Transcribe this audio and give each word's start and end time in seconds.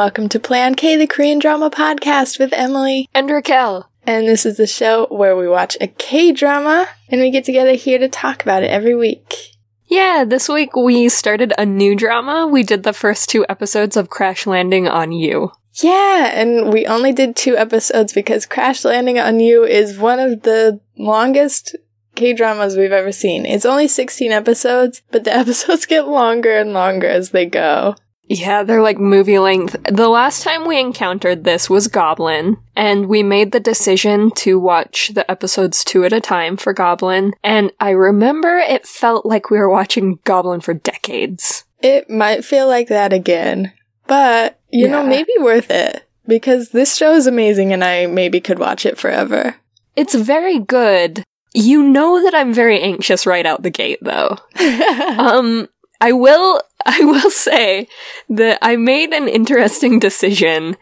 welcome 0.00 0.30
to 0.30 0.40
Play 0.40 0.62
on 0.62 0.74
K, 0.74 0.96
the 0.96 1.06
Korean 1.06 1.38
drama 1.38 1.68
podcast 1.68 2.38
with 2.38 2.54
Emily. 2.54 3.06
And 3.12 3.28
Raquel. 3.28 3.90
And 4.04 4.26
this 4.26 4.46
is 4.46 4.56
the 4.56 4.66
show 4.66 5.06
where 5.10 5.36
we 5.36 5.46
watch 5.46 5.76
a 5.78 5.88
K 5.88 6.32
drama 6.32 6.88
and 7.10 7.20
we 7.20 7.30
get 7.30 7.44
together 7.44 7.74
here 7.74 7.98
to 7.98 8.08
talk 8.08 8.42
about 8.42 8.62
it 8.62 8.70
every 8.70 8.94
week. 8.94 9.58
Yeah, 9.88 10.24
this 10.26 10.48
week 10.48 10.74
we 10.74 11.10
started 11.10 11.52
a 11.58 11.66
new 11.66 11.94
drama. 11.94 12.46
We 12.46 12.62
did 12.62 12.82
the 12.82 12.94
first 12.94 13.28
two 13.28 13.44
episodes 13.50 13.94
of 13.94 14.08
Crash 14.08 14.46
Landing 14.46 14.88
on 14.88 15.12
You. 15.12 15.52
Yeah, 15.74 16.30
and 16.32 16.72
we 16.72 16.86
only 16.86 17.12
did 17.12 17.36
two 17.36 17.58
episodes 17.58 18.14
because 18.14 18.46
Crash 18.46 18.86
Landing 18.86 19.18
on 19.18 19.38
You 19.38 19.64
is 19.64 19.98
one 19.98 20.18
of 20.18 20.44
the 20.44 20.80
longest 20.96 21.76
K 22.14 22.32
dramas 22.32 22.74
we've 22.74 22.90
ever 22.90 23.12
seen. 23.12 23.44
It's 23.44 23.66
only 23.66 23.86
16 23.86 24.32
episodes, 24.32 25.02
but 25.10 25.24
the 25.24 25.34
episodes 25.36 25.84
get 25.84 26.08
longer 26.08 26.56
and 26.56 26.72
longer 26.72 27.06
as 27.06 27.32
they 27.32 27.44
go. 27.44 27.96
Yeah, 28.32 28.62
they're 28.62 28.80
like 28.80 28.98
movie 28.98 29.40
length. 29.40 29.74
The 29.90 30.08
last 30.08 30.44
time 30.44 30.64
we 30.64 30.78
encountered 30.78 31.42
this 31.42 31.68
was 31.68 31.88
Goblin, 31.88 32.58
and 32.76 33.06
we 33.06 33.24
made 33.24 33.50
the 33.50 33.58
decision 33.58 34.30
to 34.36 34.56
watch 34.56 35.08
the 35.08 35.28
episodes 35.28 35.82
two 35.82 36.04
at 36.04 36.12
a 36.12 36.20
time 36.20 36.56
for 36.56 36.72
Goblin, 36.72 37.34
and 37.42 37.72
I 37.80 37.90
remember 37.90 38.56
it 38.56 38.86
felt 38.86 39.26
like 39.26 39.50
we 39.50 39.58
were 39.58 39.68
watching 39.68 40.20
Goblin 40.22 40.60
for 40.60 40.74
decades. 40.74 41.64
It 41.80 42.08
might 42.08 42.44
feel 42.44 42.68
like 42.68 42.86
that 42.86 43.12
again, 43.12 43.72
but 44.06 44.60
you 44.70 44.86
know, 44.86 45.04
maybe 45.04 45.32
worth 45.40 45.68
it 45.68 46.06
because 46.28 46.70
this 46.70 46.96
show 46.96 47.14
is 47.14 47.26
amazing 47.26 47.72
and 47.72 47.82
I 47.82 48.06
maybe 48.06 48.40
could 48.40 48.60
watch 48.60 48.86
it 48.86 48.96
forever. 48.96 49.56
It's 49.96 50.14
very 50.14 50.60
good. 50.60 51.24
You 51.52 51.82
know 51.82 52.22
that 52.22 52.34
I'm 52.34 52.54
very 52.54 52.80
anxious 52.80 53.26
right 53.26 53.44
out 53.44 53.64
the 53.64 53.70
gate, 53.70 53.98
though. 54.00 54.36
um, 55.18 55.68
I 56.00 56.12
will, 56.12 56.62
I 57.00 57.04
will 57.04 57.30
say 57.30 57.86
that 58.28 58.58
I 58.62 58.76
made 58.76 59.12
an 59.12 59.28
interesting 59.28 59.98
decision. 59.98 60.76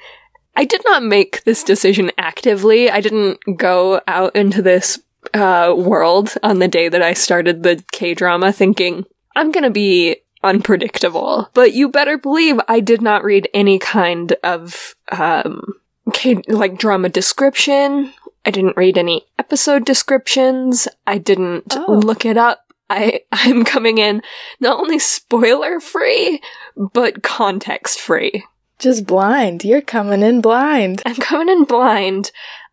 I 0.57 0.65
did 0.65 0.83
not 0.85 1.03
make 1.03 1.45
this 1.45 1.63
decision 1.63 2.11
actively. 2.17 2.91
I 2.91 3.01
didn't 3.01 3.41
go 3.57 4.01
out 4.09 4.35
into 4.35 4.63
this 4.63 4.99
uh, 5.35 5.75
world 5.77 6.35
on 6.43 6.59
the 6.61 6.69
day 6.69 6.89
that 6.89 7.03
I 7.03 7.13
started 7.15 7.63
the 7.63 7.85
K 7.93 8.15
drama 8.15 8.53
thinking 8.53 9.05
I'm 9.37 9.53
gonna 9.53 9.71
be 9.71 10.17
unpredictable. 10.43 11.51
But 11.55 11.75
you 11.75 11.89
better 11.89 12.19
believe 12.19 12.59
I 12.69 12.81
did 12.81 13.03
not 13.03 13.25
read 13.25 13.49
any 13.55 13.79
kind 13.79 14.35
of 14.43 14.95
um, 15.13 15.75
K 16.13 16.43
like 16.49 16.79
drama 16.79 17.09
description. 17.09 18.13
I 18.47 18.51
didn't 18.51 18.77
read 18.77 18.97
any 18.97 19.27
episode 19.39 19.85
descriptions. 19.85 20.89
I 21.07 21.19
didn't 21.19 21.77
Oh. 21.77 21.93
look 22.05 22.25
it 22.25 22.37
up. 22.37 22.68
I 22.91 23.21
I'm 23.33 23.65
coming 23.65 23.99
in 23.99 24.23
not 24.61 24.79
only 24.79 24.99
spoiler 24.99 25.81
free, 25.81 26.41
but 26.77 27.23
context 27.23 28.01
free. 28.01 28.45
Just 28.79 29.07
blind. 29.07 29.65
You're 29.65 29.81
coming 29.81 30.23
in 30.23 30.41
blind. 30.41 31.03
I'm 31.05 31.17
coming 31.17 31.49
in 31.49 31.65
blind. 31.65 32.31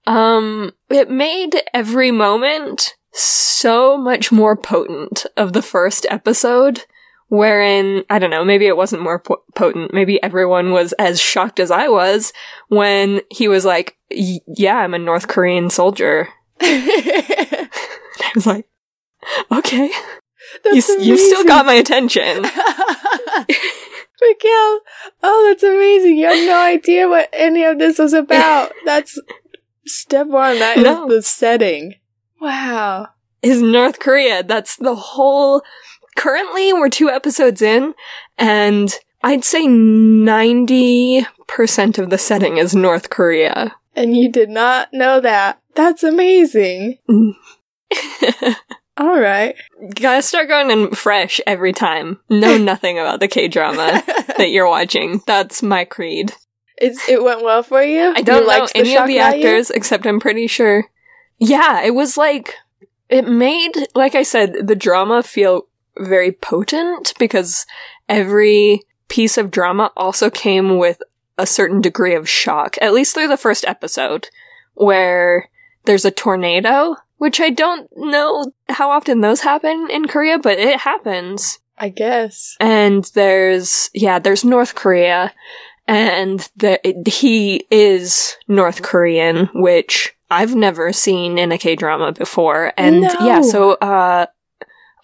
Um, 0.08 0.72
it 0.90 1.10
made 1.10 1.62
every 1.74 2.12
moment 2.12 2.94
so 3.12 3.98
much 3.98 4.32
more 4.32 4.56
potent 4.56 5.26
of 5.36 5.54
the 5.54 5.64
first 5.64 6.06
episode, 6.10 6.82
wherein, 7.30 8.04
I 8.10 8.20
don't 8.20 8.30
know, 8.30 8.46
maybe 8.46 8.68
it 8.68 8.78
wasn't 8.78 9.02
more 9.02 9.20
po- 9.20 9.42
potent. 9.56 9.94
Maybe 9.94 10.22
everyone 10.22 10.72
was 10.72 10.94
as 10.94 11.20
shocked 11.20 11.60
as 11.60 11.72
I 11.72 11.88
was 11.88 12.34
when 12.68 13.22
he 13.32 13.48
was 13.48 13.66
like, 13.66 13.98
"Y- 14.12 14.42
yeah, 14.48 14.78
I'm 14.78 14.94
a 14.94 15.00
North 15.00 15.28
Korean 15.28 15.72
soldier. 15.72 16.28
I 16.62 17.68
was 18.36 18.46
like, 18.46 18.68
okay, 19.52 19.88
you, 19.88 19.92
That's 20.64 20.90
you 21.06 21.18
still 21.18 21.44
got 21.46 21.66
my 21.66 21.74
attention. 21.74 22.44
Raquel, 24.22 24.80
oh, 25.24 25.46
that's 25.48 25.62
amazing. 25.64 26.18
You 26.18 26.28
have 26.28 26.46
no 26.48 26.58
idea 26.58 27.08
what 27.08 27.30
any 27.34 27.64
of 27.64 27.78
this 27.80 28.00
was 28.00 28.14
about. 28.14 28.72
That's 28.86 29.20
step 29.86 30.28
one. 30.28 30.58
That 30.60 30.78
is 30.78 30.84
No. 30.84 31.08
the 31.08 31.22
setting. 31.22 31.96
Wow. 32.40 33.10
is 33.42 33.62
North 33.62 34.00
Korea. 34.00 34.42
That's 34.42 34.78
the 34.78 34.96
whole. 34.96 35.62
Currently, 36.16 36.72
we're 36.74 36.90
two 36.90 37.10
episodes 37.10 37.62
in, 37.62 37.94
and 38.38 38.96
I'd 39.22 39.44
say 39.44 39.66
90% 39.68 41.26
of 42.00 42.10
the 42.10 42.18
setting 42.18 42.58
is 42.58 42.74
North 42.74 43.10
Korea. 43.10 43.76
And 43.96 44.16
you 44.16 44.32
did 44.32 44.50
not 44.50 44.94
know 44.94 45.20
that. 45.20 45.60
That's 45.76 46.04
amazing. 46.04 47.00
Mm. 47.10 47.36
All 48.98 49.20
right. 49.20 49.56
Gotta 49.94 50.22
start 50.22 50.48
going 50.48 50.72
in 50.72 50.92
fresh 50.92 51.42
every 51.46 51.74
time. 51.74 52.20
Know 52.30 52.58
nothing 52.60 52.98
about 52.98 53.20
the 53.20 53.28
K 53.28 53.48
drama 53.48 54.04
that 54.38 54.52
you're 54.52 54.70
watching. 54.70 55.22
That's 55.28 55.62
my 55.62 55.86
creed. 55.86 56.34
It's 56.78 57.08
it 57.08 57.24
went 57.24 57.44
well 57.44 57.64
for 57.64 57.84
you. 57.84 58.14
I 58.16 58.22
don't 58.22 58.42
you 58.42 58.48
know 58.48 58.68
any 58.76 58.98
of 58.98 59.08
the 59.08 59.20
actors, 59.20 59.70
except 59.70 60.06
I'm 60.06 60.20
pretty 60.20 60.48
sure. 60.48 60.86
Yeah, 61.38 61.84
it 61.84 61.94
was 61.94 62.18
like. 62.18 62.56
It 63.08 63.28
made, 63.28 63.72
like 63.94 64.16
I 64.16 64.24
said, 64.24 64.68
the 64.68 64.76
drama 64.76 65.22
feel 65.22 65.68
very 65.96 66.32
potent 66.32 67.14
because 67.20 67.68
every 68.10 68.82
piece 69.10 69.38
of 69.38 69.52
drama 69.52 69.92
also 69.96 70.32
came 70.32 70.80
with 70.80 71.04
a 71.38 71.46
certain 71.46 71.82
degree 71.82 72.16
of 72.16 72.28
shock, 72.28 72.78
at 72.82 72.94
least 72.94 73.14
through 73.14 73.28
the 73.28 73.38
first 73.38 73.64
episode, 73.66 74.30
where 74.74 75.50
there's 75.86 76.06
a 76.06 76.12
tornado, 76.12 76.96
which 77.18 77.40
I 77.40 77.50
don't 77.50 77.90
know 77.96 78.52
how 78.70 78.92
often 78.92 79.22
those 79.22 79.42
happen 79.42 79.88
in 79.90 80.08
Korea, 80.08 80.38
but 80.38 80.60
it 80.60 80.80
happens. 80.80 81.60
I 81.78 81.90
guess. 81.90 82.56
And 82.60 83.04
there's, 83.16 83.90
yeah, 83.94 84.20
there's 84.20 84.46
North 84.46 84.76
Korea, 84.76 85.34
and 85.88 86.50
the, 86.56 86.80
he 87.06 87.66
is 87.70 88.38
North 88.48 88.82
Korean, 88.82 89.50
which 89.54 90.16
I've 90.32 90.56
never 90.56 90.94
seen 90.94 91.38
in 91.38 91.52
a 91.52 91.58
K 91.58 91.76
drama 91.76 92.12
before. 92.12 92.74
And 92.78 93.02
No. 93.02 93.14
yeah, 93.22 93.42
so, 93.42 93.74
uh, 93.74 94.26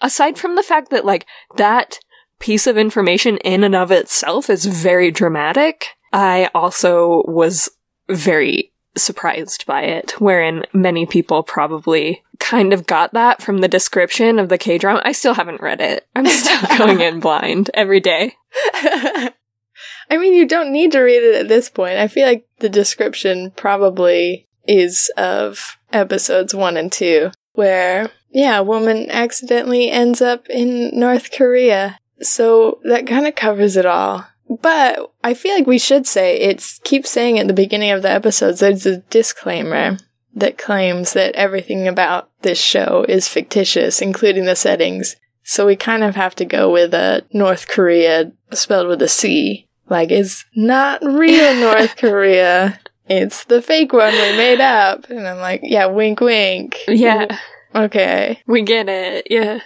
aside 0.00 0.38
from 0.38 0.56
the 0.56 0.62
fact 0.62 0.90
that, 0.90 1.04
like, 1.04 1.26
that 1.56 1.98
piece 2.38 2.66
of 2.66 2.76
information 2.76 3.36
in 3.38 3.62
and 3.62 3.74
of 3.74 3.92
itself 3.92 4.50
is 4.50 4.64
very 4.64 5.10
dramatic, 5.10 5.90
I 6.12 6.50
also 6.54 7.22
was 7.26 7.70
very 8.08 8.71
surprised 8.96 9.66
by 9.66 9.82
it, 9.82 10.20
wherein 10.20 10.64
many 10.72 11.06
people 11.06 11.42
probably 11.42 12.22
kind 12.38 12.72
of 12.72 12.86
got 12.86 13.12
that 13.14 13.40
from 13.40 13.58
the 13.58 13.68
description 13.68 14.38
of 14.38 14.48
the 14.48 14.58
K 14.58 14.78
drama. 14.78 15.00
I 15.04 15.12
still 15.12 15.34
haven't 15.34 15.60
read 15.60 15.80
it. 15.80 16.06
I'm 16.14 16.26
still 16.26 16.60
going 16.78 17.00
in 17.00 17.20
blind 17.20 17.70
every 17.74 18.00
day. 18.00 18.36
I 18.74 20.18
mean, 20.18 20.34
you 20.34 20.46
don't 20.46 20.72
need 20.72 20.92
to 20.92 21.00
read 21.00 21.22
it 21.22 21.40
at 21.40 21.48
this 21.48 21.70
point. 21.70 21.98
I 21.98 22.08
feel 22.08 22.26
like 22.26 22.46
the 22.58 22.68
description 22.68 23.50
probably 23.52 24.46
is 24.66 25.10
of 25.16 25.78
episodes 25.92 26.54
one 26.54 26.76
and 26.76 26.92
two, 26.92 27.30
where, 27.52 28.10
yeah, 28.30 28.58
a 28.58 28.62
woman 28.62 29.10
accidentally 29.10 29.90
ends 29.90 30.20
up 30.20 30.48
in 30.50 30.90
North 30.98 31.30
Korea. 31.32 31.98
So 32.20 32.80
that 32.84 33.06
kind 33.06 33.26
of 33.26 33.34
covers 33.34 33.76
it 33.76 33.86
all. 33.86 34.26
But 34.60 35.12
I 35.24 35.34
feel 35.34 35.54
like 35.54 35.66
we 35.66 35.78
should 35.78 36.06
say 36.06 36.36
it's 36.38 36.78
keeps 36.80 37.10
saying 37.10 37.38
at 37.38 37.46
the 37.46 37.52
beginning 37.54 37.90
of 37.90 38.02
the 38.02 38.10
episodes 38.10 38.60
there's 38.60 38.86
a 38.86 38.98
disclaimer 38.98 39.98
that 40.34 40.58
claims 40.58 41.12
that 41.12 41.34
everything 41.34 41.86
about 41.86 42.30
this 42.42 42.58
show 42.60 43.04
is 43.08 43.28
fictitious, 43.28 44.00
including 44.02 44.44
the 44.46 44.56
settings. 44.56 45.16
So 45.44 45.66
we 45.66 45.76
kind 45.76 46.04
of 46.04 46.14
have 46.16 46.34
to 46.36 46.44
go 46.44 46.70
with 46.70 46.94
a 46.94 47.24
North 47.32 47.68
Korea 47.68 48.32
spelled 48.52 48.88
with 48.88 49.02
a 49.02 49.08
C. 49.08 49.68
Like 49.88 50.10
it's 50.10 50.44
not 50.54 51.02
real 51.04 51.54
North 51.60 51.96
Korea. 51.96 52.80
It's 53.08 53.44
the 53.44 53.60
fake 53.60 53.92
one 53.92 54.12
we 54.12 54.36
made 54.36 54.60
up. 54.60 55.10
And 55.10 55.26
I'm 55.26 55.38
like, 55.38 55.60
yeah, 55.64 55.86
wink 55.86 56.20
wink. 56.20 56.78
Yeah, 56.88 57.38
Okay. 57.74 58.40
we 58.46 58.62
get 58.62 58.88
it. 58.88 59.26
Yeah. 59.28 59.60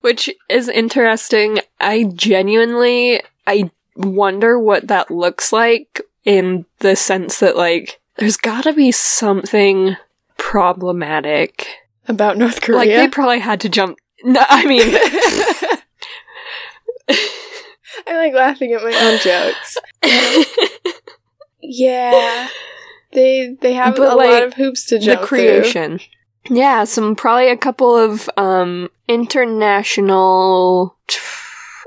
Which 0.00 0.28
is 0.50 0.68
interesting. 0.68 1.60
I 1.80 2.04
genuinely, 2.14 3.22
I 3.46 3.70
wonder 3.96 4.58
what 4.58 4.88
that 4.88 5.10
looks 5.10 5.52
like 5.52 6.00
in 6.24 6.66
the 6.80 6.96
sense 6.96 7.40
that, 7.40 7.56
like, 7.56 8.00
there's 8.16 8.36
gotta 8.36 8.72
be 8.72 8.90
something 8.92 9.96
problematic. 10.36 11.66
About 12.08 12.36
North 12.38 12.60
Korea. 12.60 12.78
Like, 12.78 12.88
they 12.90 13.08
probably 13.08 13.38
had 13.40 13.60
to 13.62 13.68
jump. 13.68 13.98
No, 14.24 14.42
I 14.48 14.66
mean, 14.66 14.82
I 18.06 18.16
like 18.16 18.34
laughing 18.34 18.72
at 18.72 18.82
my 18.82 18.94
own 18.94 19.18
jokes. 19.20 19.76
Yeah. 21.66 22.48
They 23.12 23.56
they 23.62 23.72
have 23.72 23.96
But, 23.96 24.12
a 24.12 24.16
like, 24.16 24.28
lot 24.30 24.42
of 24.42 24.52
hoops 24.54 24.84
to 24.86 24.98
the 24.98 25.04
jump 25.06 25.20
through. 25.26 25.38
creation. 25.38 25.98
Yeah, 26.50 26.84
some 26.84 27.16
probably 27.16 27.48
a 27.48 27.56
couple 27.56 27.96
of 27.96 28.28
um 28.36 28.90
international 29.08 30.94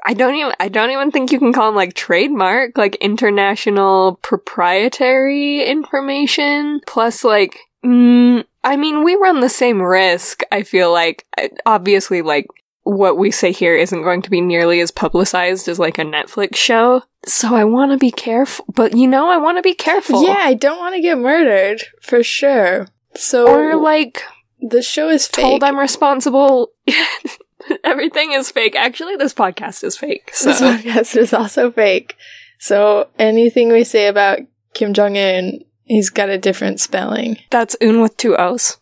I 0.08 0.14
don't 0.14 0.36
even 0.36 0.54
I 0.60 0.70
don't 0.70 0.90
even 0.92 1.12
think 1.12 1.34
you 1.34 1.38
can 1.40 1.52
call 1.52 1.68
them 1.68 1.76
like 1.76 1.94
trademark, 1.94 2.78
like 2.78 2.96
international 2.96 4.20
proprietary 4.22 5.64
information 5.66 6.80
plus 6.88 7.26
like 7.26 7.60
mm, 7.86 8.46
I 8.64 8.78
mean, 8.78 9.04
we 9.04 9.16
run 9.16 9.42
the 9.42 9.50
same 9.50 9.82
risk, 9.82 10.44
I 10.52 10.64
feel 10.64 10.94
like. 10.94 11.26
Obviously 11.66 12.22
like 12.22 12.48
what 12.84 13.18
we 13.18 13.32
say 13.32 13.52
here 13.52 13.76
isn't 13.76 14.04
going 14.04 14.22
to 14.22 14.30
be 14.30 14.40
nearly 14.40 14.80
as 14.80 14.92
publicized 14.92 15.68
as 15.68 15.78
like 15.78 15.98
a 15.98 16.04
Netflix 16.04 16.56
show. 16.56 17.04
So 17.26 17.54
I 17.54 17.66
want 17.66 17.92
to 17.92 17.98
be 17.98 18.12
careful. 18.12 18.64
But 18.74 18.96
you 18.96 19.08
know, 19.08 19.30
I 19.30 19.36
want 19.36 19.58
to 19.58 19.62
be 19.62 19.74
careful. 19.74 20.24
Yeah, 20.24 20.40
I 20.40 20.54
don't 20.54 20.80
want 20.80 20.96
to 20.96 21.02
get 21.02 21.18
murdered 21.18 21.84
for 22.02 22.24
sure. 22.24 22.88
So 23.14 23.46
Or 23.48 23.76
like 23.76 24.24
the 24.62 24.82
show 24.82 25.10
is 25.10 25.28
fake. 25.28 25.44
told 25.44 25.64
I'm 25.66 25.78
responsible. 25.78 26.72
Everything 27.84 28.34
is 28.34 28.52
fake. 28.52 28.76
Actually, 28.76 29.16
this 29.16 29.34
podcast 29.34 29.84
is 29.84 29.98
fake. 29.98 30.32
So 30.34 30.50
This 30.50 30.62
podcast 30.62 31.18
is 31.18 31.34
also 31.34 31.72
fake. 31.72 32.16
So 32.60 33.10
anything 33.20 33.70
we 33.70 33.84
say 33.84 34.08
about 34.08 34.40
Kim 34.74 34.94
Jong 34.94 35.18
Un, 35.18 35.64
he's 35.84 36.10
got 36.10 36.30
a 36.30 36.38
different 36.38 36.80
spelling. 36.80 37.38
that's 37.50 37.76
Un 37.82 38.02
with 38.02 38.18
two 38.18 38.36
O's. 38.36 38.78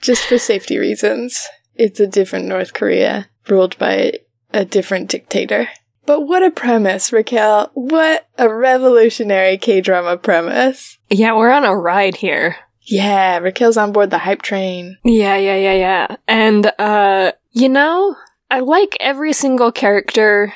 Just 0.00 0.24
for 0.24 0.38
safety 0.38 0.78
reasons. 0.78 1.46
It's 1.74 1.98
a 1.98 2.06
different 2.06 2.46
North 2.46 2.72
Korea 2.74 3.28
ruled 3.48 3.76
by 3.78 4.12
a 4.52 4.64
different 4.64 5.08
dictator. 5.08 5.68
But 6.06 6.22
what 6.22 6.42
a 6.42 6.50
premise, 6.50 7.12
Raquel. 7.12 7.70
What 7.72 8.28
a 8.38 8.52
revolutionary 8.52 9.56
K 9.56 9.80
drama 9.80 10.18
premise. 10.18 10.98
Yeah, 11.08 11.34
we're 11.34 11.50
on 11.50 11.64
a 11.64 11.74
ride 11.74 12.16
here. 12.16 12.56
Yeah, 12.84 13.38
Raquel's 13.38 13.76
on 13.76 13.92
board 13.92 14.10
the 14.10 14.18
hype 14.18 14.42
train. 14.42 14.98
Yeah, 15.04 15.36
yeah, 15.36 15.56
yeah, 15.56 15.74
yeah. 15.74 16.16
And, 16.28 16.70
uh, 16.78 17.32
you 17.52 17.68
know, 17.68 18.16
I 18.50 18.60
like 18.60 18.96
every 19.00 19.32
single 19.32 19.72
character 19.72 20.52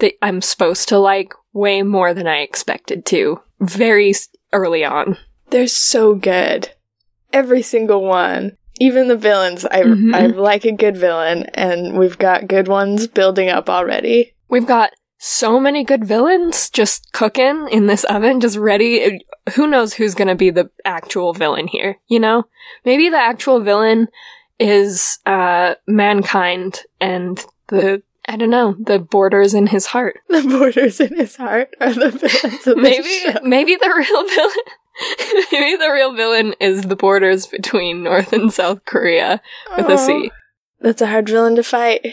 that 0.00 0.14
I'm 0.22 0.42
supposed 0.42 0.88
to 0.90 0.98
like 0.98 1.32
way 1.52 1.82
more 1.82 2.14
than 2.14 2.26
I 2.26 2.38
expected 2.38 3.04
to. 3.06 3.40
Very 3.60 4.12
early 4.52 4.84
on. 4.84 5.16
They're 5.50 5.66
so 5.66 6.14
good. 6.14 6.70
Every 7.32 7.62
single 7.62 8.02
one. 8.04 8.56
Even 8.80 9.08
the 9.08 9.16
villains. 9.16 9.64
I, 9.64 9.82
Mhm. 9.82 10.14
I 10.14 10.26
like 10.26 10.64
a 10.64 10.72
good 10.72 10.96
villain, 10.96 11.44
and 11.54 11.98
we've 11.98 12.18
got 12.18 12.46
good 12.46 12.68
ones 12.68 13.06
building 13.08 13.48
up 13.48 13.68
already. 13.68 14.34
We've 14.48 14.66
got 14.66 14.90
so 15.18 15.58
many 15.58 15.84
good 15.84 16.04
villains 16.04 16.70
just 16.70 17.12
cooking 17.12 17.68
in 17.70 17.86
this 17.86 18.04
oven, 18.04 18.40
just 18.40 18.56
ready. 18.56 19.20
Who 19.54 19.66
knows 19.66 19.94
who's 19.94 20.14
gonna 20.14 20.36
be 20.36 20.50
the 20.50 20.70
actual 20.84 21.32
villain 21.32 21.66
here, 21.66 21.98
you 22.06 22.20
know? 22.20 22.44
Maybe 22.84 23.08
the 23.08 23.18
actual 23.18 23.60
villain 23.60 24.08
is, 24.58 25.18
uh, 25.26 25.74
mankind 25.86 26.82
and 27.00 27.44
the, 27.68 28.02
I 28.28 28.36
don't 28.36 28.50
know, 28.50 28.76
the 28.78 28.98
borders 28.98 29.54
in 29.54 29.66
his 29.68 29.86
heart. 29.86 30.20
The 30.28 30.42
borders 30.42 31.00
in 31.00 31.16
his 31.16 31.36
heart 31.36 31.74
are 31.80 31.92
the 31.92 32.10
villains 32.10 32.66
of 32.66 32.76
the 32.76 32.76
maybe 32.76 33.08
show. 33.24 33.38
maybe 33.42 33.74
the 33.76 33.92
real 33.96 34.28
villain 34.28 34.54
maybe 35.52 35.76
the 35.76 35.90
real 35.92 36.14
villain 36.14 36.54
is 36.60 36.82
the 36.82 36.96
borders 36.96 37.46
between 37.46 38.02
North 38.02 38.32
and 38.32 38.52
South 38.52 38.84
Korea 38.84 39.40
with 39.76 39.86
a 39.86 39.92
Aw, 39.92 39.96
C. 39.96 40.30
That's 40.80 41.02
a 41.02 41.06
hard 41.06 41.28
villain 41.28 41.54
to 41.56 41.62
fight. 41.62 42.06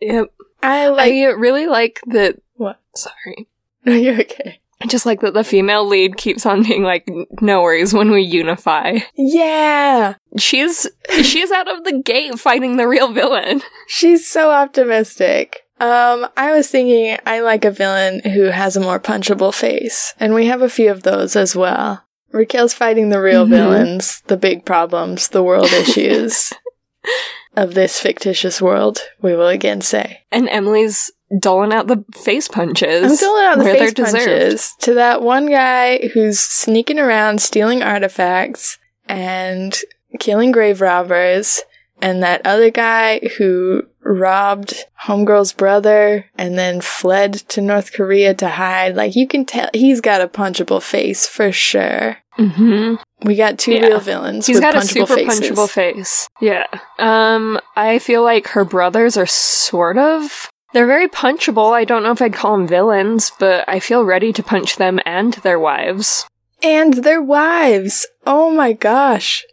Yep. 0.00 0.28
I 0.64 0.88
like. 0.88 1.12
I 1.12 1.24
really 1.26 1.66
like 1.66 2.00
that 2.08 2.36
What? 2.54 2.80
sorry. 2.94 3.48
No, 3.86 3.92
you're 3.92 4.18
okay. 4.20 4.60
I 4.80 4.86
just 4.86 5.04
like 5.06 5.20
that 5.20 5.34
the 5.34 5.44
female 5.44 5.86
lead 5.86 6.16
keeps 6.16 6.46
on 6.46 6.62
being 6.62 6.82
like 6.82 7.06
no 7.42 7.60
worries 7.62 7.92
when 7.92 8.10
we 8.10 8.22
unify. 8.22 8.98
Yeah, 9.14 10.14
She's 10.38 10.86
she's 11.22 11.50
out 11.50 11.68
of 11.68 11.84
the 11.84 12.00
gate 12.00 12.38
fighting 12.38 12.76
the 12.76 12.88
real 12.88 13.12
villain. 13.12 13.60
she's 13.88 14.26
so 14.28 14.50
optimistic. 14.50 15.60
Um, 15.80 16.26
I 16.36 16.52
was 16.52 16.70
thinking 16.70 17.18
I 17.26 17.40
like 17.40 17.64
a 17.66 17.70
villain 17.70 18.20
who 18.30 18.44
has 18.44 18.76
a 18.76 18.80
more 18.80 18.98
punchable 19.00 19.52
face, 19.54 20.14
and 20.18 20.32
we 20.34 20.46
have 20.46 20.62
a 20.62 20.68
few 20.70 20.90
of 20.90 21.02
those 21.02 21.36
as 21.36 21.54
well. 21.54 22.02
Raquel's 22.32 22.72
fighting 22.74 23.10
the 23.10 23.20
real 23.20 23.44
Mhm. 23.46 23.50
villains, 23.50 24.22
the 24.28 24.36
big 24.38 24.64
problems, 24.64 25.28
the 25.28 25.42
world 25.42 25.72
issues 25.72 26.52
of 27.56 27.74
this 27.74 28.00
fictitious 28.00 28.60
world. 28.60 29.00
We 29.22 29.34
will 29.34 29.48
again 29.48 29.80
say. 29.80 30.22
And 30.32 30.48
Emily's 30.48 31.10
doling 31.40 31.72
out 31.72 31.86
the 31.86 32.04
face 32.14 32.48
punches. 32.48 33.04
I'm 33.04 33.16
doling 33.16 33.44
out 33.44 33.58
the 33.58 33.64
face 33.64 33.78
they're 33.80 33.90
deserved. 33.90 34.26
punches 34.26 34.74
to 34.80 34.94
that 34.94 35.22
one 35.22 35.46
guy 35.46 36.08
who's 36.08 36.38
sneaking 36.40 36.98
around 36.98 37.40
stealing 37.40 37.82
artifacts 37.82 38.78
and 39.08 39.76
killing 40.20 40.52
grave 40.52 40.80
robbers, 40.80 41.62
and 42.00 42.22
that 42.22 42.44
other 42.46 42.70
guy 42.70 43.18
who 43.38 43.82
robbed 44.02 44.84
Homegirl's 45.06 45.52
brother 45.52 46.26
and 46.36 46.58
then 46.58 46.80
fled 46.80 47.32
to 47.34 47.60
North 47.60 47.92
Korea 47.92 48.34
to 48.34 48.48
hide. 48.48 48.94
Like, 48.96 49.16
you 49.16 49.26
can 49.26 49.44
tell 49.46 49.70
he's 49.72 50.00
got 50.00 50.20
a 50.20 50.28
punchable 50.28 50.82
face 50.82 51.26
for 51.26 51.50
sure. 51.52 52.18
Mhm. 52.38 52.98
We 53.24 53.36
got 53.36 53.58
two 53.58 53.72
Yeah. 53.72 53.86
real 53.86 54.00
villains. 54.00 54.46
He's 54.46 54.60
got 54.60 54.74
a 54.76 54.82
super 54.82 55.14
faces. 55.14 55.40
punchable 55.50 55.68
face. 55.70 56.28
Yeah. 56.40 56.66
Um, 56.98 57.58
I 57.76 57.98
feel 57.98 58.22
like 58.22 58.48
her 58.48 58.64
brothers 58.64 59.16
are 59.16 59.26
sort 59.26 59.98
of. 59.98 60.50
They're 60.72 60.86
very 60.86 61.08
punchable. 61.08 61.72
I 61.72 61.84
don't 61.84 62.02
know 62.02 62.10
if 62.12 62.20
I'd 62.20 62.34
call 62.34 62.56
them 62.56 62.66
villains, 62.66 63.30
but 63.38 63.64
I 63.68 63.78
feel 63.80 64.04
ready 64.04 64.32
to 64.32 64.42
punch 64.42 64.76
them 64.76 65.00
and 65.06 65.34
their 65.34 65.58
wives. 65.58 66.26
And 66.62 66.94
their 67.04 67.22
wives. 67.22 68.06
Oh 68.26 68.50
my 68.50 68.72
gosh. 68.72 69.44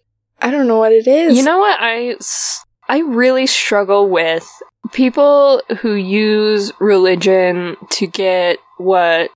I 0.42 0.50
don't 0.50 0.68
know 0.68 0.80
what 0.80 0.92
it 0.92 1.08
is. 1.08 1.38
You 1.38 1.44
know 1.44 1.60
what? 1.60 1.78
I 1.80 2.16
I 2.90 3.00
really 3.00 3.46
struggle 3.48 4.10
with 4.10 4.50
people 4.92 5.62
who 5.82 5.94
use 5.94 6.72
religion 6.80 7.78
to 7.92 8.08
get 8.08 8.58
what, 8.78 9.30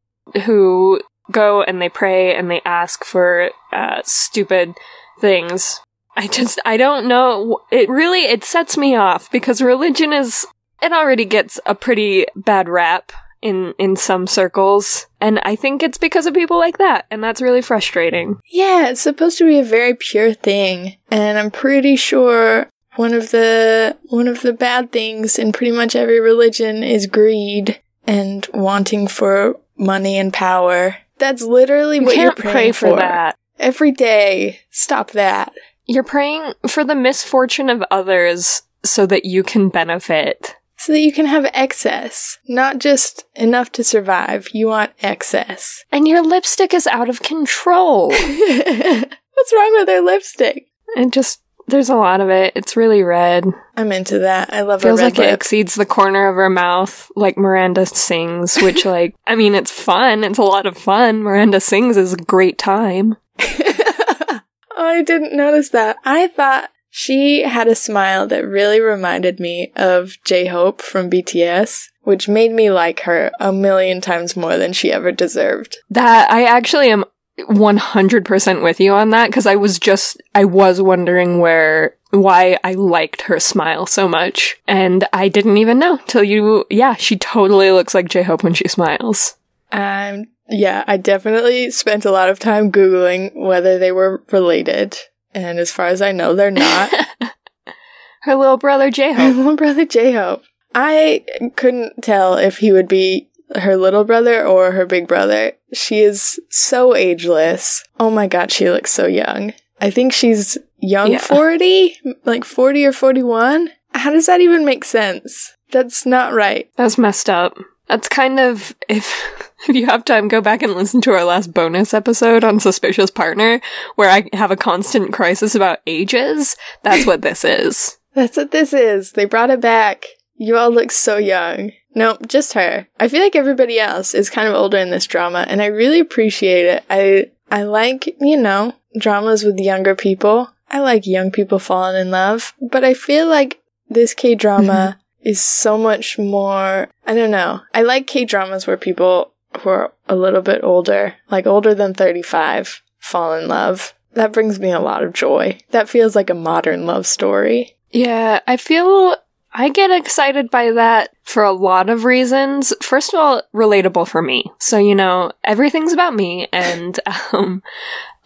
who 0.45 0.99
go 1.31 1.61
and 1.61 1.81
they 1.81 1.89
pray 1.89 2.35
and 2.35 2.49
they 2.49 2.61
ask 2.65 3.05
for, 3.05 3.51
uh, 3.75 4.01
stupid 4.05 4.73
things. 5.19 5.81
I 6.15 6.27
just, 6.27 6.59
I 6.65 6.77
don't 6.77 7.07
know. 7.07 7.59
It 7.71 7.89
really, 7.89 8.21
it 8.23 8.43
sets 8.43 8.77
me 8.77 8.95
off 8.95 9.29
because 9.31 9.61
religion 9.61 10.13
is, 10.13 10.47
it 10.81 10.93
already 10.93 11.25
gets 11.25 11.59
a 11.65 11.75
pretty 11.75 12.25
bad 12.35 12.69
rap 12.69 13.11
in, 13.41 13.73
in 13.77 13.97
some 13.97 14.25
circles. 14.25 15.07
And 15.19 15.39
I 15.43 15.55
think 15.57 15.83
it's 15.83 15.97
because 15.97 16.25
of 16.25 16.33
people 16.33 16.57
like 16.57 16.77
that. 16.77 17.05
And 17.11 17.21
that's 17.21 17.41
really 17.41 17.61
frustrating. 17.61 18.39
Yeah, 18.49 18.87
it's 18.89 19.01
supposed 19.01 19.37
to 19.39 19.45
be 19.45 19.59
a 19.59 19.63
very 19.63 19.93
pure 19.93 20.33
thing, 20.33 20.95
and 21.11 21.37
I'm 21.37 21.51
pretty 21.51 21.95
sure 21.97 22.69
one 22.95 23.13
of 23.13 23.31
the 23.31 23.97
one 24.03 24.29
of 24.29 24.41
the 24.41 24.53
bad 24.53 24.91
things 24.91 25.37
in 25.37 25.51
pretty 25.51 25.73
much 25.73 25.95
every 25.97 26.21
religion 26.21 26.81
is 26.81 27.07
greed 27.07 27.81
and 28.07 28.47
wanting 28.53 29.07
for 29.07 29.59
money 29.77 30.17
and 30.17 30.31
power. 30.31 30.95
That's 31.17 31.41
literally 31.41 31.97
You 31.97 32.05
what 32.05 32.15
can't 32.15 32.37
you're 32.37 32.51
praying 32.51 32.53
pray 32.53 32.71
for 32.71 32.95
that. 32.95 33.35
Every 33.59 33.91
day. 33.91 34.59
Stop 34.69 35.11
that. 35.11 35.53
You're 35.85 36.03
praying 36.03 36.53
for 36.67 36.83
the 36.83 36.95
misfortune 36.95 37.69
of 37.69 37.83
others 37.91 38.63
so 38.83 39.05
that 39.05 39.25
you 39.25 39.43
can 39.43 39.69
benefit. 39.69 40.55
So 40.77 40.91
that 40.93 40.99
you 40.99 41.13
can 41.13 41.25
have 41.25 41.49
excess, 41.53 42.37
not 42.47 42.79
just 42.79 43.25
enough 43.35 43.71
to 43.73 43.83
survive. 43.83 44.49
You 44.53 44.67
want 44.67 44.91
excess. 45.01 45.83
And 45.91 46.07
your 46.07 46.21
lipstick 46.21 46.73
is 46.73 46.87
out 46.87 47.09
of 47.09 47.21
control. 47.21 48.09
What's 48.09 49.53
wrong 49.53 49.73
with 49.73 49.87
her 49.87 50.01
lipstick? 50.01 50.67
it 50.97 51.11
just, 51.11 51.41
there's 51.67 51.89
a 51.89 51.95
lot 51.95 52.19
of 52.21 52.29
it. 52.29 52.53
It's 52.55 52.75
really 52.75 53.01
red. 53.03 53.45
I'm 53.77 53.91
into 53.91 54.19
that. 54.19 54.53
I 54.53 54.61
love 54.61 54.81
Feels 54.81 55.01
like 55.01 55.17
it 55.17 55.33
exceeds 55.33 55.75
the 55.75 55.85
corner 55.85 56.27
of 56.27 56.35
her 56.35 56.49
mouth, 56.49 57.09
like 57.15 57.37
Miranda 57.37 57.85
sings, 57.85 58.57
which, 58.57 58.85
like, 58.85 59.15
I 59.25 59.35
mean, 59.35 59.55
it's 59.55 59.71
fun. 59.71 60.23
It's 60.23 60.39
a 60.39 60.43
lot 60.43 60.65
of 60.65 60.77
fun. 60.77 61.23
Miranda 61.23 61.59
sings 61.59 61.95
is 61.97 62.13
a 62.13 62.17
great 62.17 62.57
time. 62.57 63.15
I 64.77 65.03
didn't 65.05 65.35
notice 65.35 65.69
that. 65.69 65.97
I 66.03 66.27
thought 66.27 66.69
she 66.89 67.41
had 67.41 67.67
a 67.67 67.75
smile 67.75 68.25
that 68.27 68.47
really 68.47 68.79
reminded 68.79 69.37
me 69.37 69.73
of 69.75 70.17
J 70.23 70.45
Hope 70.45 70.81
from 70.81 71.09
BTS, 71.09 71.89
which 72.03 72.29
made 72.29 72.53
me 72.53 72.71
like 72.71 73.01
her 73.01 73.31
a 73.39 73.51
million 73.51 73.99
times 73.99 74.37
more 74.37 74.57
than 74.57 74.71
she 74.71 74.93
ever 74.93 75.11
deserved. 75.11 75.77
That, 75.89 76.31
I 76.31 76.45
actually 76.45 76.89
am 76.89 77.03
100% 77.37 78.63
with 78.63 78.79
you 78.79 78.93
on 78.93 79.09
that, 79.09 79.27
because 79.27 79.45
I 79.45 79.55
was 79.55 79.77
just, 79.77 80.21
I 80.33 80.45
was 80.45 80.81
wondering 80.81 81.39
where, 81.39 81.97
why 82.11 82.57
I 82.63 82.75
liked 82.75 83.23
her 83.23 83.41
smile 83.41 83.85
so 83.87 84.07
much. 84.07 84.57
And 84.65 85.05
I 85.11 85.27
didn't 85.27 85.57
even 85.57 85.79
know 85.79 85.97
till 86.07 86.23
you, 86.23 86.63
yeah, 86.69 86.95
she 86.95 87.17
totally 87.17 87.71
looks 87.71 87.93
like 87.93 88.07
J-Hope 88.07 88.41
when 88.41 88.53
she 88.53 88.69
smiles. 88.69 89.35
Um, 89.73 90.27
yeah, 90.49 90.83
I 90.87 90.97
definitely 90.97 91.71
spent 91.71 92.05
a 92.05 92.11
lot 92.11 92.29
of 92.29 92.39
time 92.39 92.71
Googling 92.71 93.35
whether 93.35 93.77
they 93.79 93.91
were 93.91 94.23
related. 94.31 94.97
And 95.33 95.59
as 95.59 95.71
far 95.71 95.87
as 95.87 96.01
I 96.01 96.11
know, 96.11 96.33
they're 96.35 96.51
not. 96.51 96.91
Her 98.21 98.35
little 98.35 98.57
brother 98.57 98.85
her 98.85 98.91
J-Hope. 98.91 99.35
little 99.35 99.55
brother 99.55 99.85
J 99.85 100.11
Hope. 100.13 100.43
I 100.73 101.23
couldn't 101.55 102.01
tell 102.01 102.35
if 102.37 102.57
he 102.57 102.71
would 102.71 102.87
be 102.87 103.29
her 103.55 103.77
little 103.77 104.03
brother 104.03 104.43
or 104.45 104.71
her 104.71 104.85
big 104.87 105.07
brother. 105.07 105.53
She 105.73 105.99
is 105.99 106.39
so 106.49 106.95
ageless. 106.95 107.83
Oh 107.99 108.09
my 108.09 108.25
god, 108.27 108.51
she 108.51 108.69
looks 108.71 108.91
so 108.91 109.05
young. 109.05 109.53
I 109.79 109.91
think 109.91 110.11
she's 110.11 110.57
young 110.79 111.11
Yeah. 111.11 111.19
40, 111.19 111.95
like 112.25 112.43
40 112.43 112.85
or 112.85 112.91
41. 112.91 113.69
How 113.93 114.09
does 114.11 114.25
that 114.25 114.41
even 114.41 114.65
make 114.65 114.83
sense? 114.85 115.53
That's 115.71 116.05
not 116.05 116.33
right. 116.33 116.69
That's 116.77 116.97
messed 116.97 117.29
up. 117.29 117.57
That's 117.87 118.07
kind 118.09 118.39
of, 118.39 118.75
if, 118.89 119.13
if 119.69 119.75
you 119.75 119.87
have 119.87 120.05
time, 120.05 120.27
go 120.27 120.41
back 120.41 120.61
and 120.61 120.73
listen 120.73 121.01
to 121.01 121.11
our 121.11 121.23
last 121.23 121.53
bonus 121.53 121.93
episode 121.93 122.43
on 122.43 122.59
Suspicious 122.59 123.09
Partner, 123.09 123.59
where 123.95 124.09
I 124.09 124.29
have 124.33 124.51
a 124.51 124.55
constant 124.55 125.11
crisis 125.11 125.55
about 125.55 125.79
ages. 125.87 126.55
That's 126.83 127.05
what 127.05 127.23
this 127.23 127.43
is. 127.43 127.97
That's 128.13 128.37
what 128.37 128.51
this 128.51 128.73
is. 128.73 129.13
They 129.13 129.25
brought 129.25 129.49
it 129.49 129.61
back. 129.61 130.05
You 130.35 130.57
all 130.57 130.69
look 130.69 130.91
so 130.91 131.17
young. 131.17 131.71
Nope, 131.95 132.27
just 132.27 132.53
her. 132.53 132.87
I 132.99 133.07
feel 133.07 133.21
like 133.21 133.35
everybody 133.35 133.79
else 133.79 134.13
is 134.13 134.29
kind 134.29 134.47
of 134.47 134.53
older 134.53 134.77
in 134.77 134.91
this 134.91 135.07
drama, 135.07 135.45
and 135.47 135.61
I 135.61 135.67
really 135.67 135.99
appreciate 135.99 136.65
it. 136.65 136.83
I 136.89 137.31
I 137.49 137.63
like, 137.63 138.15
you 138.19 138.37
know, 138.37 138.73
dramas 138.99 139.43
with 139.43 139.59
younger 139.59 139.95
people. 139.95 140.49
I 140.69 140.79
like 140.79 141.07
young 141.07 141.31
people 141.31 141.57
falling 141.57 141.99
in 141.99 142.11
love, 142.11 142.53
but 142.61 142.83
I 142.83 142.93
feel 142.93 143.27
like 143.27 143.61
this 143.89 144.13
K 144.13 144.35
drama 144.35 144.97
mm-hmm. 144.99 145.29
is 145.29 145.41
so 145.41 145.77
much 145.77 146.19
more. 146.19 146.89
I 147.07 147.15
don't 147.15 147.31
know. 147.31 147.61
I 147.73 147.81
like 147.81 148.07
K 148.07 148.25
dramas 148.25 148.67
where 148.67 148.77
people 148.77 149.31
who 149.61 149.69
are 149.69 149.93
a 150.07 150.15
little 150.15 150.41
bit 150.41 150.63
older, 150.63 151.15
like 151.29 151.47
older 151.47 151.73
than 151.73 151.93
35, 151.93 152.81
fall 152.99 153.33
in 153.33 153.47
love. 153.47 153.93
That 154.13 154.33
brings 154.33 154.59
me 154.59 154.71
a 154.71 154.79
lot 154.79 155.03
of 155.03 155.13
joy. 155.13 155.59
That 155.71 155.89
feels 155.89 156.15
like 156.15 156.29
a 156.29 156.35
modern 156.35 156.85
love 156.85 157.05
story. 157.05 157.75
Yeah, 157.91 158.39
I 158.47 158.57
feel 158.57 159.15
I 159.53 159.69
get 159.69 159.91
excited 159.91 160.49
by 160.49 160.71
that 160.71 161.09
for 161.23 161.43
a 161.43 161.51
lot 161.51 161.89
of 161.89 162.03
reasons. 162.03 162.73
First 162.81 163.13
of 163.13 163.19
all, 163.19 163.41
relatable 163.53 164.07
for 164.07 164.21
me. 164.21 164.45
So, 164.59 164.77
you 164.77 164.95
know, 164.95 165.31
everything's 165.43 165.93
about 165.93 166.15
me 166.15 166.47
and 166.51 166.99
um 167.33 167.63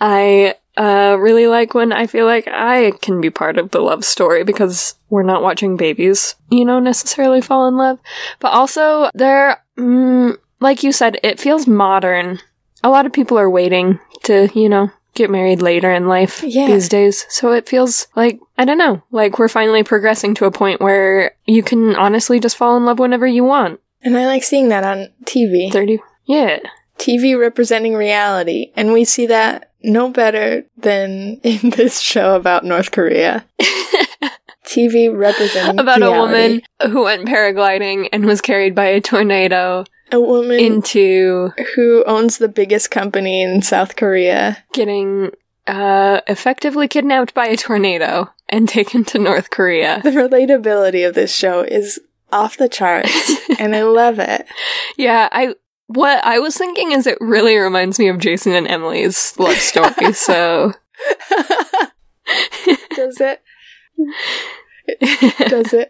I 0.02 0.56
uh, 0.78 1.18
really 1.20 1.46
like 1.48 1.74
when 1.74 1.92
I 1.92 2.08
feel 2.08 2.26
like 2.26 2.48
I 2.48 2.92
can 3.02 3.20
be 3.20 3.30
part 3.30 3.58
of 3.58 3.72
the 3.72 3.82
love 3.82 4.06
story 4.06 4.46
because 4.46 4.96
we're 5.10 5.24
not 5.24 5.44
watching 5.44 5.76
babies, 5.76 6.36
you 6.50 6.64
know, 6.64 6.80
necessarily 6.80 7.42
fall 7.42 7.68
in 7.68 7.76
love. 7.76 8.00
But 8.40 8.54
also, 8.54 9.10
there, 9.14 9.62
mm, 9.78 10.38
like 10.60 10.84
you 10.84 10.92
said, 10.92 11.20
it 11.24 11.40
feels 11.40 11.68
modern. 11.68 12.40
A 12.84 12.90
lot 12.90 13.06
of 13.06 13.14
people 13.14 13.38
are 13.38 13.50
waiting 13.50 14.00
to, 14.24 14.50
you 14.54 14.70
know, 14.70 14.92
get 15.16 15.30
married 15.30 15.62
later 15.62 15.92
in 15.92 16.08
life 16.08 16.44
Yeah. 16.44 16.68
these 16.68 16.88
days. 16.88 17.26
So 17.30 17.52
it 17.52 17.68
feels 17.68 18.08
like, 18.16 18.40
I 18.58 18.66
don't 18.66 18.78
know, 18.78 19.02
like 19.12 19.38
we're 19.40 19.50
finally 19.50 19.84
progressing 19.84 20.34
to 20.36 20.46
a 20.46 20.52
point 20.52 20.82
where 20.82 21.32
you 21.46 21.64
can 21.64 21.96
honestly 21.96 22.40
just 22.40 22.56
fall 22.58 22.78
in 22.78 22.86
love 22.86 23.00
whenever 23.00 23.28
you 23.28 23.44
want. 23.44 23.80
And 24.02 24.18
I 24.18 24.26
like 24.28 24.44
seeing 24.44 24.70
that 24.70 24.84
on 24.86 25.10
TV. 25.26 25.72
30. 25.72 26.00
Yeah. 26.26 26.60
TV 26.98 27.38
representing 27.40 27.96
reality. 27.96 28.72
And 28.76 28.94
we 28.94 29.04
see 29.04 29.26
that 29.28 29.72
no 29.84 30.10
better 30.10 30.64
than 30.78 31.40
in 31.44 31.70
this 31.76 32.00
show 32.00 32.36
about 32.36 32.64
North 32.66 32.92
Korea. 32.92 33.46
TV 34.66 35.16
representing 35.16 35.80
About 35.80 36.04
a 36.04 36.12
woman 36.12 36.62
who 36.84 37.04
went 37.04 37.28
paragliding 37.28 38.08
and 38.14 38.26
was 38.26 38.40
carried 38.40 38.76
by 38.76 38.86
a 38.86 39.02
tornado 39.02 39.84
A 40.12 40.20
woman 40.20 40.60
into 40.60 41.52
who 41.76 42.04
owns 42.06 42.38
the 42.38 42.48
biggest 42.48 42.90
company 42.90 43.42
in 43.42 43.62
South 43.62 43.96
Korea. 43.96 44.64
getting 44.74 45.32
uh, 45.68 46.22
effectively 46.28 46.88
kidnapped 46.88 47.34
by 47.34 47.46
a 47.48 47.56
tornado 47.56 48.30
and 48.48 48.68
taken 48.78 49.04
to 49.06 49.20
North 49.20 49.50
Korea. 49.50 50.02
The 50.04 50.10
relatability 50.10 51.08
of 51.08 51.14
this 51.16 51.34
show 51.34 51.62
is 51.62 52.00
off 52.32 52.58
the 52.58 52.70
charts, 52.70 53.32
and 53.60 53.76
I 53.76 53.84
love 53.84 54.20
it. 54.20 54.46
Yeah, 54.98 55.30
I 55.32 55.56
what 55.88 56.24
I 56.24 56.40
was 56.40 56.58
thinking 56.58 56.92
is 56.92 57.08
it 57.08 57.18
really 57.20 57.58
reminds 57.58 57.98
me 58.00 58.08
of 58.10 58.20
Jason 58.20 58.54
and 58.54 58.68
Emily's 58.68 59.38
love 59.40 59.58
story. 59.58 60.14
so 60.14 60.74
Does 62.96 63.20
it? 63.22 63.42
Does 65.50 65.74
it? 65.74 65.90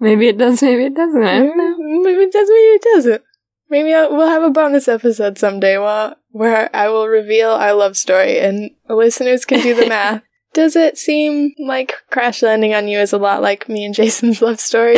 Maybe 0.00 0.28
it 0.28 0.38
does, 0.38 0.62
maybe 0.62 0.84
it 0.84 0.94
doesn't. 0.94 1.22
I 1.22 1.38
don't 1.38 1.56
know. 1.56 1.76
Maybe 2.02 2.22
it 2.22 2.32
does, 2.32 2.48
maybe 2.48 2.60
it 2.60 2.82
doesn't. 2.82 3.22
Maybe 3.70 3.92
I'll, 3.92 4.16
we'll 4.16 4.28
have 4.28 4.42
a 4.42 4.50
bonus 4.50 4.88
episode 4.88 5.38
someday 5.38 5.78
where, 5.78 6.16
where 6.30 6.74
I 6.74 6.88
will 6.88 7.06
reveal 7.06 7.50
our 7.50 7.74
love 7.74 7.96
story 7.96 8.38
and 8.38 8.70
listeners 8.88 9.44
can 9.44 9.60
do 9.60 9.74
the 9.74 9.86
math. 9.88 10.22
Does 10.54 10.74
it 10.74 10.96
seem 10.96 11.52
like 11.58 11.94
Crash 12.10 12.42
Landing 12.42 12.74
on 12.74 12.88
You 12.88 12.98
is 12.98 13.12
a 13.12 13.18
lot 13.18 13.42
like 13.42 13.68
me 13.68 13.84
and 13.84 13.94
Jason's 13.94 14.40
love 14.42 14.60
story? 14.60 14.96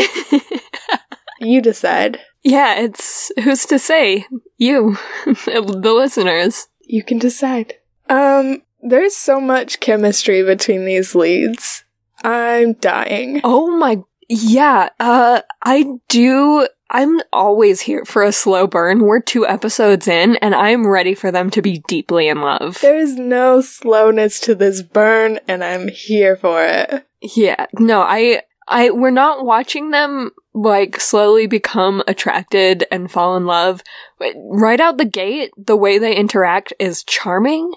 you 1.40 1.60
decide. 1.60 2.20
Yeah, 2.42 2.80
it's 2.80 3.30
who's 3.42 3.66
to 3.66 3.78
say? 3.78 4.26
You, 4.56 4.96
the 5.26 5.92
listeners. 5.94 6.68
You 6.82 7.02
can 7.02 7.18
decide. 7.18 7.74
Um, 8.08 8.62
there's 8.82 9.16
so 9.16 9.40
much 9.40 9.80
chemistry 9.80 10.42
between 10.42 10.84
these 10.84 11.14
leads. 11.14 11.84
I'm 12.22 12.74
dying. 12.74 13.40
Oh 13.44 13.76
my, 13.76 14.02
yeah. 14.30 14.90
Uh, 15.00 15.42
I 15.62 15.98
do. 16.08 16.66
I'm 16.88 17.20
always 17.32 17.80
here 17.80 18.04
for 18.04 18.22
a 18.22 18.32
slow 18.32 18.66
burn. 18.66 19.00
We're 19.00 19.20
two 19.20 19.46
episodes 19.46 20.06
in, 20.06 20.36
and 20.36 20.54
I'm 20.54 20.86
ready 20.86 21.14
for 21.14 21.32
them 21.32 21.50
to 21.50 21.62
be 21.62 21.82
deeply 21.88 22.28
in 22.28 22.40
love. 22.40 22.78
There's 22.80 23.16
no 23.16 23.60
slowness 23.60 24.38
to 24.40 24.54
this 24.54 24.82
burn, 24.82 25.40
and 25.48 25.64
I'm 25.64 25.88
here 25.88 26.36
for 26.36 26.64
it. 26.64 27.06
Yeah, 27.20 27.66
no, 27.78 28.02
I, 28.02 28.42
I, 28.68 28.90
we're 28.90 29.10
not 29.10 29.44
watching 29.44 29.90
them 29.90 30.30
like 30.54 31.00
slowly 31.00 31.46
become 31.46 32.02
attracted 32.06 32.84
and 32.90 33.10
fall 33.10 33.36
in 33.36 33.46
love. 33.46 33.82
But 34.18 34.34
right 34.36 34.80
out 34.80 34.96
the 34.96 35.04
gate, 35.04 35.50
the 35.56 35.76
way 35.76 35.98
they 35.98 36.14
interact 36.14 36.72
is 36.78 37.04
charming. 37.04 37.72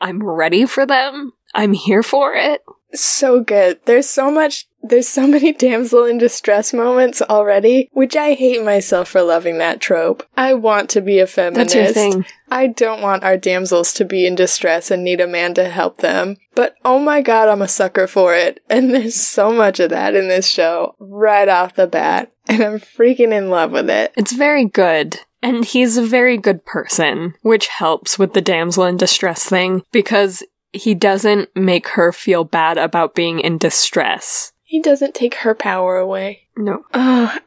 I'm 0.00 0.22
ready 0.22 0.64
for 0.66 0.86
them. 0.86 1.32
I'm 1.54 1.72
here 1.74 2.02
for 2.02 2.34
it. 2.34 2.62
So 2.94 3.40
good. 3.40 3.80
There's 3.84 4.08
so 4.08 4.30
much, 4.30 4.66
there's 4.82 5.08
so 5.08 5.26
many 5.26 5.52
damsel 5.52 6.04
in 6.04 6.18
distress 6.18 6.72
moments 6.72 7.20
already, 7.22 7.88
which 7.92 8.16
I 8.16 8.34
hate 8.34 8.64
myself 8.64 9.08
for 9.08 9.22
loving 9.22 9.58
that 9.58 9.80
trope. 9.80 10.26
I 10.36 10.54
want 10.54 10.90
to 10.90 11.00
be 11.00 11.18
a 11.18 11.26
feminist. 11.26 11.74
That's 11.74 11.74
your 11.74 11.92
thing. 11.92 12.26
I 12.50 12.66
don't 12.66 13.02
want 13.02 13.24
our 13.24 13.36
damsels 13.36 13.92
to 13.94 14.04
be 14.04 14.26
in 14.26 14.34
distress 14.34 14.90
and 14.90 15.04
need 15.04 15.20
a 15.20 15.26
man 15.26 15.54
to 15.54 15.68
help 15.68 15.98
them. 15.98 16.36
But 16.54 16.76
oh 16.84 16.98
my 16.98 17.20
god, 17.20 17.48
I'm 17.48 17.62
a 17.62 17.68
sucker 17.68 18.06
for 18.06 18.34
it. 18.34 18.60
And 18.70 18.94
there's 18.94 19.16
so 19.16 19.50
much 19.50 19.80
of 19.80 19.90
that 19.90 20.14
in 20.14 20.28
this 20.28 20.46
show 20.46 20.94
right 21.00 21.48
off 21.48 21.74
the 21.74 21.86
bat. 21.86 22.32
And 22.46 22.62
I'm 22.62 22.78
freaking 22.78 23.32
in 23.32 23.50
love 23.50 23.72
with 23.72 23.90
it. 23.90 24.12
It's 24.16 24.32
very 24.32 24.64
good. 24.64 25.20
And 25.42 25.64
he's 25.64 25.96
a 25.96 26.06
very 26.06 26.36
good 26.36 26.64
person, 26.64 27.34
which 27.42 27.68
helps 27.68 28.18
with 28.18 28.34
the 28.34 28.40
damsel 28.40 28.84
in 28.84 28.96
distress 28.96 29.44
thing 29.44 29.82
because 29.92 30.42
he 30.72 30.94
doesn't 30.94 31.54
make 31.56 31.88
her 31.88 32.12
feel 32.12 32.44
bad 32.44 32.78
about 32.78 33.14
being 33.14 33.40
in 33.40 33.58
distress. 33.58 34.52
He 34.64 34.80
doesn't 34.80 35.14
take 35.14 35.36
her 35.36 35.54
power 35.54 35.96
away. 35.96 36.48
No. 36.56 36.84
Uh, 36.92 37.38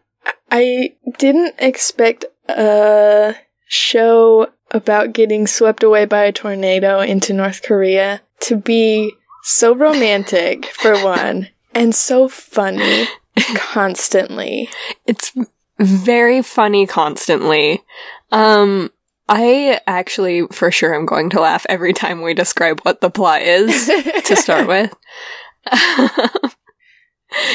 I 0.49 0.95
didn't 1.17 1.55
expect 1.59 2.25
a 2.49 3.35
show 3.67 4.49
about 4.71 5.13
getting 5.13 5.47
swept 5.47 5.83
away 5.83 6.05
by 6.05 6.23
a 6.23 6.31
tornado 6.31 6.99
into 6.99 7.33
North 7.33 7.61
Korea 7.61 8.21
to 8.41 8.55
be 8.55 9.13
so 9.43 9.75
romantic, 9.75 10.65
for 10.65 10.97
one, 11.03 11.49
and 11.73 11.93
so 11.93 12.27
funny 12.27 13.07
constantly. 13.55 14.69
It's 15.05 15.31
very 15.79 16.41
funny 16.41 16.85
constantly. 16.87 17.83
Um, 18.31 18.91
I 19.33 19.79
actually, 19.87 20.45
for 20.47 20.71
sure, 20.71 20.93
am 20.93 21.05
going 21.05 21.29
to 21.31 21.39
laugh 21.39 21.65
every 21.69 21.93
time 21.93 22.21
we 22.21 22.33
describe 22.33 22.81
what 22.81 22.99
the 22.99 23.09
plot 23.09 23.41
is 23.41 23.87
to 24.25 24.35
start 24.35 24.67
with. 24.67 24.93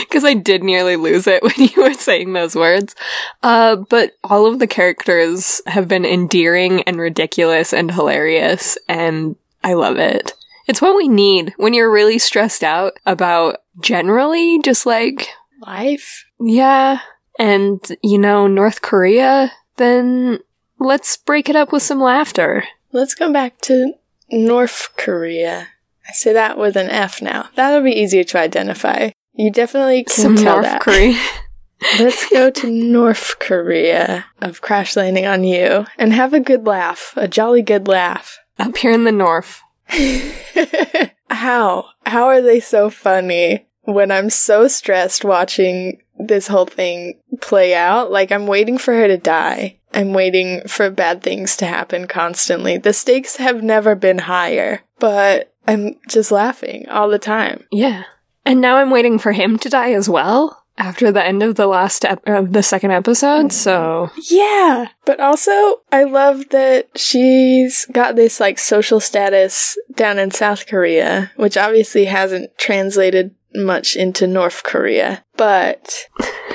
Because 0.00 0.24
I 0.24 0.32
did 0.32 0.62
nearly 0.62 0.96
lose 0.96 1.26
it 1.26 1.42
when 1.42 1.52
you 1.58 1.82
were 1.82 1.92
saying 1.92 2.32
those 2.32 2.54
words. 2.56 2.94
Uh, 3.42 3.76
but 3.76 4.12
all 4.24 4.46
of 4.46 4.58
the 4.58 4.66
characters 4.66 5.60
have 5.66 5.86
been 5.86 6.06
endearing 6.06 6.82
and 6.84 6.98
ridiculous 6.98 7.74
and 7.74 7.92
hilarious, 7.92 8.78
and 8.88 9.36
I 9.62 9.74
love 9.74 9.98
it. 9.98 10.32
It's 10.66 10.80
what 10.80 10.96
we 10.96 11.08
need 11.08 11.52
when 11.58 11.74
you're 11.74 11.92
really 11.92 12.18
stressed 12.18 12.64
out 12.64 12.94
about 13.04 13.58
generally 13.80 14.60
just 14.62 14.86
like 14.86 15.28
Life? 15.60 16.24
yeah. 16.40 17.00
And, 17.38 17.78
you 18.02 18.16
know, 18.16 18.46
North 18.46 18.80
Korea, 18.80 19.52
then 19.76 20.38
let's 20.78 21.16
break 21.16 21.48
it 21.48 21.56
up 21.56 21.72
with 21.72 21.82
some 21.82 22.00
laughter. 22.00 22.64
Let's 22.92 23.14
go 23.14 23.32
back 23.32 23.60
to 23.62 23.94
North 24.30 24.90
Korea. 24.96 25.68
I 26.08 26.12
say 26.12 26.32
that 26.32 26.56
with 26.56 26.76
an 26.76 26.88
F 26.88 27.20
now. 27.20 27.48
That'll 27.56 27.82
be 27.82 27.92
easier 27.92 28.24
to 28.24 28.38
identify. 28.38 29.10
You 29.34 29.50
definitely 29.50 30.04
can 30.04 30.14
Some 30.14 30.36
tell 30.36 30.56
North 30.56 30.64
that. 30.64 30.80
Korea. 30.80 31.20
Let's 31.98 32.28
go 32.30 32.50
to 32.50 32.70
North 32.70 33.38
Korea 33.38 34.24
of 34.40 34.62
Crash 34.62 34.96
Landing 34.96 35.26
on 35.26 35.44
You 35.44 35.86
and 35.98 36.12
have 36.12 36.32
a 36.32 36.40
good 36.40 36.66
laugh, 36.66 37.12
a 37.16 37.28
jolly 37.28 37.60
good 37.60 37.86
laugh. 37.86 38.38
Up 38.58 38.76
here 38.78 38.92
in 38.92 39.04
the 39.04 39.12
north. 39.12 39.60
How? 41.30 41.86
How 42.06 42.26
are 42.26 42.40
they 42.40 42.60
so 42.60 42.88
funny 42.88 43.66
when 43.82 44.10
I'm 44.10 44.30
so 44.30 44.68
stressed 44.68 45.24
watching 45.24 46.00
this 46.18 46.46
whole 46.46 46.64
thing 46.64 47.20
play 47.42 47.74
out? 47.74 48.10
Like, 48.10 48.32
I'm 48.32 48.46
waiting 48.46 48.78
for 48.78 48.94
her 48.94 49.06
to 49.06 49.18
die. 49.18 49.78
I'm 49.96 50.12
waiting 50.12 50.60
for 50.68 50.90
bad 50.90 51.22
things 51.22 51.56
to 51.56 51.66
happen 51.66 52.06
constantly. 52.06 52.76
The 52.78 52.92
stakes 52.92 53.36
have 53.36 53.62
never 53.62 53.94
been 53.96 54.18
higher, 54.18 54.82
but 55.00 55.52
I'm 55.66 55.96
just 56.08 56.30
laughing 56.30 56.86
all 56.88 57.08
the 57.08 57.18
time. 57.18 57.64
Yeah. 57.72 58.04
And 58.44 58.60
now 58.60 58.76
I'm 58.76 58.90
waiting 58.90 59.18
for 59.18 59.32
him 59.32 59.58
to 59.58 59.68
die 59.68 59.92
as 59.92 60.08
well. 60.08 60.62
after 60.78 61.10
the 61.10 61.24
end 61.24 61.42
of 61.42 61.54
the 61.54 61.66
last 61.66 62.04
ep- 62.04 62.22
of 62.28 62.52
the 62.52 62.62
second 62.62 62.90
episode, 62.90 63.50
so 63.50 64.10
Yeah, 64.30 64.88
but 65.06 65.18
also 65.20 65.80
I 65.90 66.04
love 66.04 66.50
that 66.50 66.88
she's 66.94 67.86
got 67.90 68.14
this 68.14 68.38
like 68.38 68.58
social 68.58 69.00
status 69.00 69.78
down 69.94 70.18
in 70.18 70.30
South 70.30 70.66
Korea, 70.66 71.32
which 71.36 71.56
obviously 71.56 72.04
hasn't 72.04 72.58
translated 72.58 73.34
much 73.54 73.96
into 73.96 74.26
North 74.26 74.64
Korea. 74.64 75.24
But 75.38 76.08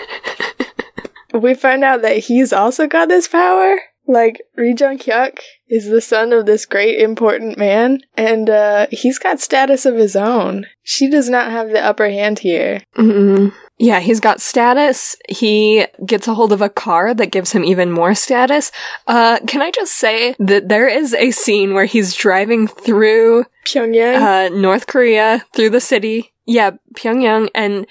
we 1.33 1.53
find 1.53 1.83
out 1.83 2.01
that 2.01 2.17
he's 2.17 2.51
also 2.53 2.87
got 2.87 3.09
this 3.09 3.27
power. 3.27 3.79
Like 4.07 4.41
Ri 4.57 4.73
Jung 4.77 4.97
Hyuk 4.97 5.37
is 5.69 5.87
the 5.87 6.01
son 6.01 6.33
of 6.33 6.45
this 6.45 6.65
great 6.65 6.99
important 6.99 7.57
man, 7.57 8.01
and 8.17 8.49
uh, 8.49 8.87
he's 8.91 9.19
got 9.19 9.39
status 9.39 9.85
of 9.85 9.95
his 9.95 10.15
own. 10.15 10.65
She 10.83 11.07
does 11.09 11.29
not 11.29 11.51
have 11.51 11.69
the 11.69 11.79
upper 11.79 12.09
hand 12.09 12.39
here. 12.39 12.81
Mm-mm. 12.97 13.53
Yeah, 13.77 13.99
he's 13.99 14.19
got 14.19 14.41
status. 14.41 15.15
He 15.29 15.85
gets 16.05 16.27
a 16.27 16.33
hold 16.33 16.51
of 16.51 16.61
a 16.61 16.69
car 16.69 17.13
that 17.13 17.31
gives 17.31 17.51
him 17.51 17.63
even 17.63 17.91
more 17.91 18.13
status. 18.13 18.71
Uh, 19.07 19.39
can 19.47 19.61
I 19.61 19.71
just 19.71 19.93
say 19.93 20.35
that 20.39 20.67
there 20.67 20.87
is 20.87 21.13
a 21.13 21.31
scene 21.31 21.73
where 21.73 21.85
he's 21.85 22.15
driving 22.15 22.67
through 22.67 23.45
Pyongyang. 23.65 24.15
uh, 24.21 24.49
North 24.55 24.87
Korea, 24.87 25.45
through 25.53 25.69
the 25.69 25.79
city. 25.81 26.33
Yeah, 26.45 26.71
Pyongyang. 26.95 27.49
And 27.55 27.87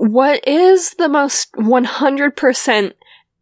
what 0.00 0.46
is 0.48 0.92
the 0.94 1.10
most 1.10 1.52
100% 1.52 2.92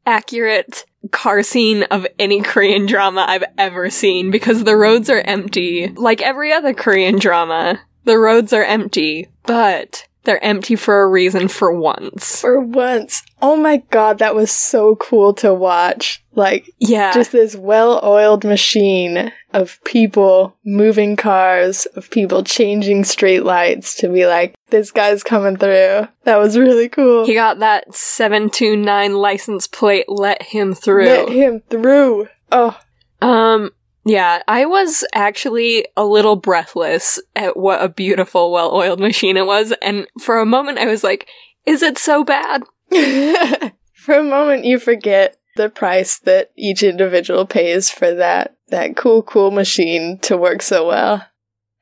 accurate 0.05 0.85
car 1.13 1.45
scene 1.45 1.85
of 1.85 2.05
any 2.19 2.43
Korean 2.43 2.87
drama 2.87 3.25
I've 3.29 3.45
ever 3.57 3.91
seen 3.91 4.33
because 4.33 4.65
the 4.65 4.77
roads 4.77 5.09
are 5.09 5.21
empty. 5.21 5.87
Like 5.89 6.21
every 6.21 6.53
other 6.53 6.75
Korean 6.75 7.19
drama, 7.21 7.81
the 8.05 8.19
roads 8.19 8.53
are 8.53 8.65
empty, 8.65 9.29
but 9.47 10.09
they're 10.25 10.43
empty 10.43 10.75
for 10.75 11.03
a 11.03 11.09
reason 11.09 11.47
for 11.47 11.73
once. 11.73 12.41
For 12.41 12.59
once. 12.59 13.23
Oh 13.41 13.57
my 13.57 13.77
god, 13.91 14.19
that 14.19 14.35
was 14.35 14.51
so 14.51 14.97
cool 14.97 15.35
to 15.35 15.55
watch. 15.55 16.25
Like, 16.35 16.69
Yeah. 16.81 17.13
just 17.13 17.31
this 17.31 17.55
well 17.55 18.01
oiled 18.03 18.45
machine 18.45 19.33
of 19.53 19.83
people 19.85 20.57
moving 20.65 21.17
cars, 21.17 21.87
of 21.97 22.11
people 22.11 22.45
changing 22.45 23.05
street 23.05 23.41
lights 23.41 23.95
to 23.97 24.09
be 24.09 24.27
like, 24.27 24.55
this 24.69 24.91
guy's 24.91 25.23
coming 25.23 25.57
through. 25.57 26.07
That 26.25 26.37
was 26.37 26.59
really 26.59 26.89
cool. 26.89 27.25
he 27.27 27.35
got 27.35 27.59
that 27.61 27.95
729 27.95 29.15
license 29.15 29.67
plate 29.67 30.05
let 30.09 30.43
him 30.43 30.75
through. 30.75 31.07
Let 31.07 31.29
him 31.31 31.63
through. 31.71 32.29
Oh, 32.53 32.79
Um, 33.23 33.71
yeah, 34.05 34.43
I 34.49 34.65
was 34.67 35.05
actually 35.15 35.87
a 35.97 36.05
little 36.05 36.37
breathless 36.37 37.21
at 37.37 37.57
what 37.57 37.83
a 37.83 37.89
beautiful, 37.89 38.51
well 38.53 38.75
oiled 38.75 39.01
machine 39.01 39.37
it 39.37 39.47
was, 39.47 39.73
and 39.83 40.07
for 40.21 40.39
a 40.39 40.47
moment 40.47 40.79
I 40.79 40.87
was 40.87 41.03
like, 41.05 41.29
is 41.67 41.83
it 41.83 41.99
so 41.99 42.25
bad? 42.25 42.63
for 43.93 44.15
a 44.15 44.23
moment 44.23 44.65
you 44.65 44.79
forget 44.79 45.37
the 45.57 45.69
price 45.69 46.19
that 46.21 46.53
each 46.57 46.83
individual 46.83 47.45
pays 47.45 47.91
for 47.91 48.15
that 48.15 48.57
that 48.71 48.97
cool 48.97 49.23
cool 49.23 49.51
machine 49.51 50.19
to 50.21 50.37
work 50.37 50.63
so 50.63 50.87
well. 50.87 51.27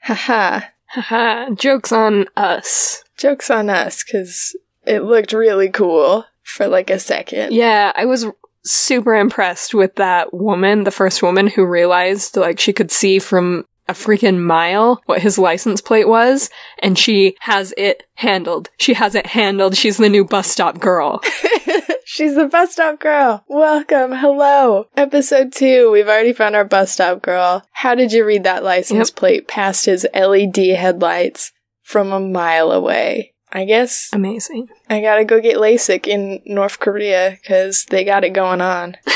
Haha. 0.03 0.61
Haha, 0.89 1.51
joke's 1.51 1.93
on 1.93 2.27
us. 2.37 3.03
Joke's 3.17 3.51
on 3.51 3.69
us 3.69 4.03
cuz 4.03 4.57
it 4.87 5.01
looked 5.01 5.33
really 5.33 5.69
cool 5.69 6.25
for 6.43 6.69
like 6.69 6.91
a 6.91 6.99
second. 6.99 7.53
Yeah, 7.53 7.93
I 7.95 8.05
was 8.05 8.27
super 8.65 9.15
impressed 9.15 9.75
with 9.75 9.97
that 9.97 10.33
woman, 10.33 10.85
the 10.85 10.91
first 10.91 11.23
woman 11.23 11.49
who 11.49 11.65
realized 11.65 12.37
like 12.37 12.59
she 12.59 12.73
could 12.73 12.91
see 12.91 13.19
from 13.19 13.65
a 13.89 13.93
freaking 13.93 14.39
mile 14.39 15.01
what 15.07 15.23
his 15.23 15.39
license 15.39 15.81
plate 15.81 16.09
was, 16.09 16.51
and 16.83 16.99
she 16.99 17.37
has 17.41 17.73
it 17.77 18.03
handled. 18.17 18.71
She 18.79 18.95
has 18.95 19.15
it 19.15 19.27
handled. 19.27 19.77
She's 19.77 19.97
the 19.99 20.09
new 20.09 20.25
bus 20.25 20.49
stop 20.51 20.79
girl. 20.81 21.21
She's 22.05 22.35
the 22.37 22.47
bus 22.47 22.73
stop 22.73 23.01
girl. 23.01 23.45
Welcome. 23.49 24.13
Hello. 24.13 24.87
Episode 24.97 25.53
two. 25.53 25.91
We've 25.91 26.07
already 26.09 26.33
found 26.33 26.55
our 26.57 26.65
bus 26.65 26.93
stop 26.93 27.21
girl. 27.21 27.65
How 27.73 27.95
did 27.95 28.13
you 28.13 28.25
read 28.25 28.45
that 28.45 28.63
license 28.65 29.11
Yep. 29.11 29.17
plate 29.17 29.49
past 29.49 29.87
his 29.87 30.07
LED 30.15 30.57
headlights 30.77 31.53
from 31.83 32.13
a 32.13 32.21
mile 32.21 32.71
away? 32.73 33.35
I 33.53 33.65
guess 33.65 34.11
Amazing. 34.13 34.69
I 34.91 35.01
gotta 35.01 35.25
go 35.25 35.41
get 35.41 35.57
LASIK 35.57 36.07
in 36.07 36.43
North 36.47 36.79
Korea 36.81 37.39
because 37.41 37.85
they 37.87 38.05
got 38.05 38.25
it 38.25 38.31
going 38.33 38.61
on. 38.61 38.97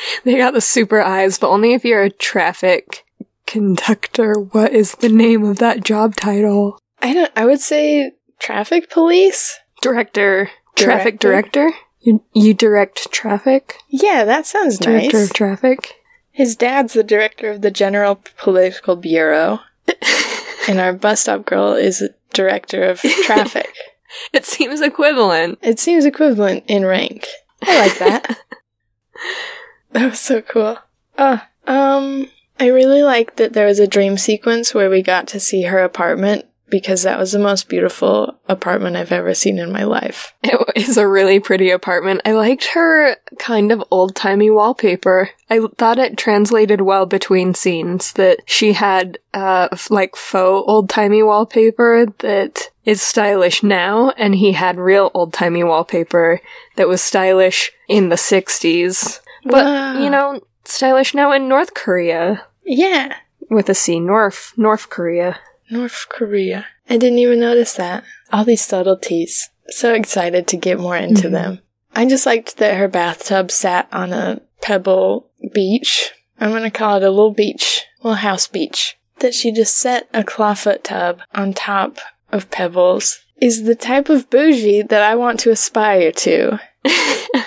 They 0.24 0.36
got 0.36 0.54
the 0.54 0.60
super 0.60 1.00
eyes, 1.00 1.38
but 1.38 1.48
only 1.48 1.72
if 1.72 1.84
you're 1.84 2.02
a 2.02 2.10
traffic 2.10 3.04
conductor. 3.46 4.34
What 4.34 4.72
is 4.72 4.92
the 4.96 5.08
name 5.08 5.44
of 5.44 5.58
that 5.58 5.82
job 5.84 6.14
title? 6.16 6.78
I 7.02 7.14
don't. 7.14 7.32
I 7.36 7.46
would 7.46 7.60
say 7.60 8.12
traffic 8.38 8.90
police. 8.90 9.58
Director. 9.82 10.50
Traffic 10.76 11.18
Director? 11.18 11.70
director? 11.70 11.78
You, 12.00 12.22
you 12.34 12.54
direct 12.54 13.10
traffic? 13.10 13.78
Yeah, 13.88 14.24
that 14.24 14.46
sounds 14.46 14.78
Director 14.78 15.18
nice. 15.18 15.30
of 15.30 15.34
traffic? 15.34 15.94
His 16.30 16.54
dad's 16.54 16.92
the 16.92 17.02
director 17.02 17.50
of 17.50 17.62
the 17.62 17.70
General 17.72 18.20
Political 18.36 18.96
Bureau, 18.96 19.58
and 20.68 20.78
our 20.78 20.92
bus 20.92 21.22
stop 21.22 21.44
girl 21.44 21.72
is 21.72 22.08
director 22.32 22.84
of 22.84 23.00
traffic. 23.24 23.74
It 24.32 24.44
seems 24.46 24.80
equivalent. 24.80 25.58
It 25.62 25.80
seems 25.80 26.04
equivalent 26.04 26.62
in 26.68 26.84
rank. 26.86 27.26
I 27.62 27.80
like 27.80 27.98
that. 27.98 28.38
That 29.92 30.10
was 30.10 30.20
so 30.20 30.42
cool. 30.42 30.78
Uh, 31.16 31.38
um, 31.66 32.28
I 32.60 32.68
really 32.68 33.02
liked 33.02 33.36
that 33.36 33.52
there 33.52 33.66
was 33.66 33.78
a 33.78 33.86
dream 33.86 34.18
sequence 34.18 34.74
where 34.74 34.90
we 34.90 35.02
got 35.02 35.28
to 35.28 35.40
see 35.40 35.62
her 35.62 35.78
apartment 35.78 36.46
because 36.70 37.02
that 37.02 37.18
was 37.18 37.32
the 37.32 37.38
most 37.38 37.68
beautiful 37.68 38.38
apartment 38.48 38.96
I've 38.96 39.12
ever 39.12 39.34
seen 39.34 39.58
in 39.58 39.72
my 39.72 39.84
life. 39.84 40.34
It 40.78 40.86
is 40.88 40.96
a 40.96 41.08
really 41.08 41.40
pretty 41.40 41.70
apartment. 41.70 42.20
I 42.24 42.32
liked 42.32 42.66
her 42.66 43.16
kind 43.40 43.72
of 43.72 43.82
old 43.90 44.14
timey 44.14 44.48
wallpaper. 44.48 45.30
I 45.50 45.60
thought 45.76 45.98
it 45.98 46.16
translated 46.16 46.82
well 46.82 47.04
between 47.04 47.54
scenes 47.54 48.12
that 48.12 48.40
she 48.46 48.74
had, 48.74 49.18
uh, 49.34 49.68
like 49.90 50.14
faux 50.14 50.64
old 50.68 50.88
timey 50.88 51.20
wallpaper 51.22 52.06
that 52.18 52.70
is 52.84 53.02
stylish 53.02 53.64
now, 53.64 54.10
and 54.16 54.36
he 54.36 54.52
had 54.52 54.78
real 54.78 55.10
old 55.14 55.32
timey 55.32 55.64
wallpaper 55.64 56.40
that 56.76 56.86
was 56.86 57.02
stylish 57.02 57.72
in 57.88 58.08
the 58.08 58.16
60s. 58.16 59.20
But, 59.48 59.64
Wow. 59.64 59.98
you 59.98 60.10
know, 60.10 60.40
stylish 60.64 61.14
now 61.14 61.32
in 61.32 61.48
North 61.48 61.74
Korea. 61.74 62.44
Yeah, 62.64 63.14
With 63.50 63.68
a 63.70 63.74
C, 63.74 63.98
North, 63.98 64.52
North 64.58 64.90
Korea. 64.90 65.38
North 65.70 66.06
Korea. 66.10 66.66
I 66.90 66.98
didn't 66.98 67.18
even 67.18 67.40
notice 67.40 67.72
that. 67.74 68.04
All 68.32 68.44
these 68.44 68.64
subtleties. 68.64 69.48
So 69.68 69.94
excited 69.94 70.46
to 70.48 70.56
get 70.58 70.78
more 70.78 70.96
into 70.96 71.28
Mhm. 71.28 71.32
them. 71.32 71.60
I 71.96 72.04
just 72.04 72.26
liked 72.26 72.58
that 72.58 72.76
her 72.76 72.88
bathtub 72.88 73.50
sat 73.50 73.88
on 73.90 74.12
a 74.12 74.40
pebble 74.60 75.30
beach. 75.54 76.12
I'm 76.40 76.52
gonna 76.52 76.70
call 76.70 76.96
it 76.98 77.02
a 77.02 77.10
little 77.10 77.32
beach, 77.32 77.84
little 78.02 78.16
house 78.16 78.46
beach. 78.46 78.98
That 79.20 79.34
she 79.34 79.50
just 79.50 79.76
set 79.78 80.08
a 80.12 80.22
clawfoot 80.22 80.82
tub 80.84 81.20
on 81.34 81.54
top 81.54 81.98
of 82.30 82.50
pebbles 82.50 83.20
is 83.40 83.64
the 83.64 83.74
type 83.74 84.08
of 84.10 84.28
bougie 84.30 84.82
that 84.82 85.02
I 85.02 85.14
want 85.14 85.40
to 85.40 85.50
aspire 85.50 86.12
to. 86.12 86.60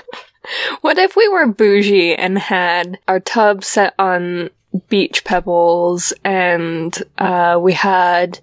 What 0.82 0.98
if 0.98 1.16
we 1.16 1.28
were 1.28 1.48
bougie 1.48 2.16
and 2.16 2.38
had 2.38 3.00
our 3.08 3.20
tub 3.20 3.64
set 3.64 3.94
on 4.00 4.50
beach 4.90 5.24
pebbles 5.24 6.14
and 6.24 6.98
uh, 7.18 7.60
we 7.62 7.74
had, 7.74 8.40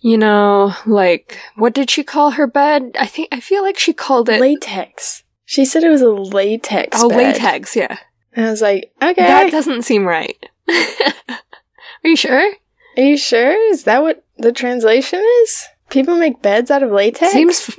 you 0.00 0.18
know, 0.18 0.74
like, 0.86 1.38
what 1.56 1.74
did 1.74 1.90
she 1.90 2.04
call 2.04 2.32
her 2.32 2.46
bed? 2.46 2.96
I 2.98 3.06
think, 3.06 3.28
I 3.32 3.40
feel 3.40 3.62
like 3.62 3.78
she 3.78 3.92
called 3.92 4.28
it. 4.28 4.40
Latex. 4.40 5.22
She 5.44 5.64
said 5.64 5.82
it 5.82 5.88
was 5.88 6.02
a 6.02 6.10
latex. 6.10 6.98
oh, 7.00 7.08
bed. 7.08 7.36
latex, 7.36 7.74
yeah. 7.74 7.96
And 8.34 8.46
I 8.46 8.50
was 8.50 8.62
like, 8.62 8.92
okay. 9.00 9.26
That 9.26 9.50
doesn't 9.50 9.82
seem 9.82 10.04
right. 10.04 10.36
Are 10.68 12.04
you 12.04 12.16
sure? 12.16 12.52
Are 12.96 13.02
you 13.02 13.16
sure? 13.16 13.70
Is 13.70 13.84
that 13.84 14.02
what 14.02 14.24
the 14.36 14.52
translation 14.52 15.24
is? 15.42 15.64
People 15.88 16.16
make 16.16 16.42
beds 16.42 16.70
out 16.70 16.82
of 16.82 16.90
latex? 16.90 17.32
Seems, 17.32 17.70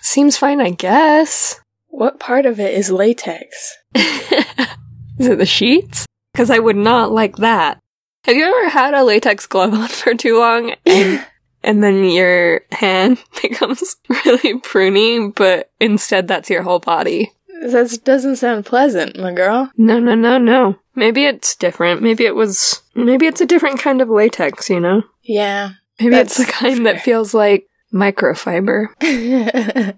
seems 0.00 0.36
fine, 0.36 0.60
I 0.60 0.70
guess. 0.70 1.60
What 1.96 2.20
part 2.20 2.44
of 2.44 2.60
it 2.60 2.74
is 2.74 2.90
latex? 2.90 3.78
Is 3.94 5.28
it 5.28 5.38
the 5.38 5.46
sheets? 5.46 6.04
Because 6.30 6.50
I 6.50 6.58
would 6.58 6.76
not 6.76 7.10
like 7.10 7.36
that. 7.36 7.80
Have 8.24 8.36
you 8.36 8.44
ever 8.44 8.68
had 8.68 8.92
a 8.92 9.02
latex 9.02 9.46
glove 9.46 9.72
on 9.72 9.88
for 9.88 10.12
too 10.12 10.38
long 10.38 10.74
and 10.84 11.24
and 11.64 11.82
then 11.82 12.04
your 12.04 12.60
hand 12.70 13.16
becomes 13.42 13.96
really 14.10 14.60
pruny, 14.60 15.34
but 15.34 15.70
instead 15.80 16.28
that's 16.28 16.50
your 16.50 16.62
whole 16.64 16.80
body? 16.80 17.32
That 17.62 17.98
doesn't 18.04 18.36
sound 18.36 18.66
pleasant, 18.66 19.18
my 19.18 19.32
girl. 19.32 19.72
No, 19.78 19.98
no, 19.98 20.14
no, 20.14 20.36
no. 20.36 20.78
Maybe 20.94 21.24
it's 21.24 21.56
different. 21.56 22.02
Maybe 22.02 22.26
it 22.26 22.34
was. 22.34 22.82
Maybe 22.94 23.24
it's 23.24 23.40
a 23.40 23.46
different 23.46 23.80
kind 23.80 24.02
of 24.02 24.10
latex. 24.10 24.68
You 24.68 24.80
know. 24.80 25.02
Yeah. 25.22 25.70
Maybe 25.98 26.16
it's 26.16 26.36
the 26.36 26.44
kind 26.44 26.76
fair. 26.82 26.92
that 26.92 27.00
feels 27.00 27.32
like 27.32 27.66
microfiber. 27.92 28.86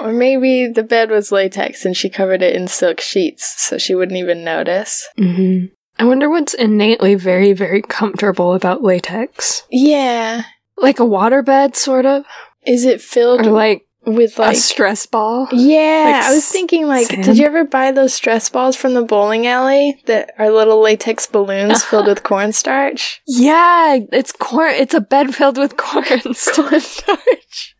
or 0.00 0.12
maybe 0.12 0.66
the 0.68 0.82
bed 0.82 1.10
was 1.10 1.32
latex 1.32 1.84
and 1.84 1.96
she 1.96 2.08
covered 2.08 2.42
it 2.42 2.54
in 2.54 2.68
silk 2.68 3.00
sheets 3.00 3.54
so 3.58 3.78
she 3.78 3.94
wouldn't 3.94 4.18
even 4.18 4.44
notice. 4.44 5.08
hmm 5.16 5.66
I 5.98 6.04
wonder 6.04 6.30
what's 6.30 6.54
innately 6.54 7.14
very, 7.14 7.52
very 7.52 7.82
comfortable 7.82 8.54
about 8.54 8.82
latex. 8.82 9.64
Yeah. 9.70 10.44
Like 10.78 10.98
a 10.98 11.02
waterbed, 11.02 11.76
sort 11.76 12.06
of. 12.06 12.24
Is 12.66 12.86
it 12.86 13.02
filled 13.02 13.46
Or 13.46 13.50
like, 13.50 13.86
with 14.06 14.38
a 14.38 14.54
stress 14.54 15.04
ball. 15.06 15.48
Yeah, 15.52 16.12
Like 16.14 16.24
I 16.24 16.34
was 16.34 16.46
thinking 16.48 16.86
like, 16.86 17.06
sand? 17.08 17.24
did 17.24 17.38
you 17.38 17.46
ever 17.46 17.64
buy 17.64 17.92
those 17.92 18.14
stress 18.14 18.48
balls 18.48 18.76
from 18.76 18.94
the 18.94 19.02
bowling 19.02 19.46
alley 19.46 20.00
that 20.06 20.32
are 20.38 20.50
little 20.50 20.80
latex 20.80 21.26
balloons 21.26 21.84
filled 21.84 22.06
with 22.06 22.22
cornstarch? 22.22 23.20
Yeah, 23.26 23.98
it's 24.12 24.32
corn. 24.32 24.72
It's 24.74 24.94
a 24.94 25.00
bed 25.00 25.34
filled 25.34 25.58
with 25.58 25.76
corns. 25.76 26.48
Cornstarch. 26.54 27.76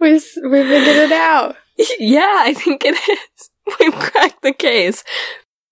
we 0.00 0.12
we 0.12 0.18
figured 0.20 0.96
it 0.96 1.12
out. 1.12 1.56
yeah, 1.98 2.36
I 2.40 2.54
think 2.54 2.82
it 2.84 2.96
is. 3.08 3.50
We've 3.80 3.94
cracked 3.94 4.42
the 4.42 4.52
case. 4.52 5.02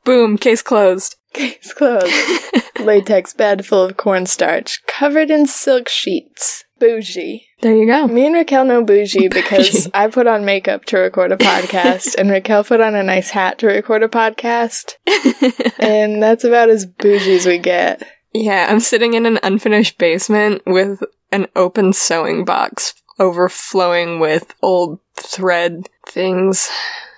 Boom, 0.04 0.38
case 0.38 0.62
closed. 0.62 1.16
Case 1.32 1.72
closed. 1.72 2.12
Latex 2.80 3.32
bed 3.32 3.64
full 3.64 3.82
of 3.84 3.96
cornstarch, 3.96 4.84
covered 4.86 5.30
in 5.30 5.46
silk 5.46 5.88
sheets. 5.88 6.64
Bougie. 6.78 7.46
There 7.60 7.76
you 7.76 7.86
go. 7.86 8.08
Me 8.08 8.26
and 8.26 8.34
Raquel 8.34 8.64
know 8.64 8.82
bougie 8.82 9.28
because 9.28 9.70
Bougie. 9.86 9.90
I 9.94 10.08
put 10.08 10.26
on 10.26 10.44
makeup 10.44 10.84
to 10.86 10.98
record 10.98 11.30
a 11.30 11.36
podcast, 11.36 12.16
and 12.18 12.28
Raquel 12.28 12.64
put 12.64 12.80
on 12.80 12.96
a 12.96 13.04
nice 13.04 13.30
hat 13.30 13.58
to 13.58 13.68
record 13.68 14.02
a 14.02 14.08
podcast, 14.08 14.94
and 15.78 16.20
that's 16.22 16.42
about 16.42 16.70
as 16.70 16.84
bougie 16.86 17.36
as 17.36 17.46
we 17.46 17.58
get. 17.58 18.02
Yeah, 18.32 18.66
I'm 18.68 18.80
sitting 18.80 19.14
in 19.14 19.26
an 19.26 19.38
unfinished 19.44 19.96
basement 19.98 20.62
with 20.66 21.02
an 21.30 21.46
open 21.54 21.92
sewing 21.92 22.44
box 22.44 22.94
overflowing 23.20 24.18
with 24.18 24.54
old 24.62 24.98
thread 25.14 25.88
things. 26.08 26.68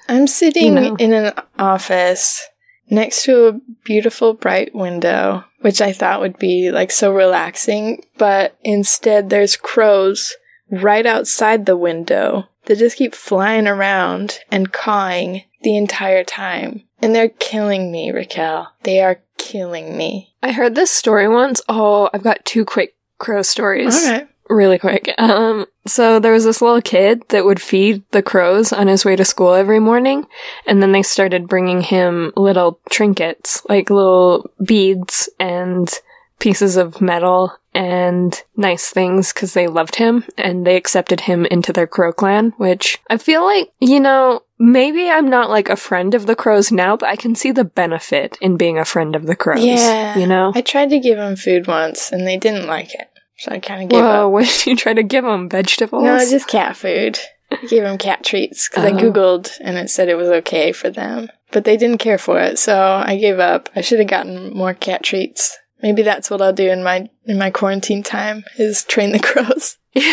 I'm 0.09 0.27
sitting 0.27 0.77
You 0.77 0.81
know. 0.91 0.97
in 0.97 1.13
an 1.15 1.33
office 1.59 2.43
next 2.91 3.25
to 3.25 3.47
a 3.47 3.61
beautiful 3.85 4.35
bright 4.35 4.75
window, 4.75 5.45
which 5.61 5.81
I 5.81 5.93
thought 5.93 6.21
would 6.21 6.39
be 6.39 6.71
like 6.71 6.91
so 6.91 7.13
relaxing, 7.13 8.05
but 8.19 8.57
instead 8.63 9.31
there's 9.31 9.57
crows 9.57 10.35
right 10.71 11.07
outside 11.07 11.67
the 11.67 11.77
window 11.77 12.49
that 12.67 12.79
just 12.79 12.97
keep 12.97 13.15
flying 13.15 13.67
around 13.67 14.41
and 14.51 14.73
cawing 14.73 15.43
the 15.63 15.77
entire 15.77 16.25
time. 16.25 16.83
And 17.01 17.15
they're 17.15 17.29
killing 17.29 17.93
me, 17.93 18.11
Raquel. 18.11 18.73
They 18.83 19.01
are 19.03 19.21
killing 19.37 19.97
me. 19.97 20.35
I 20.43 20.53
heard 20.53 20.75
this 20.75 20.91
story 20.91 21.29
once. 21.29 21.61
Oh, 21.69 22.09
I've 22.15 22.23
got 22.23 22.45
two 22.45 22.65
quick 22.65 22.95
crow 23.19 23.43
stories. 23.43 23.95
All 24.05 24.13
right. 24.13 24.29
Really 24.51 24.79
quick. 24.79 25.11
Um, 25.19 25.67
so 25.87 26.19
there 26.19 26.33
was 26.33 26.45
this 26.45 26.61
little 26.61 26.83
kid 26.83 27.23
that 27.31 27.45
would 27.45 27.61
feed 27.61 28.03
the 28.11 28.23
crows 28.23 28.73
on 28.73 28.89
his 28.89 29.05
way 29.05 29.17
to 29.17 29.25
school 29.25 29.55
every 29.55 29.81
morning, 29.81 30.27
and 30.67 30.83
then 30.83 30.93
they 30.93 31.03
started 31.03 31.49
bringing 31.49 31.81
him 31.81 32.33
little 32.37 32.79
trinkets, 32.91 33.63
like 33.69 33.91
little 33.91 34.51
beads 34.63 35.29
and 35.41 35.93
pieces 36.39 36.77
of 36.77 37.01
metal 37.01 37.57
and 37.75 38.43
nice 38.57 38.91
things 38.91 39.33
because 39.33 39.55
they 39.55 39.67
loved 39.67 39.97
him 39.97 40.25
and 40.37 40.67
they 40.67 40.77
accepted 40.77 41.21
him 41.21 41.47
into 41.47 41.73
their 41.73 41.87
crow 41.87 42.13
clan, 42.13 42.53
which 42.57 42.99
I 43.09 43.17
feel 43.17 43.43
like, 43.45 43.73
you 43.81 43.99
know, 43.99 44.43
maybe 44.59 45.09
I'm 45.09 45.29
not 45.29 45.51
like 45.51 45.69
a 45.69 45.77
friend 45.77 46.15
of 46.15 46.27
the 46.27 46.37
crows 46.37 46.71
now, 46.71 46.97
but 46.97 47.09
I 47.09 47.17
can 47.17 47.35
see 47.35 47.51
the 47.51 47.65
benefit 47.65 48.39
in 48.41 48.57
being 48.57 48.79
a 48.79 48.85
friend 48.85 49.17
of 49.17 49.27
the 49.27 49.35
crows. 49.35 49.65
Yeah. 49.65 50.17
You 50.17 50.27
know? 50.27 50.53
I 50.55 50.61
tried 50.61 50.91
to 50.91 51.01
give 51.01 51.17
them 51.17 51.35
food 51.35 51.67
once 51.67 52.13
and 52.13 52.27
they 52.27 52.37
didn't 52.37 52.67
like 52.67 52.95
it. 52.95 53.09
So 53.39 53.53
I 53.53 53.59
kind 53.59 53.83
of 53.83 53.89
gave 53.89 54.01
Whoa, 54.03 54.27
up. 54.27 54.33
what 54.33 54.47
did 54.47 54.67
you 54.67 54.77
try 54.77 54.95
to 54.95 55.03
give 55.03 55.25
them? 55.25 55.49
Vegetables? 55.49 56.03
No, 56.05 56.19
just 56.19 56.49
cat 56.49 56.77
food. 56.77 57.19
I 57.51 57.57
gave 57.67 57.83
them 57.83 57.99
cat 57.99 58.25
treats 58.25 58.69
because 58.69 58.85
I 58.85 58.91
Oh. 58.91 58.97
googled 58.99 59.59
and 59.61 59.77
it 59.77 59.91
said 59.91 60.09
it 60.09 60.17
was 60.17 60.29
okay 60.29 60.73
for 60.73 60.91
them, 60.91 61.29
but 61.53 61.65
they 61.65 61.77
didn't 61.77 61.99
care 61.99 62.19
for 62.19 62.39
it, 62.41 62.59
so 62.59 63.03
I 63.05 63.17
gave 63.17 63.39
up. 63.39 63.69
I 63.77 63.81
should 63.81 63.99
have 64.01 64.09
gotten 64.09 64.53
more 64.57 64.75
cat 64.75 65.03
treats. 65.03 65.57
Maybe 65.83 66.03
that's 66.03 66.31
what 66.31 66.41
I'll 66.41 66.53
do 66.53 66.71
in 66.71 66.83
my 66.83 67.09
in 67.27 67.39
my 67.39 67.51
quarantine 67.51 68.03
time 68.03 68.45
is 68.59 68.83
train 68.85 69.13
the 69.13 69.19
crows. 69.21 69.77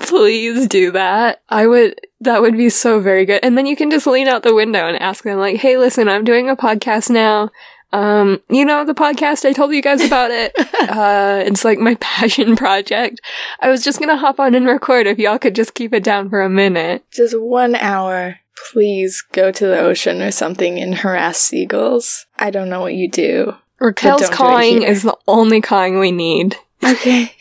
Please 0.00 0.66
do 0.66 0.90
that. 0.92 1.42
I 1.48 1.66
would, 1.66 1.98
that 2.20 2.42
would 2.42 2.56
be 2.56 2.68
so 2.68 3.00
very 3.00 3.24
good. 3.24 3.40
And 3.42 3.56
then 3.56 3.66
you 3.66 3.76
can 3.76 3.90
just 3.90 4.06
lean 4.06 4.28
out 4.28 4.42
the 4.42 4.54
window 4.54 4.86
and 4.86 5.00
ask 5.00 5.24
them 5.24 5.38
like, 5.38 5.56
hey, 5.56 5.78
listen, 5.78 6.08
I'm 6.08 6.24
doing 6.24 6.50
a 6.50 6.56
podcast 6.56 7.08
now. 7.08 7.50
Um, 7.92 8.40
you 8.48 8.64
know, 8.64 8.84
the 8.84 8.94
podcast, 8.94 9.44
I 9.44 9.52
told 9.52 9.74
you 9.74 9.82
guys 9.82 10.02
about 10.02 10.30
it. 10.30 10.52
uh, 10.58 11.42
it's 11.44 11.64
like 11.64 11.78
my 11.78 11.94
passion 12.00 12.56
project. 12.56 13.20
I 13.60 13.68
was 13.68 13.84
just 13.84 14.00
gonna 14.00 14.16
hop 14.16 14.40
on 14.40 14.54
and 14.54 14.66
record 14.66 15.06
if 15.06 15.18
y'all 15.18 15.38
could 15.38 15.54
just 15.54 15.74
keep 15.74 15.92
it 15.92 16.04
down 16.04 16.30
for 16.30 16.42
a 16.42 16.50
minute. 16.50 17.04
Just 17.10 17.38
one 17.38 17.74
hour. 17.74 18.38
Please 18.72 19.22
go 19.32 19.50
to 19.50 19.66
the 19.66 19.78
ocean 19.78 20.22
or 20.22 20.30
something 20.30 20.78
and 20.78 20.94
harass 20.94 21.38
seagulls. 21.38 22.26
I 22.38 22.50
don't 22.50 22.68
know 22.68 22.80
what 22.80 22.94
you 22.94 23.10
do. 23.10 23.54
Raquel's 23.80 24.20
don't 24.20 24.30
do 24.30 24.34
it 24.34 24.36
cawing 24.36 24.82
is 24.82 25.02
the 25.02 25.16
only 25.26 25.60
cawing 25.60 25.98
we 25.98 26.12
need. 26.12 26.56
Okay. 26.84 27.34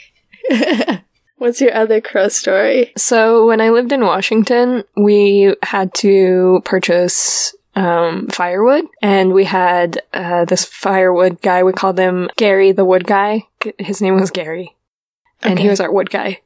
What's 1.37 1.61
your 1.61 1.75
other 1.75 2.01
crow 2.01 2.27
story? 2.27 2.91
So 2.97 3.47
when 3.47 3.61
I 3.61 3.69
lived 3.69 3.91
in 3.91 4.01
Washington, 4.01 4.83
we 4.95 5.55
had 5.63 5.93
to 5.95 6.61
purchase 6.65 7.55
um, 7.75 8.27
firewood, 8.27 8.85
and 9.01 9.33
we 9.33 9.45
had 9.45 10.01
uh, 10.13 10.45
this 10.45 10.65
firewood 10.65 11.41
guy. 11.41 11.63
We 11.63 11.73
called 11.73 11.97
him 11.99 12.29
Gary, 12.37 12.71
the 12.71 12.85
wood 12.85 13.05
guy. 13.07 13.47
His 13.77 14.01
name 14.01 14.19
was 14.19 14.31
Gary, 14.31 14.75
and 15.41 15.59
he 15.59 15.67
was 15.69 15.79
our 15.79 15.91
wood 15.91 16.09
guy. 16.09 16.41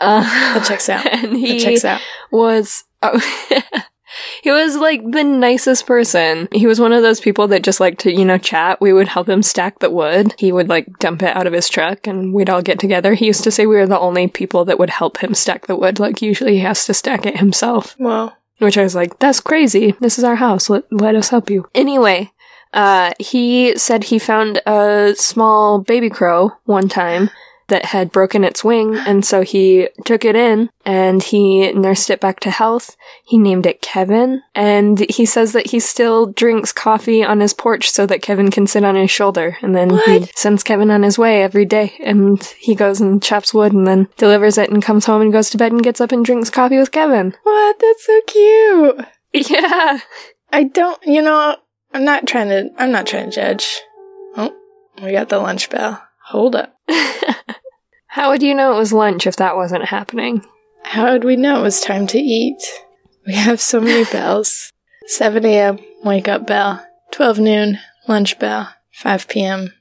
Uh, 0.00 0.22
That 0.22 0.64
checks 0.66 0.88
out. 0.88 1.06
And 1.12 1.32
That 1.32 1.38
he 1.38 1.58
checks 1.58 1.84
out. 1.84 2.00
was. 2.30 2.84
Oh, 3.02 3.18
he 4.42 4.50
was 4.50 4.76
like 4.76 5.02
the 5.10 5.22
nicest 5.24 5.86
person. 5.86 6.48
He 6.52 6.66
was 6.66 6.80
one 6.80 6.92
of 6.92 7.02
those 7.02 7.20
people 7.20 7.46
that 7.48 7.62
just 7.62 7.78
like 7.80 7.98
to, 7.98 8.12
you 8.12 8.24
know, 8.24 8.38
chat. 8.38 8.80
We 8.80 8.92
would 8.92 9.08
help 9.08 9.28
him 9.28 9.42
stack 9.42 9.78
the 9.78 9.90
wood. 9.90 10.34
He 10.38 10.50
would 10.52 10.68
like 10.68 10.98
dump 10.98 11.22
it 11.22 11.36
out 11.36 11.46
of 11.46 11.52
his 11.52 11.68
truck 11.68 12.06
and 12.06 12.32
we'd 12.34 12.50
all 12.50 12.62
get 12.62 12.78
together. 12.80 13.14
He 13.14 13.26
used 13.26 13.44
to 13.44 13.50
say 13.50 13.66
we 13.66 13.76
were 13.76 13.86
the 13.86 13.98
only 13.98 14.26
people 14.28 14.64
that 14.64 14.78
would 14.78 14.90
help 14.90 15.18
him 15.18 15.34
stack 15.34 15.66
the 15.66 15.76
wood. 15.76 16.00
Like 16.00 16.22
usually 16.22 16.54
he 16.54 16.60
has 16.60 16.84
to 16.86 16.94
stack 16.94 17.24
it 17.26 17.38
himself. 17.38 17.94
Well, 17.98 18.36
Which 18.58 18.76
I 18.76 18.82
was 18.82 18.94
like, 18.94 19.18
that's 19.18 19.40
crazy. 19.40 19.94
This 20.00 20.18
is 20.18 20.24
our 20.24 20.36
house. 20.36 20.68
Let, 20.68 20.84
let 20.92 21.14
us 21.14 21.28
help 21.28 21.48
you. 21.48 21.68
Anyway, 21.74 22.32
uh, 22.72 23.12
he 23.18 23.76
said 23.76 24.04
he 24.04 24.18
found 24.18 24.60
a 24.66 25.14
small 25.16 25.80
baby 25.80 26.10
crow 26.10 26.52
one 26.64 26.88
time 26.88 27.30
that 27.68 27.86
had 27.86 28.12
broken 28.12 28.44
its 28.44 28.64
wing, 28.64 28.96
and 28.96 29.24
so 29.24 29.42
he 29.42 29.88
took 30.04 30.24
it 30.24 30.34
in 30.36 30.70
and 30.84 31.22
he 31.22 31.72
nursed 31.72 32.10
it 32.10 32.20
back 32.20 32.40
to 32.40 32.50
health. 32.50 32.96
He 33.24 33.38
named 33.38 33.66
it 33.66 33.82
Kevin, 33.82 34.42
and 34.54 34.98
he 35.10 35.24
says 35.26 35.52
that 35.52 35.68
he 35.68 35.80
still 35.80 36.26
drinks 36.26 36.72
coffee 36.72 37.22
on 37.22 37.40
his 37.40 37.52
porch 37.54 37.90
so 37.90 38.06
that 38.06 38.22
Kevin 38.22 38.50
can 38.50 38.66
sit 38.66 38.84
on 38.84 38.96
his 38.96 39.10
shoulder, 39.10 39.56
and 39.62 39.76
then 39.76 39.90
he 40.06 40.26
sends 40.34 40.62
Kevin 40.62 40.90
on 40.90 41.02
his 41.02 41.18
way 41.18 41.42
every 41.42 41.64
day, 41.64 41.94
and 42.02 42.42
he 42.58 42.74
goes 42.74 43.00
and 43.00 43.22
chops 43.22 43.52
wood 43.54 43.72
and 43.72 43.86
then 43.86 44.08
delivers 44.16 44.58
it 44.58 44.70
and 44.70 44.82
comes 44.82 45.06
home 45.06 45.22
and 45.22 45.32
goes 45.32 45.50
to 45.50 45.58
bed 45.58 45.72
and 45.72 45.82
gets 45.82 46.00
up 46.00 46.12
and 46.12 46.24
drinks 46.24 46.50
coffee 46.50 46.78
with 46.78 46.90
Kevin. 46.92 47.34
what? 47.42 47.78
That's 47.78 48.06
so 48.06 48.20
cute. 48.26 49.06
Yeah. 49.32 50.00
I 50.50 50.64
don't, 50.64 51.00
you 51.04 51.20
know, 51.20 51.56
I'm 51.92 52.04
not 52.04 52.26
trying 52.26 52.48
to, 52.48 52.70
I'm 52.78 52.90
not 52.90 53.06
trying 53.06 53.30
to 53.30 53.36
judge. 53.36 53.80
Oh, 54.36 54.54
we 55.02 55.12
got 55.12 55.28
the 55.28 55.38
lunch 55.38 55.68
bell. 55.68 56.02
Hold 56.28 56.56
up. 56.56 56.77
How 58.06 58.30
would 58.30 58.42
you 58.42 58.54
know 58.54 58.74
it 58.74 58.78
was 58.78 58.92
lunch 58.92 59.26
if 59.26 59.36
that 59.36 59.56
wasn't 59.56 59.86
happening? 59.86 60.44
How 60.82 61.12
would 61.12 61.24
we 61.24 61.36
know 61.36 61.60
it 61.60 61.62
was 61.62 61.80
time 61.80 62.06
to 62.08 62.18
eat? 62.18 62.62
We 63.26 63.34
have 63.34 63.60
so 63.60 63.80
many 63.80 64.04
bells. 64.12 64.72
7 65.06 65.44
a.m., 65.44 65.78
wake 66.04 66.28
up 66.28 66.46
bell. 66.46 66.84
12 67.12 67.38
noon, 67.38 67.78
lunch 68.06 68.38
bell. 68.38 68.70
5 68.92 69.28
p.m., 69.28 69.72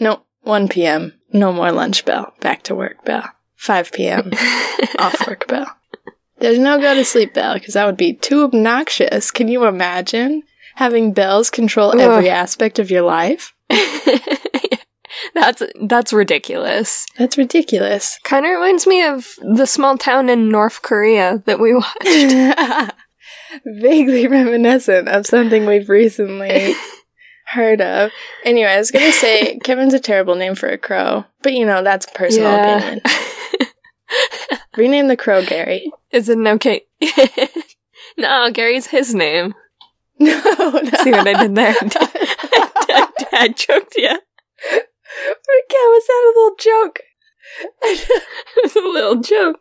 no, 0.00 0.22
1 0.42 0.68
p.m., 0.68 1.12
no 1.32 1.52
more 1.52 1.70
lunch 1.70 2.04
bell. 2.04 2.32
Back 2.40 2.62
to 2.64 2.74
work 2.74 3.04
bell. 3.04 3.28
5 3.56 3.92
p.m., 3.92 4.30
off 4.98 5.26
work 5.26 5.46
bell. 5.46 5.66
There's 6.38 6.58
no 6.58 6.80
go 6.80 6.94
to 6.94 7.04
sleep 7.04 7.34
bell 7.34 7.54
because 7.54 7.74
that 7.74 7.86
would 7.86 7.96
be 7.96 8.14
too 8.14 8.44
obnoxious. 8.44 9.30
Can 9.30 9.48
you 9.48 9.66
imagine 9.66 10.42
having 10.76 11.12
bells 11.12 11.50
control 11.50 11.98
every 12.00 12.28
aspect 12.28 12.78
of 12.78 12.90
your 12.90 13.02
life? 13.02 13.54
That's 15.32 15.62
that's 15.86 16.12
ridiculous. 16.12 17.06
That's 17.18 17.38
ridiculous. 17.38 18.18
Kind 18.24 18.44
of 18.46 18.50
reminds 18.50 18.86
me 18.86 19.02
of 19.02 19.34
the 19.40 19.66
small 19.66 19.96
town 19.96 20.28
in 20.28 20.48
North 20.50 20.82
Korea 20.82 21.42
that 21.46 21.60
we 21.60 21.74
watched. 21.74 22.94
Vaguely 23.64 24.26
reminiscent 24.26 25.08
of 25.08 25.26
something 25.26 25.64
we've 25.64 25.88
recently 25.88 26.74
heard 27.46 27.80
of. 27.80 28.10
Anyway, 28.44 28.68
I 28.68 28.78
was 28.78 28.90
gonna 28.90 29.12
say 29.12 29.58
Kevin's 29.62 29.94
a 29.94 30.00
terrible 30.00 30.34
name 30.34 30.54
for 30.56 30.68
a 30.68 30.78
crow, 30.78 31.24
but 31.42 31.52
you 31.52 31.64
know 31.64 31.82
that's 31.82 32.06
personal 32.14 32.50
Yeah. 32.52 32.78
opinion. 32.78 33.00
Rename 34.76 35.06
the 35.08 35.16
crow 35.16 35.44
Gary. 35.44 35.90
Is 36.10 36.28
it 36.28 36.38
okay? 36.38 36.82
no, 38.18 38.50
Gary's 38.50 38.88
his 38.88 39.14
name. 39.14 39.54
No, 40.18 40.40
no. 40.46 40.80
See 41.02 41.10
what 41.12 41.26
I 41.26 41.42
did 41.42 41.54
there? 41.54 41.74
I 41.80 43.08
dad 43.30 43.56
joked 43.56 43.94
you. 43.96 44.18
Raquel, 45.22 45.90
was 45.90 46.06
that 46.06 46.24
a 46.24 46.32
little 46.34 46.56
joke? 46.58 47.00
It 47.82 48.62
was 48.62 48.76
a 48.76 48.80
little 48.80 49.16
joke. 49.20 49.60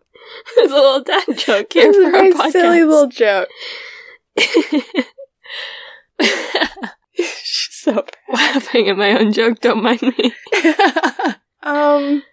It 0.57 0.61
was 0.63 0.71
a 0.71 0.75
little 0.75 1.03
dad 1.03 1.25
joke 1.37 1.73
here 1.73 1.83
It 1.83 1.87
was 1.89 1.95
for 1.97 2.15
a 2.15 2.17
our 2.17 2.23
podcast. 2.47 2.51
silly 2.53 2.83
little 2.83 3.07
joke. 3.07 3.49
She's 7.15 7.75
so 7.75 8.05
laughing 8.31 8.89
at 8.89 8.97
my 8.97 9.11
own 9.19 9.33
joke. 9.33 9.59
Don't 9.61 9.83
mind 9.83 10.01
me. 10.01 10.33
um, 11.61 12.23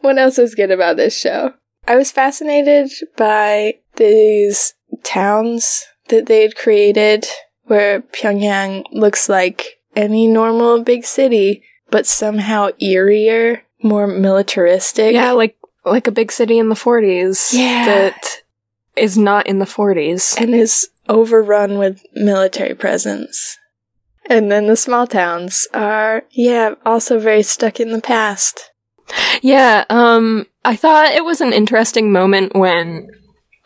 what 0.00 0.18
else 0.18 0.38
is 0.38 0.54
good 0.54 0.70
about 0.70 0.96
this 0.96 1.18
show? 1.18 1.54
I 1.88 1.96
was 1.96 2.10
fascinated 2.12 2.90
by 3.16 3.78
these 3.96 4.74
towns 5.02 5.84
that 6.08 6.26
they 6.26 6.42
had 6.42 6.54
created 6.56 7.26
where 7.64 8.00
Pyongyang 8.02 8.84
looks 8.92 9.28
like 9.28 9.80
any 9.96 10.26
normal 10.26 10.82
big 10.84 11.04
city, 11.04 11.64
but 11.90 12.06
somehow 12.06 12.68
eerier, 12.82 13.60
more 13.82 14.06
militaristic. 14.06 15.14
Yeah, 15.14 15.32
like 15.32 15.56
like 15.84 16.06
a 16.06 16.12
big 16.12 16.30
city 16.30 16.58
in 16.58 16.68
the 16.68 16.74
40s. 16.74 17.52
Yeah. 17.52 17.84
That 17.86 18.42
is 18.96 19.16
not 19.16 19.46
in 19.46 19.58
the 19.58 19.64
40s. 19.64 20.38
and 20.40 20.54
is 20.54 20.88
overrun 21.08 21.78
with 21.78 22.04
military 22.14 22.74
presence. 22.74 23.56
And 24.26 24.52
then 24.52 24.66
the 24.66 24.76
small 24.76 25.06
towns 25.06 25.66
are, 25.74 26.24
yeah, 26.30 26.74
also 26.84 27.18
very 27.18 27.42
stuck 27.42 27.80
in 27.80 27.90
the 27.92 28.00
past. 28.00 28.70
Yeah, 29.42 29.84
um, 29.90 30.46
I 30.64 30.76
thought 30.76 31.12
it 31.12 31.24
was 31.24 31.40
an 31.40 31.52
interesting 31.52 32.12
moment 32.12 32.54
when, 32.54 33.08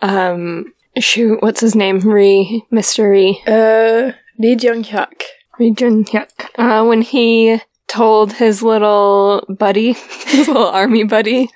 um, 0.01 0.73
shoot, 0.99 1.43
what's 1.43 1.61
his 1.61 1.75
name? 1.75 1.99
Ri, 1.99 2.65
mystery. 2.71 3.43
Ri, 3.47 3.53
Uh, 3.53 4.13
Lee 4.39 4.57
Jung 4.59 4.85
Hyuk. 4.85 5.21
Ri 5.59 5.73
Jun 5.73 6.05
Hyuk, 6.05 6.31
uh, 6.57 6.85
when 6.87 7.03
he 7.03 7.61
told 7.89 8.35
his 8.35 8.63
little 8.63 9.45
buddy, 9.49 9.93
his 10.27 10.49
little 10.49 10.69
army 10.69 11.05
buddy, 11.05 11.51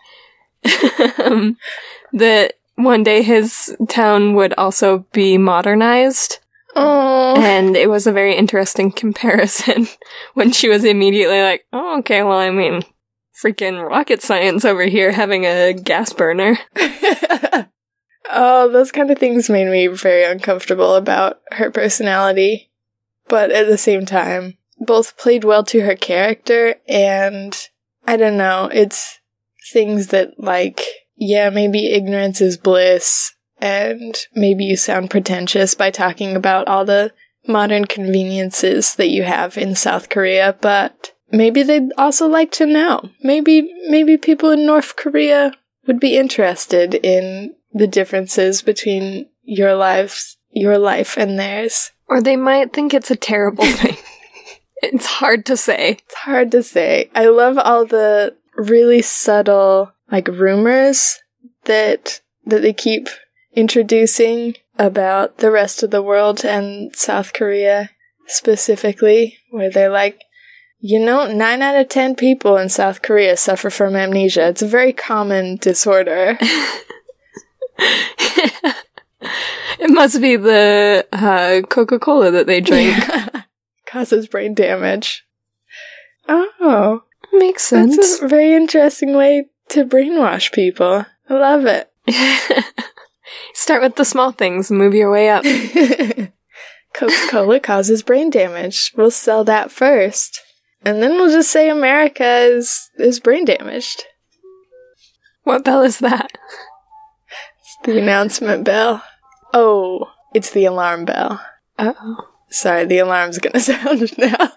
um, 1.18 1.56
that 2.12 2.54
one 2.76 3.02
day 3.02 3.22
his 3.22 3.76
town 3.88 4.34
would 4.34 4.54
also 4.54 5.06
be 5.12 5.38
modernized. 5.38 6.38
Oh, 6.76 7.34
And 7.36 7.76
it 7.76 7.88
was 7.88 8.06
a 8.06 8.12
very 8.12 8.36
interesting 8.36 8.92
comparison 9.02 9.88
when 10.34 10.52
she 10.52 10.68
was 10.68 10.84
immediately 10.84 11.40
like, 11.40 11.66
oh, 11.72 11.98
okay, 12.00 12.22
well, 12.22 12.38
I 12.38 12.50
mean, 12.50 12.82
freaking 13.42 13.86
rocket 13.86 14.22
science 14.22 14.64
over 14.64 14.84
here 14.84 15.10
having 15.12 15.44
a 15.44 15.72
gas 15.72 16.12
burner. 16.12 16.58
oh, 18.30 18.68
those 18.70 18.92
kind 18.92 19.10
of 19.10 19.18
things 19.18 19.48
made 19.48 19.68
me 19.68 19.86
very 19.88 20.24
uncomfortable 20.24 20.94
about 20.94 21.40
her 21.52 21.70
personality. 21.70 22.70
But 23.28 23.50
at 23.50 23.66
the 23.66 23.78
same 23.78 24.06
time, 24.06 24.57
both 24.80 25.16
played 25.16 25.44
well 25.44 25.64
to 25.64 25.80
her 25.82 25.96
character, 25.96 26.76
and 26.88 27.56
I 28.06 28.16
don't 28.16 28.36
know, 28.36 28.70
it's 28.72 29.18
things 29.72 30.08
that, 30.08 30.38
like, 30.38 30.82
yeah, 31.16 31.50
maybe 31.50 31.92
ignorance 31.92 32.40
is 32.40 32.56
bliss, 32.56 33.34
and 33.60 34.16
maybe 34.34 34.64
you 34.64 34.76
sound 34.76 35.10
pretentious 35.10 35.74
by 35.74 35.90
talking 35.90 36.36
about 36.36 36.68
all 36.68 36.84
the 36.84 37.12
modern 37.46 37.86
conveniences 37.86 38.94
that 38.96 39.08
you 39.08 39.24
have 39.24 39.56
in 39.56 39.74
South 39.74 40.08
Korea, 40.08 40.56
but 40.60 41.14
maybe 41.30 41.62
they'd 41.62 41.92
also 41.96 42.26
like 42.26 42.52
to 42.52 42.66
know. 42.66 43.10
Maybe, 43.22 43.72
maybe 43.88 44.16
people 44.16 44.50
in 44.50 44.66
North 44.66 44.96
Korea 44.96 45.52
would 45.86 45.98
be 45.98 46.16
interested 46.16 46.94
in 46.94 47.54
the 47.72 47.86
differences 47.86 48.62
between 48.62 49.28
your 49.42 49.74
lives, 49.74 50.36
your 50.50 50.78
life 50.78 51.16
and 51.16 51.38
theirs. 51.38 51.92
Or 52.06 52.20
they 52.20 52.36
might 52.36 52.72
think 52.72 52.94
it's 52.94 53.10
a 53.10 53.16
terrible 53.16 53.64
thing. 53.72 53.96
It's 54.82 55.06
hard 55.06 55.46
to 55.46 55.56
say. 55.56 55.98
It's 56.04 56.14
hard 56.14 56.50
to 56.52 56.62
say. 56.62 57.10
I 57.14 57.26
love 57.26 57.58
all 57.58 57.84
the 57.84 58.36
really 58.56 59.02
subtle 59.02 59.92
like 60.10 60.28
rumors 60.28 61.18
that 61.64 62.20
that 62.46 62.62
they 62.62 62.72
keep 62.72 63.08
introducing 63.54 64.54
about 64.78 65.38
the 65.38 65.50
rest 65.50 65.82
of 65.82 65.90
the 65.90 66.02
world 66.02 66.44
and 66.44 66.94
South 66.94 67.32
Korea 67.32 67.90
specifically, 68.26 69.38
where 69.50 69.70
they're 69.70 69.90
like, 69.90 70.22
you 70.78 71.00
know, 71.00 71.30
nine 71.32 71.62
out 71.62 71.76
of 71.76 71.88
ten 71.88 72.14
people 72.14 72.56
in 72.56 72.68
South 72.68 73.02
Korea 73.02 73.36
suffer 73.36 73.70
from 73.70 73.96
amnesia. 73.96 74.48
It's 74.48 74.62
a 74.62 74.68
very 74.68 74.92
common 74.92 75.56
disorder. 75.56 76.38
It 79.78 79.90
must 79.90 80.20
be 80.20 80.36
the 80.36 81.06
uh, 81.12 81.60
Coca 81.68 81.98
Cola 81.98 82.30
that 82.32 82.46
they 82.46 82.60
drink. 82.60 82.96
Causes 83.88 84.28
brain 84.28 84.52
damage. 84.54 85.24
Oh, 86.28 87.02
Makes 87.32 87.62
sense. 87.64 87.96
that's 87.96 88.20
a 88.20 88.28
very 88.28 88.52
interesting 88.54 89.16
way 89.16 89.46
to 89.70 89.84
brainwash 89.84 90.52
people. 90.52 91.06
I 91.28 91.34
love 91.34 91.64
it. 91.64 91.90
Start 93.54 93.82
with 93.82 93.96
the 93.96 94.04
small 94.04 94.32
things, 94.32 94.70
move 94.70 94.94
your 94.94 95.10
way 95.10 95.30
up. 95.30 95.42
Coca 96.94 97.14
Cola 97.30 97.60
causes 97.60 98.02
brain 98.02 98.28
damage. 98.28 98.92
We'll 98.96 99.10
sell 99.10 99.44
that 99.44 99.70
first. 99.70 100.40
And 100.84 101.02
then 101.02 101.12
we'll 101.12 101.30
just 101.30 101.50
say 101.50 101.68
America 101.70 102.24
is, 102.24 102.90
is 102.98 103.20
brain 103.20 103.44
damaged. 103.44 104.04
What 105.44 105.64
bell 105.64 105.82
is 105.82 105.98
that? 106.00 106.36
It's 107.60 107.76
the 107.84 107.98
announcement 107.98 108.64
bell. 108.64 109.02
Oh, 109.54 110.10
it's 110.34 110.50
the 110.50 110.66
alarm 110.66 111.04
bell. 111.06 111.40
Oh. 111.78 112.27
Sorry, 112.50 112.84
the 112.84 112.98
alarm's 112.98 113.38
gonna 113.38 113.60
sound 113.60 114.16
now. 114.18 114.52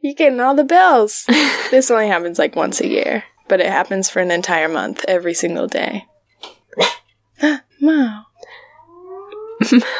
You're 0.00 0.14
getting 0.14 0.40
all 0.40 0.54
the 0.54 0.64
bells. 0.64 1.24
this 1.70 1.90
only 1.90 2.08
happens 2.08 2.38
like 2.38 2.54
once 2.56 2.80
a 2.80 2.88
year, 2.88 3.24
but 3.48 3.60
it 3.60 3.66
happens 3.66 4.10
for 4.10 4.20
an 4.20 4.30
entire 4.30 4.68
month, 4.68 5.04
every 5.08 5.34
single 5.34 5.66
day. 5.66 6.06
wow. 7.80 8.26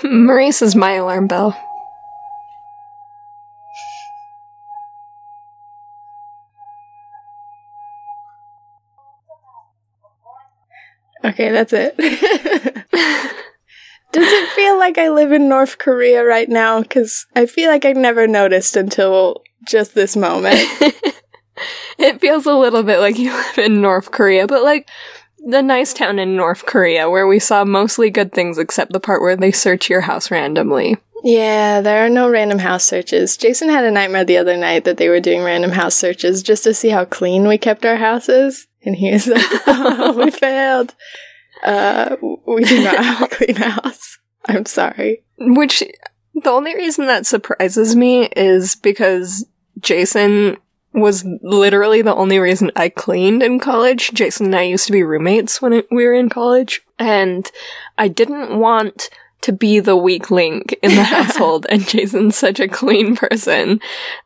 Maurice 0.02 0.60
is 0.60 0.76
my 0.76 0.92
alarm 0.92 1.26
bell. 1.26 1.56
Okay, 11.24 11.50
that's 11.50 11.72
it. 11.72 11.96
Does 14.12 14.30
it 14.30 14.43
like 14.84 14.98
I 14.98 15.08
live 15.08 15.32
in 15.32 15.48
North 15.48 15.78
Korea 15.78 16.24
right 16.24 16.48
now? 16.48 16.82
Because 16.82 17.26
I 17.34 17.46
feel 17.46 17.70
like 17.70 17.84
I 17.84 17.92
never 17.92 18.26
noticed 18.26 18.76
until 18.76 19.42
just 19.66 19.94
this 19.94 20.16
moment. 20.16 20.60
It 21.98 22.20
feels 22.20 22.46
a 22.46 22.54
little 22.54 22.82
bit 22.82 22.98
like 22.98 23.18
you 23.18 23.32
live 23.36 23.58
in 23.58 23.80
North 23.80 24.10
Korea, 24.10 24.46
but 24.46 24.64
like 24.64 24.88
the 25.38 25.62
nice 25.62 25.94
town 25.94 26.18
in 26.18 26.36
North 26.36 26.66
Korea 26.66 27.08
where 27.08 27.26
we 27.26 27.38
saw 27.38 27.64
mostly 27.64 28.10
good 28.10 28.32
things 28.32 28.58
except 28.58 28.92
the 28.92 29.00
part 29.00 29.22
where 29.22 29.36
they 29.36 29.52
search 29.52 29.88
your 29.88 30.02
house 30.02 30.30
randomly. 30.30 30.96
yeah, 31.22 31.80
there 31.80 32.04
are 32.04 32.10
no 32.10 32.28
random 32.28 32.58
house 32.58 32.84
searches. 32.84 33.36
Jason 33.36 33.68
had 33.68 33.84
a 33.84 33.90
nightmare 33.90 34.24
the 34.24 34.36
other 34.36 34.56
night 34.56 34.84
that 34.84 34.96
they 34.96 35.08
were 35.08 35.20
doing 35.20 35.42
random 35.42 35.70
house 35.70 35.94
searches 35.94 36.42
just 36.42 36.64
to 36.64 36.74
see 36.74 36.88
how 36.88 37.04
clean 37.04 37.46
we 37.46 37.56
kept 37.56 37.86
our 37.86 37.96
houses. 37.96 38.66
And 38.82 38.96
he 38.96 39.12
was 39.12 39.26
like, 39.26 39.46
oh, 39.66 40.12
we 40.12 40.30
failed. 40.30 40.94
Uh, 41.62 42.16
we 42.46 42.64
do 42.64 42.82
not 42.82 43.02
have 43.02 43.22
a 43.22 43.28
clean 43.28 43.56
house. 43.56 44.18
I'm 44.46 44.66
sorry. 44.66 45.22
Which 45.38 45.82
the 46.34 46.50
only 46.50 46.74
reason 46.74 47.06
that 47.06 47.26
surprises 47.26 47.96
me 47.96 48.28
is 48.36 48.76
because 48.76 49.46
Jason 49.80 50.56
was 50.92 51.24
literally 51.42 52.02
the 52.02 52.14
only 52.14 52.38
reason 52.38 52.70
I 52.76 52.88
cleaned 52.88 53.42
in 53.42 53.58
college. 53.58 54.12
Jason 54.12 54.46
and 54.46 54.56
I 54.56 54.62
used 54.62 54.86
to 54.86 54.92
be 54.92 55.02
roommates 55.02 55.60
when 55.60 55.82
we 55.90 56.04
were 56.04 56.14
in 56.14 56.28
college, 56.28 56.82
and 56.98 57.50
I 57.98 58.08
didn't 58.08 58.58
want 58.58 59.10
to 59.42 59.52
be 59.52 59.78
the 59.78 59.96
weak 59.96 60.30
link 60.30 60.74
in 60.82 60.94
the 60.94 61.02
household, 61.02 61.66
and 61.68 61.86
Jason's 61.86 62.36
such 62.36 62.60
a 62.60 62.68
clean 62.68 63.16
person. 63.16 63.80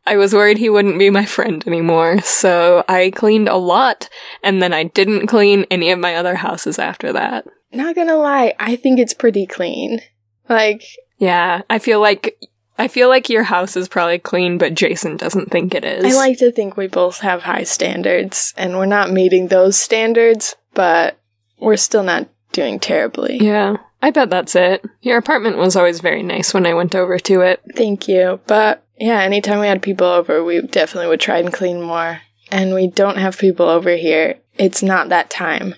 I 0.07 0.16
was 0.16 0.35
worried 0.35 0.59
he 0.59 0.70
wouldn't 0.70 0.98
be 0.98 1.11
my 1.11 1.24
friend 1.24 1.66
anymore, 1.66 2.20
so 2.20 2.85
I 2.87 3.11
cleaned 3.11 3.48
a 3.48 3.57
lot, 3.57 4.09
and 4.42 4.62
then 4.62 4.72
I 4.72 4.85
didn't 4.85 5.26
clean 5.26 5.66
any 5.70 5.90
of 5.90 5.98
my 5.98 6.16
other 6.16 6.37
houses 6.37 6.78
after 6.78 7.12
that. 7.14 7.46
Not 7.72 7.94
gonna 7.94 8.16
lie, 8.16 8.54
I 8.59 8.76
think 8.76 8.98
it's 8.98 9.14
pretty 9.14 9.46
clean. 9.46 10.00
Like, 10.48 10.83
Yeah, 11.18 11.62
I 11.68 11.78
feel 11.78 12.00
like 12.00 12.38
I 12.78 12.87
feel 12.87 13.09
like 13.09 13.28
your 13.28 13.42
house 13.42 13.76
is 13.76 13.88
probably 13.88 14.18
clean, 14.20 14.57
but 14.57 14.74
Jason 14.74 15.16
doesn't 15.16 15.50
think 15.50 15.74
it 15.74 15.85
is. 15.85 16.04
I 16.04 16.16
like 16.16 16.38
to 16.38 16.52
think 16.52 16.76
we 16.76 16.87
both 16.87 17.18
have 17.20 17.42
high 17.42 17.64
standards, 17.64 18.54
and 18.57 18.78
we're 18.78 18.87
not 18.87 19.11
meeting 19.11 19.48
those 19.48 19.76
standards, 19.76 20.54
but 20.74 21.18
we're 21.59 21.76
still 21.76 22.04
not 22.04 22.28
doing 22.52 22.78
terribly. 22.78 23.38
Yeah, 23.38 23.78
I 24.00 24.11
bet 24.11 24.31
that's 24.31 24.54
it. 24.54 24.85
Your 25.00 25.18
apartment 25.18 25.59
was 25.59 25.74
always 25.74 26.00
very 26.00 26.22
nice 26.22 26.54
when 26.54 26.66
I 26.66 26.74
went 26.74 26.94
over 26.94 27.18
to 27.18 27.40
it. 27.40 27.61
Thank 27.74 28.07
you. 28.07 28.40
But 28.46 28.85
yeah, 28.96 29.20
anytime 29.22 29.59
we 29.59 29.66
had 29.66 29.83
people 29.83 30.07
over, 30.07 30.44
we 30.44 30.61
definitely 30.62 31.09
would 31.09 31.20
try 31.20 31.38
and 31.38 31.52
clean 31.52 31.83
more. 31.83 32.20
And 32.50 32.74
we 32.74 32.87
don't 32.87 33.18
have 33.18 33.38
people 33.38 33.68
over 33.68 33.90
here. 33.96 34.38
It's 34.57 34.83
not 34.83 35.09
that 35.09 35.31
time. 35.31 35.74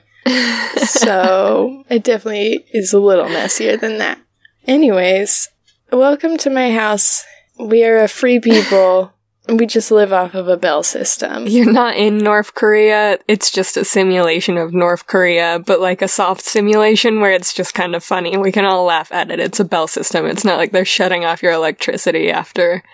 So 0.87 1.85
it 1.91 2.03
definitely 2.03 2.65
is 2.73 2.93
a 2.93 2.99
little 3.01 3.29
messier 3.29 3.77
than 3.77 3.99
that. 3.99 4.19
Anyways, 4.67 5.49
welcome 5.93 6.37
to 6.39 6.51
my 6.51 6.73
house. 6.73 7.25
We 7.59 7.85
are 7.85 7.99
a 7.99 8.09
free 8.09 8.41
people. 8.41 9.13
We 9.49 9.67
just 9.67 9.91
live 9.91 10.13
off 10.13 10.35
of 10.35 10.47
a 10.49 10.57
bell 10.57 10.83
system. 10.85 11.47
You're 11.49 11.73
not 11.73 11.97
in 11.97 12.19
North 12.19 12.55
Korea. 12.55 13.19
It's 13.27 13.51
just 13.51 13.77
a 13.77 13.85
simulation 13.85 14.57
of 14.57 14.73
North 14.73 15.07
Korea, 15.09 15.59
but 15.59 15.81
like 15.81 16.03
a 16.03 16.09
soft 16.09 16.43
simulation 16.43 17.21
where 17.21 17.33
it's 17.33 17.53
just 17.53 17.75
kind 17.75 17.97
of 17.97 18.05
funny. 18.05 18.37
We 18.37 18.53
can 18.53 18.65
all 18.65 18.85
laugh 18.85 19.11
at 19.11 19.31
it. 19.31 19.41
It's 19.41 19.59
a 19.59 19.65
bell 19.65 19.89
system. 19.89 20.27
It's 20.27 20.45
not 20.45 20.59
like 20.59 20.71
they're 20.71 20.85
shutting 20.85 21.25
off 21.25 21.43
your 21.43 21.53
electricity 21.53 22.31
after 22.31 22.85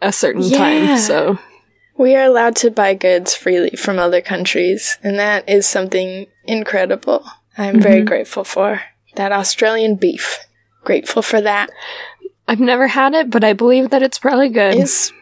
a 0.00 0.10
certain 0.12 0.42
Yeah. 0.42 0.58
time. 0.58 0.96
So 0.98 1.38
We 1.98 2.14
are 2.14 2.22
allowed 2.24 2.54
to 2.56 2.70
buy 2.70 2.94
goods 2.94 3.34
freely 3.34 3.70
from 3.76 3.98
other 3.98 4.20
countries, 4.20 4.96
and 5.02 5.18
that 5.18 5.48
is 5.48 5.66
something 5.66 6.26
incredible. 6.44 7.24
I'm 7.58 7.80
very 7.80 8.02
Mhm. 8.02 8.06
grateful 8.06 8.44
for 8.44 8.80
that 9.16 9.32
Australian 9.32 9.96
beef. 9.96 10.38
Grateful 10.84 11.22
for 11.22 11.40
that. 11.40 11.70
I've 12.46 12.60
never 12.60 12.86
had 12.86 13.14
it, 13.14 13.30
but 13.30 13.42
I 13.44 13.52
believe 13.52 13.90
that 13.90 14.02
it's 14.02 14.18
probably 14.18 14.48
good. 14.48 14.74
It's 14.76 15.12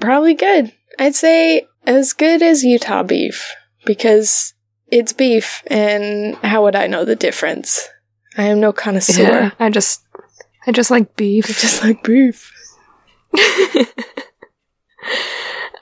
probably 0.00 0.34
good. 0.34 0.72
I'd 0.98 1.14
say 1.14 1.66
as 1.86 2.12
good 2.12 2.42
as 2.42 2.64
Utah 2.64 3.04
beef 3.04 3.54
because 3.86 4.54
it's 4.90 5.12
beef, 5.12 5.62
and 5.68 6.34
how 6.38 6.62
would 6.64 6.74
I 6.76 6.88
know 6.88 7.04
the 7.04 7.16
difference? 7.16 7.88
I 8.36 8.44
am 8.44 8.58
no 8.60 8.72
connoisseur. 8.72 9.22
yeah, 9.22 9.50
I 9.60 9.70
just, 9.70 10.02
I 10.66 10.72
just 10.72 10.90
like 10.90 11.04
I 11.04 11.10
beef. 11.16 11.46
just 11.60 11.82
like 11.84 12.02
beef. 12.02 12.50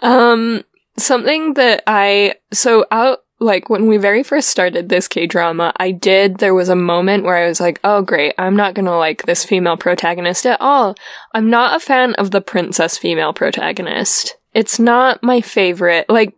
um, 0.03 0.63
something 0.99 1.55
that 1.55 1.83
I 1.87 2.35
so 2.53 2.85
out 2.91 3.21
like 3.39 3.69
when 3.69 3.89
we 3.89 3.97
very 3.97 4.23
first 4.23 4.49
started 4.49 4.89
this 4.89 5.09
K 5.09 5.27
drama, 5.27 5.73
I 5.77 5.91
did. 5.91 6.39
There 6.39 6.55
was 6.55 6.69
a 6.69 6.77
moment 6.77 7.25
where 7.25 7.37
I 7.37 7.49
was 7.49 7.61
like, 7.61 7.81
"Oh, 7.83 8.03
great! 8.03 8.35
I'm 8.39 8.57
not 8.57 8.75
gonna 8.75 8.97
like 8.97 9.25
this 9.25 9.45
female 9.45 9.77
protagonist 9.77 10.47
at 10.47 10.61
all. 10.61 10.95
I'm 11.35 11.51
not 11.51 11.77
a 11.77 11.81
fan 11.81 12.15
of 12.15 12.31
the 12.31 12.41
princess 12.41 12.97
female 12.99 13.33
protagonist. 13.33 14.37
It's 14.55 14.79
not 14.79 15.23
my 15.23 15.41
favorite. 15.41 16.09
Like, 16.09 16.35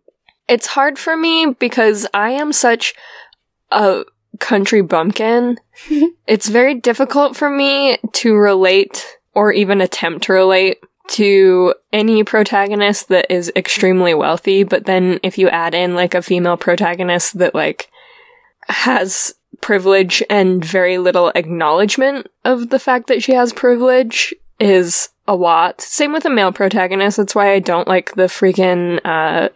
it's 0.49 0.69
hard 0.69 0.99
for 0.99 1.17
me 1.17 1.55
because 1.59 2.07
I 2.15 2.31
am 2.31 2.53
such 2.53 2.95
a 3.71 4.05
country 4.39 4.83
bumpkin. 4.83 5.59
it's 6.27 6.49
very 6.49 6.75
difficult 6.75 7.37
for 7.37 7.51
me 7.51 7.99
to 8.13 8.35
relate 8.35 9.19
or 9.35 9.53
even 9.53 9.81
attempt 9.81 10.25
to 10.25 10.33
relate 10.33 10.79
to 11.09 11.75
any 11.93 12.25
protagonist 12.25 13.09
that 13.09 13.33
is 13.33 13.53
extremely 13.55 14.15
wealthy, 14.15 14.65
but 14.65 14.87
then 14.87 15.21
if 15.23 15.39
you 15.39 15.49
add 15.49 15.75
in 15.75 15.95
like 15.95 16.15
a 16.15 16.23
female 16.23 16.57
protagonist 16.57 17.39
that 17.39 17.55
like 17.55 17.91
has 18.69 19.35
privilege 19.61 20.23
and 20.31 20.65
very 20.65 20.99
little 20.99 21.31
acknowledgement 21.35 22.29
of 22.45 22.71
the 22.71 22.79
fact 22.79 23.07
that 23.09 23.23
she 23.23 23.33
has 23.33 23.53
privilege 23.53 24.35
is 24.59 25.11
a 25.27 25.35
lot. 25.35 25.81
Same 25.81 26.13
with 26.13 26.25
a 26.25 26.31
male 26.31 26.53
protagonist. 26.53 27.17
That's 27.17 27.35
why 27.35 27.53
I 27.53 27.59
don't 27.59 27.89
like 27.89 28.15
the 28.15 28.25
freaking 28.25 29.01
uh 29.05 29.51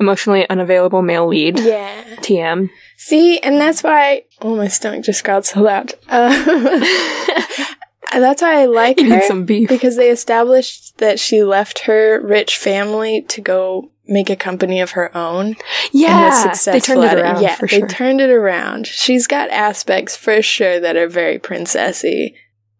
emotionally 0.00 0.48
unavailable 0.48 1.02
male 1.02 1.26
lead. 1.26 1.60
Yeah. 1.60 2.02
TM. 2.16 2.70
See, 2.96 3.38
and 3.38 3.60
that's 3.60 3.82
why. 3.82 4.24
Oh, 4.40 4.56
my 4.56 4.68
stomach 4.68 5.04
just 5.04 5.24
got 5.24 5.46
so 5.46 5.62
loud. 5.62 5.94
Uh, 6.08 6.84
that's 8.20 8.42
why 8.42 8.60
I 8.62 8.66
like 8.66 9.00
You 9.00 9.10
her 9.10 9.16
need 9.18 9.24
some 9.24 9.44
beef. 9.44 9.68
because 9.68 9.96
they 9.96 10.10
established 10.10 10.98
that 10.98 11.18
she 11.20 11.42
left 11.42 11.80
her 11.80 12.20
rich 12.20 12.56
family 12.58 13.22
to 13.28 13.40
go 13.40 13.90
make 14.06 14.28
a 14.30 14.36
company 14.36 14.80
of 14.80 14.92
her 14.92 15.16
own. 15.16 15.56
Yeah, 15.92 16.52
they 16.66 16.80
turned 16.80 17.04
it 17.04 17.18
around 17.18 17.42
Yeah, 17.42 17.56
they 17.60 17.66
sure. 17.78 17.88
turned 17.88 18.20
it 18.20 18.30
around. 18.30 18.86
She's 18.86 19.26
got 19.26 19.48
aspects 19.50 20.16
for 20.16 20.42
sure 20.42 20.80
that 20.80 20.96
are 20.96 21.08
very 21.08 21.38
princessy, 21.38 22.34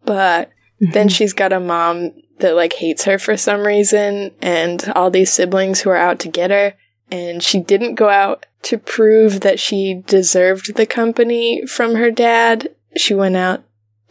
but 0.04 0.50
then 0.80 1.08
Mhm. 1.08 1.12
she's 1.12 1.32
got 1.32 1.52
a 1.52 1.60
mom 1.60 2.12
that 2.40 2.56
like 2.56 2.72
hates 2.74 3.04
her 3.04 3.18
for 3.18 3.36
some 3.36 3.64
reason 3.66 4.32
and 4.42 4.90
all 4.96 5.10
these 5.10 5.32
siblings 5.32 5.80
who 5.82 5.90
are 5.90 5.96
out 5.96 6.18
to 6.20 6.28
get 6.28 6.50
her 6.50 6.74
and 7.10 7.40
she 7.42 7.60
didn't 7.60 7.94
go 7.94 8.08
out 8.08 8.46
to 8.62 8.78
prove 8.78 9.40
that 9.42 9.60
she 9.60 10.02
deserved 10.06 10.74
the 10.74 10.86
company 10.86 11.64
from 11.66 11.94
her 11.94 12.10
dad 12.10 12.68
she 12.96 13.14
went 13.14 13.36
out 13.36 13.62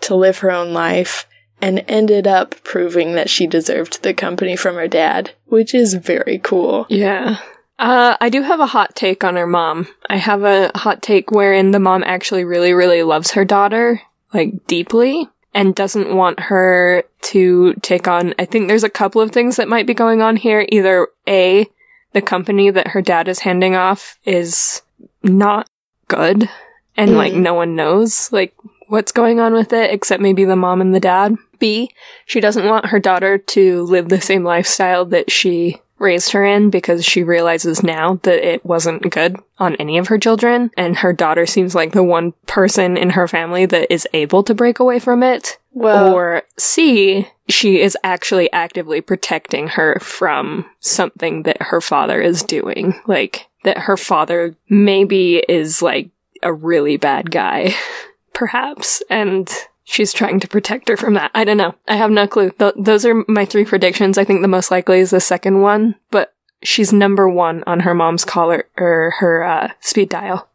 to 0.02 0.16
live 0.16 0.40
her 0.40 0.52
own 0.52 0.74
life 0.74 1.28
and 1.62 1.84
ended 1.88 2.26
up 2.28 2.56
proving 2.64 3.14
that 3.14 3.30
she 3.30 3.46
deserved 3.48 4.02
the 4.04 4.14
company 4.14 4.56
from 4.56 4.76
her 4.76 4.88
dad 4.88 5.32
which 5.46 5.74
is 5.74 5.94
very 5.96 6.40
cool 6.40 6.86
Yeah. 6.90 7.38
Uh, 7.80 8.16
I 8.22 8.30
do 8.30 8.44
have 8.44 8.60
a 8.60 8.68
hot 8.68 8.94
take 8.96 9.24
on 9.24 9.36
her 9.38 9.48
mom. 9.48 9.88
I 10.08 10.18
have 10.18 10.44
a 10.44 10.70
hot 10.76 11.02
take 11.02 11.32
wherein 11.32 11.72
the 11.72 11.80
mom 11.80 12.04
actually 12.06 12.44
really, 12.44 12.74
really 12.74 13.02
loves 13.02 13.32
her 13.32 13.44
daughter, 13.44 14.00
like 14.36 14.68
deeply, 14.68 15.28
and 15.56 15.74
doesn't 15.74 16.16
want 16.16 16.40
her 16.42 17.04
to 17.22 17.74
take 17.82 18.08
on. 18.08 18.36
I 18.38 18.46
think 18.46 18.68
there's 18.68 18.84
a 18.84 18.90
couple 18.90 19.20
of 19.20 19.32
things 19.32 19.56
that 19.56 19.68
might 19.68 19.88
be 19.88 19.96
going 19.96 20.22
on 20.22 20.36
here. 20.36 20.64
Either 20.70 21.08
A, 21.28 21.66
the 22.14 22.22
company 22.22 22.70
that 22.70 22.90
her 22.90 23.02
dad 23.02 23.28
is 23.28 23.40
handing 23.40 23.76
off 23.76 24.20
is 24.26 24.84
not 25.24 25.68
good, 26.08 26.48
and 26.96 27.18
like 27.18 27.34
Mm. 27.34 27.42
no 27.42 27.56
one 27.56 27.76
knows, 27.76 28.32
like, 28.32 28.54
what's 28.92 29.14
going 29.14 29.40
on 29.40 29.54
with 29.54 29.72
it 29.72 29.90
except 29.92 30.22
maybe 30.22 30.44
the 30.44 30.56
mom 30.56 30.82
and 30.82 30.94
the 30.94 31.00
dad. 31.00 31.38
B, 31.60 31.92
she 32.26 32.42
doesn't 32.42 32.68
want 32.68 32.88
her 32.88 33.00
daughter 33.00 33.38
to 33.38 33.84
live 33.84 34.10
the 34.10 34.20
same 34.20 34.44
lifestyle 34.44 35.06
that 35.06 35.32
she 35.32 35.80
raised 35.98 36.32
her 36.32 36.44
in 36.44 36.70
because 36.70 37.06
she 37.06 37.24
realizes 37.24 37.84
now 37.84 38.20
that 38.24 38.46
it 38.46 38.66
wasn't 38.66 39.10
good 39.10 39.38
on 39.60 39.76
any 39.76 39.98
of 39.98 40.08
her 40.08 40.18
children 40.18 40.72
and 40.76 40.98
her 40.98 41.14
daughter 41.14 41.46
seems 41.46 41.74
like 41.74 41.94
the 41.94 42.04
one 42.04 42.34
person 42.48 42.98
in 42.98 43.12
her 43.12 43.28
family 43.28 43.66
that 43.68 43.92
is 43.94 44.08
able 44.12 44.44
to 44.44 44.56
break 44.56 44.80
away 44.80 44.98
from 44.98 45.22
it 45.22 45.60
well 45.74 46.12
or 46.12 46.42
C 46.58 47.28
she 47.48 47.80
is 47.80 47.96
actually 48.04 48.52
actively 48.52 49.00
protecting 49.00 49.68
her 49.68 50.00
from 50.02 50.66
something 50.80 51.44
that 51.44 51.62
her 51.62 51.80
father 51.80 52.20
is 52.20 52.42
doing 52.42 53.00
like 53.06 53.48
that 53.64 53.78
her 53.78 53.96
father 53.96 54.56
maybe 54.70 55.44
is 55.48 55.84
like 55.84 56.10
a 56.42 56.52
really 56.52 56.98
bad 56.98 57.30
guy 57.30 57.76
perhaps 58.34 59.02
and 59.10 59.50
she's 59.84 60.14
trying 60.14 60.40
to 60.40 60.48
protect 60.48 60.88
her 60.90 60.98
from 60.98 61.14
that. 61.16 61.32
I 61.34 61.44
don't 61.44 61.58
know. 61.58 61.76
I 61.88 61.96
have 61.96 62.12
no 62.12 62.28
clue. 62.28 62.52
Th- 62.52 62.74
those 62.78 63.06
are 63.06 63.24
my 63.28 63.46
three 63.46 63.66
predictions. 63.66 64.18
I 64.18 64.24
think 64.24 64.42
the 64.42 64.48
most 64.48 64.72
likely 64.72 65.00
is 65.00 65.12
the 65.12 65.20
second 65.20 65.62
one 65.62 65.96
but 66.10 66.34
she's 66.64 66.94
number 66.94 67.28
one 67.28 67.64
on 67.66 67.82
her 67.82 67.94
mom's 67.94 68.26
caller 68.26 68.66
or 68.78 69.14
her 69.20 69.44
uh, 69.44 69.72
speed 69.80 70.10
dial. 70.10 70.48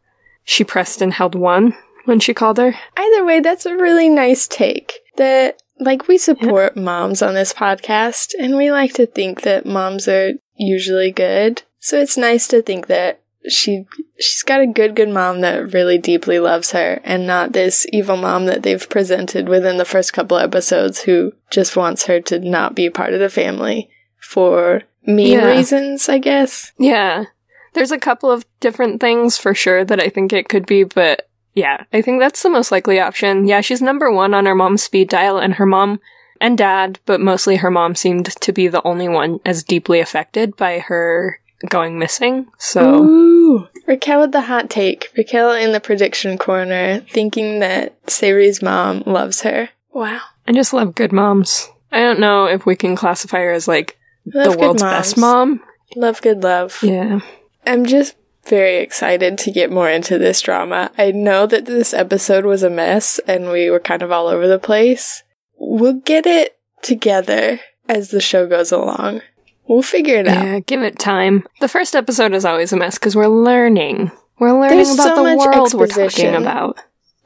She 0.43 0.63
pressed 0.63 1.01
and 1.01 1.13
held 1.13 1.35
one 1.35 1.75
when 2.05 2.19
she 2.19 2.33
called 2.33 2.57
her. 2.57 2.73
Either 2.95 3.25
way, 3.25 3.39
that's 3.39 3.65
a 3.65 3.75
really 3.75 4.09
nice 4.09 4.47
take. 4.47 4.93
That, 5.17 5.61
like, 5.79 6.07
we 6.07 6.17
support 6.17 6.77
moms 6.77 7.21
on 7.21 7.33
this 7.33 7.53
podcast, 7.53 8.33
and 8.39 8.55
we 8.55 8.71
like 8.71 8.93
to 8.93 9.05
think 9.05 9.41
that 9.41 9.65
moms 9.65 10.07
are 10.07 10.33
usually 10.55 11.11
good. 11.11 11.63
So 11.79 11.99
it's 11.99 12.17
nice 12.17 12.47
to 12.47 12.61
think 12.61 12.87
that 12.87 13.21
she 13.47 13.85
she's 14.19 14.43
got 14.43 14.61
a 14.61 14.67
good 14.67 14.95
good 14.95 15.09
mom 15.09 15.41
that 15.41 15.73
really 15.73 15.97
deeply 15.97 16.39
loves 16.39 16.71
her 16.71 16.99
and 17.03 17.25
not 17.25 17.53
this 17.53 17.85
evil 17.93 18.17
mom 18.17 18.45
that 18.45 18.63
they've 18.63 18.89
presented 18.89 19.47
within 19.47 19.77
the 19.77 19.85
first 19.85 20.13
couple 20.13 20.37
episodes 20.37 21.01
who 21.01 21.31
just 21.51 21.75
wants 21.77 22.05
her 22.05 22.19
to 22.21 22.39
not 22.39 22.75
be 22.75 22.89
part 22.89 23.13
of 23.13 23.19
the 23.19 23.29
family 23.29 23.89
for 24.19 24.83
mean 25.05 25.33
Yeah. 25.33 25.45
reasons, 25.55 26.09
I 26.09 26.17
guess. 26.17 26.71
Yeah. 26.77 27.25
There's 27.73 27.91
a 27.91 27.99
couple 27.99 28.31
of 28.31 28.45
different 28.59 28.99
things 28.99 29.37
for 29.37 29.53
sure 29.53 29.85
that 29.85 29.99
I 30.01 30.09
think 30.09 30.33
it 30.33 30.49
could 30.49 30.65
be, 30.65 30.83
but 30.83 31.29
yeah, 31.53 31.85
I 31.93 32.01
think 32.01 32.19
that's 32.19 32.43
the 32.43 32.49
most 32.49 32.71
likely 32.71 32.99
option. 32.99 33.47
Yeah, 33.47 33.61
she's 33.61 33.81
number 33.81 34.11
one 34.11 34.33
on 34.33 34.45
her 34.45 34.55
mom's 34.55 34.83
speed 34.83 35.09
dial, 35.09 35.37
and 35.37 35.55
her 35.55 35.65
mom 35.65 35.99
and 36.41 36.57
dad, 36.57 36.99
but 37.05 37.19
mostly 37.19 37.55
her 37.57 37.71
mom 37.71 37.95
seemed 37.95 38.25
to 38.25 38.51
be 38.51 38.67
the 38.67 38.85
only 38.85 39.07
one 39.07 39.39
as 39.45 39.63
deeply 39.63 39.99
affected 39.99 40.55
by 40.55 40.79
her 40.79 41.39
going 41.69 41.97
missing. 41.97 42.47
So, 42.57 43.03
Ooh. 43.03 43.67
Raquel 43.87 44.21
with 44.21 44.31
the 44.31 44.41
hot 44.41 44.69
take. 44.69 45.09
Raquel 45.17 45.51
in 45.51 45.71
the 45.71 45.79
prediction 45.79 46.37
corner, 46.37 46.99
thinking 47.09 47.59
that 47.59 47.97
Se-ri's 48.09 48.61
mom 48.61 49.03
loves 49.05 49.41
her. 49.41 49.69
Wow. 49.91 50.21
I 50.47 50.51
just 50.51 50.73
love 50.73 50.95
good 50.95 51.11
moms. 51.11 51.69
I 51.91 51.99
don't 51.99 52.19
know 52.19 52.45
if 52.45 52.65
we 52.65 52.75
can 52.75 52.95
classify 52.95 53.39
her 53.39 53.51
as 53.51 53.67
like 53.67 53.97
Love 54.33 54.53
the 54.53 54.57
world's 54.59 54.83
moms. 54.83 54.93
best 54.93 55.17
mom. 55.17 55.61
Love 55.95 56.21
good 56.21 56.43
love. 56.43 56.77
Yeah. 56.83 57.21
I'm 57.65 57.85
just 57.85 58.15
very 58.45 58.77
excited 58.77 59.37
to 59.39 59.51
get 59.51 59.71
more 59.71 59.89
into 59.89 60.17
this 60.17 60.41
drama. 60.41 60.91
I 60.97 61.11
know 61.11 61.45
that 61.47 61.65
this 61.65 61.93
episode 61.93 62.45
was 62.45 62.63
a 62.63 62.69
mess 62.69 63.19
and 63.27 63.49
we 63.49 63.69
were 63.69 63.79
kind 63.79 64.01
of 64.01 64.11
all 64.11 64.27
over 64.27 64.47
the 64.47 64.59
place. 64.59 65.23
We'll 65.57 65.93
get 66.01 66.25
it 66.25 66.57
together 66.81 67.59
as 67.89 68.09
the 68.11 68.21
show 68.21 68.47
goes 68.47 68.71
along. 68.71 69.21
We'll 69.67 69.81
figure 69.81 70.17
it 70.17 70.27
out. 70.27 70.43
Yeah, 70.43 70.59
give 70.59 70.81
it 70.81 70.97
time. 70.97 71.45
The 71.59 71.67
first 71.67 71.95
episode 71.95 72.33
is 72.33 72.45
always 72.45 72.71
a 72.71 72.77
mess 72.77 72.97
because 72.97 73.15
we're 73.15 73.27
learning. 73.27 74.11
We're 74.39 74.53
learning 74.53 74.77
There's 74.77 74.93
about 74.93 75.15
so 75.15 75.23
the 75.23 75.37
world 75.37 75.73
we're 75.73 75.87
talking 75.87 76.35
about. 76.35 76.77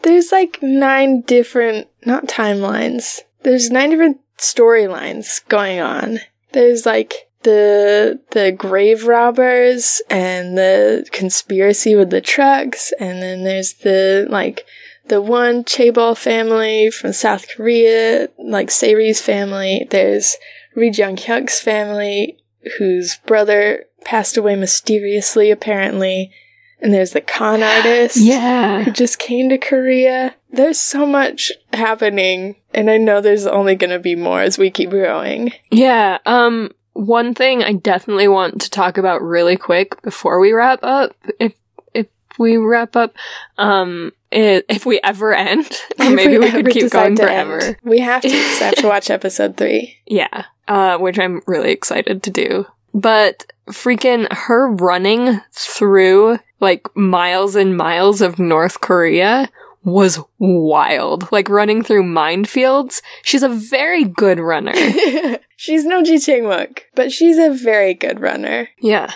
There's 0.02 0.32
like 0.32 0.60
nine 0.62 1.22
different, 1.22 1.88
not 2.06 2.26
timelines. 2.26 3.20
There's 3.44 3.70
nine 3.70 3.92
different 3.92 4.20
storylines 4.38 5.48
going 5.48 5.80
on. 5.80 6.20
There's 6.54 6.86
like 6.86 7.30
the 7.44 8.20
the 8.32 8.52
grave 8.52 9.06
robbers 9.06 10.02
and 10.10 10.58
the 10.58 11.08
conspiracy 11.12 11.96
with 11.96 12.10
the 12.10 12.22
trucks, 12.22 12.94
and 13.00 13.22
then 13.22 13.44
there's 13.44 13.74
the 13.74 14.28
like 14.30 14.66
the 15.08 15.22
one 15.22 15.64
Chaebol 15.64 16.18
family 16.18 16.90
from 16.90 17.14
South 17.14 17.48
Korea, 17.50 18.30
like 18.38 18.72
Se-ri's 18.72 19.22
family. 19.22 19.88
There's 19.90 20.38
Ri 20.76 20.90
Jung 20.90 21.16
Hyuk's 21.18 21.60
family, 21.60 22.38
whose 22.78 23.18
brother 23.26 23.86
passed 24.06 24.38
away 24.38 24.56
mysteriously, 24.56 25.52
apparently. 25.52 26.32
And 26.80 26.94
there's 26.94 27.12
the 27.12 27.22
con 27.22 27.62
artist 27.76 28.18
Yeah. 28.18 28.84
who 28.84 28.92
just 28.92 29.20
came 29.20 29.50
to 29.50 29.58
Korea. 29.58 30.36
There's 30.50 30.80
so 30.80 31.06
much 31.06 31.52
happening, 31.74 32.56
and 32.74 32.90
I 32.90 32.98
know 32.98 33.22
there's 33.22 33.46
only 33.48 33.76
gonna 33.76 34.00
be 34.00 34.16
more 34.16 34.42
as 34.42 34.58
we 34.58 34.70
keep 34.72 34.90
growing. 34.90 35.54
Yeah, 35.70 36.18
um 36.26 36.72
one 36.94 37.34
thing 37.34 37.64
I 37.64 37.72
definitely 37.74 38.28
want 38.28 38.60
to 38.62 38.70
talk 38.70 38.98
about 38.98 39.22
really 39.22 39.56
quick 39.56 40.02
before 40.02 40.40
we 40.42 40.52
wrap 40.52 40.80
up, 40.84 41.16
if 41.40 41.54
if 41.94 42.08
we 42.38 42.58
wrap 42.58 42.96
up, 42.98 43.14
um, 43.58 44.12
if 44.32 44.86
we 44.86 45.00
ever 45.04 45.34
end, 45.34 45.70
maybe 46.00 46.38
we, 46.38 46.48
ever 46.48 46.64
could 46.64 46.72
keep 46.74 46.90
going 46.92 47.16
forever. 47.16 47.60
end. 47.62 47.78
We 47.84 48.00
have 48.00 48.22
to, 48.24 48.30
'cause 48.30 48.62
I 48.62 48.66
have 48.66 48.76
to 48.76 48.88
watch 48.88 49.10
episode 49.10 49.56
three. 49.58 49.98
Yeah, 50.06 50.46
uh, 50.72 50.98
which 50.98 51.20
I'm 51.20 51.42
really 51.48 51.72
excited 51.72 52.24
to 52.24 52.30
do. 52.30 52.66
But 52.94 53.46
freaking 53.68 54.32
her 54.32 54.72
running 54.72 55.42
through 55.52 56.40
like 56.62 56.88
miles 56.96 57.58
and 57.58 57.76
miles 57.76 58.22
of 58.22 58.40
North 58.40 58.80
Korea 58.80 59.50
was 59.84 60.20
wild. 60.40 61.30
Like 61.30 61.50
running 61.50 61.84
through 61.84 62.04
minefields. 62.04 63.02
She's 63.22 63.44
a 63.44 63.50
very 63.50 64.06
good 64.06 64.40
runner. 64.40 64.74
she's 65.58 65.84
no 65.84 66.04
Ji 66.04 66.20
Chang 66.20 66.44
Wook, 66.44 66.80
but 66.96 67.12
she's 67.12 67.38
a 67.38 67.50
very 67.52 67.94
good 67.94 68.22
runner. 68.22 68.70
yeah. 68.80 69.14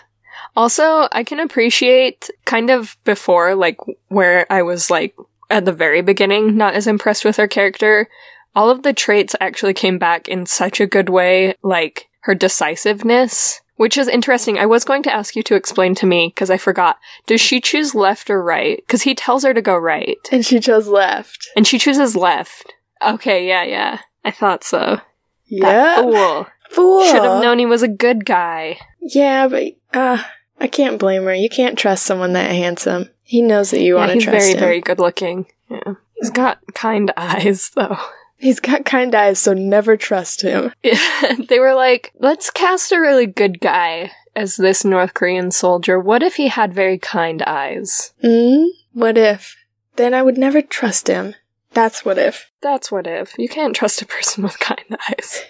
Also, 0.57 1.09
I 1.11 1.25
can 1.25 1.41
appreciate 1.41 2.29
kind 2.45 2.69
of 2.69 2.97
before, 3.03 3.55
like 3.55 3.77
where 4.07 4.45
I 4.49 4.61
was 4.61 4.89
like 4.89 5.13
at 5.49 5.65
the 5.65 5.73
very 5.73 6.01
beginning, 6.01 6.55
not 6.55 6.75
as 6.75 6.87
impressed 6.87 7.25
with 7.25 7.35
her 7.35 7.47
character. 7.47 8.07
All 8.55 8.69
of 8.69 8.83
the 8.83 8.93
traits 8.93 9.35
actually 9.41 9.73
came 9.73 9.97
back 9.97 10.27
in 10.27 10.45
such 10.45 10.79
a 10.79 10.87
good 10.87 11.09
way, 11.09 11.55
like 11.61 12.07
her 12.21 12.33
decisiveness, 12.35 13.61
which 13.75 13.97
is 13.97 14.07
interesting. 14.07 14.57
I 14.57 14.65
was 14.65 14.83
going 14.85 15.03
to 15.03 15.13
ask 15.13 15.35
you 15.35 15.43
to 15.43 15.55
explain 15.55 15.93
to 15.95 16.05
me 16.05 16.31
because 16.33 16.49
I 16.49 16.57
forgot. 16.57 16.97
Does 17.27 17.41
she 17.41 17.59
choose 17.59 17.93
left 17.93 18.29
or 18.29 18.41
right? 18.41 18.77
Because 18.77 19.01
he 19.03 19.13
tells 19.15 19.43
her 19.43 19.53
to 19.53 19.61
go 19.61 19.75
right, 19.75 20.17
And 20.31 20.45
she 20.45 20.59
chose 20.59 20.87
left. 20.87 21.49
and 21.55 21.67
she 21.67 21.77
chooses 21.77 22.15
left. 22.15 22.73
Okay, 23.05 23.47
yeah, 23.47 23.63
yeah. 23.63 23.99
I 24.23 24.31
thought 24.31 24.63
so. 24.63 24.79
That 24.79 25.01
Yeah. 25.47 26.01
fool. 26.01 26.47
Fool. 26.71 27.05
Should 27.05 27.23
have 27.23 27.41
known 27.43 27.59
he 27.59 27.65
was 27.65 27.83
a 27.83 27.87
good 27.87 28.25
guy. 28.25 28.79
Yeah, 29.01 29.47
but 29.47 29.75
uh, 29.93 30.23
I 30.59 30.67
can't 30.67 30.97
blame 30.97 31.23
her. 31.25 31.33
You 31.35 31.49
can't 31.49 31.77
trust 31.77 32.05
someone 32.05 32.33
that 32.33 32.49
handsome. 32.51 33.09
He 33.23 33.41
knows 33.41 33.71
that 33.71 33.81
you 33.81 33.95
Yeah, 33.95 33.99
want 33.99 34.09
to 34.09 34.13
he's 34.15 34.23
trust 34.23 34.39
very, 34.39 34.53
him. 34.53 34.59
very 34.59 34.81
good 34.81 34.99
looking. 34.99 35.45
Yeah. 35.69 35.93
He's 36.15 36.31
got 36.31 36.59
kind 36.73 37.11
eyes, 37.17 37.69
though. 37.75 37.97
He's 38.45 38.59
got 38.59 38.85
kind 38.85 39.15
eyes, 39.15 39.39
so 39.39 39.55
never 39.55 39.97
trust 39.97 40.43
him. 40.43 40.71
they 41.49 41.57
were 41.57 41.73
like, 41.73 42.13
let's 42.19 42.51
cast 42.51 42.91
a 42.91 43.01
really 43.01 43.25
good 43.25 43.59
guy 43.59 44.11
as 44.35 44.55
this 44.55 44.85
North 44.85 45.15
Korean 45.15 45.49
soldier. 45.49 45.99
What 45.99 46.21
if 46.21 46.35
he 46.35 46.49
had 46.49 46.71
very 46.71 46.99
kind 46.99 47.41
eyes? 47.41 48.13
Hmm? 48.21 48.65
What 48.93 49.17
if? 49.17 49.55
Then 49.95 50.13
I 50.13 50.21
would 50.21 50.37
never 50.37 50.61
trust 50.61 51.07
him. 51.07 51.33
That's 51.73 52.05
what 52.05 52.19
if. 52.19 52.51
That's 52.61 52.91
what 52.91 53.07
if. 53.07 53.33
You 53.39 53.49
can't 53.49 53.75
trust 53.75 54.03
a 54.03 54.05
person 54.05 54.43
with 54.43 54.59
kind 54.59 54.95
eyes. 55.09 55.41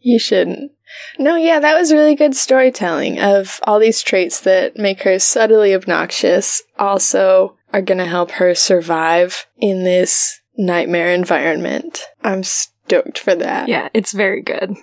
You 0.00 0.18
shouldn't. 0.18 0.72
No, 1.20 1.36
yeah, 1.36 1.60
that 1.60 1.78
was 1.78 1.92
really 1.92 2.16
good 2.16 2.34
storytelling 2.34 3.20
of 3.20 3.60
all 3.62 3.78
these 3.78 4.02
traits 4.02 4.40
that 4.40 4.76
make 4.76 5.04
her 5.04 5.20
subtly 5.20 5.72
obnoxious, 5.72 6.64
also 6.80 7.56
are 7.72 7.80
gonna 7.80 8.06
help 8.06 8.32
her 8.32 8.56
survive 8.56 9.46
in 9.56 9.84
this 9.84 10.39
nightmare 10.60 11.12
environment. 11.12 12.04
I'm 12.22 12.44
stoked 12.44 13.18
for 13.18 13.34
that. 13.34 13.68
Yeah, 13.68 13.88
it's 13.94 14.12
very 14.12 14.42
good. 14.42 14.76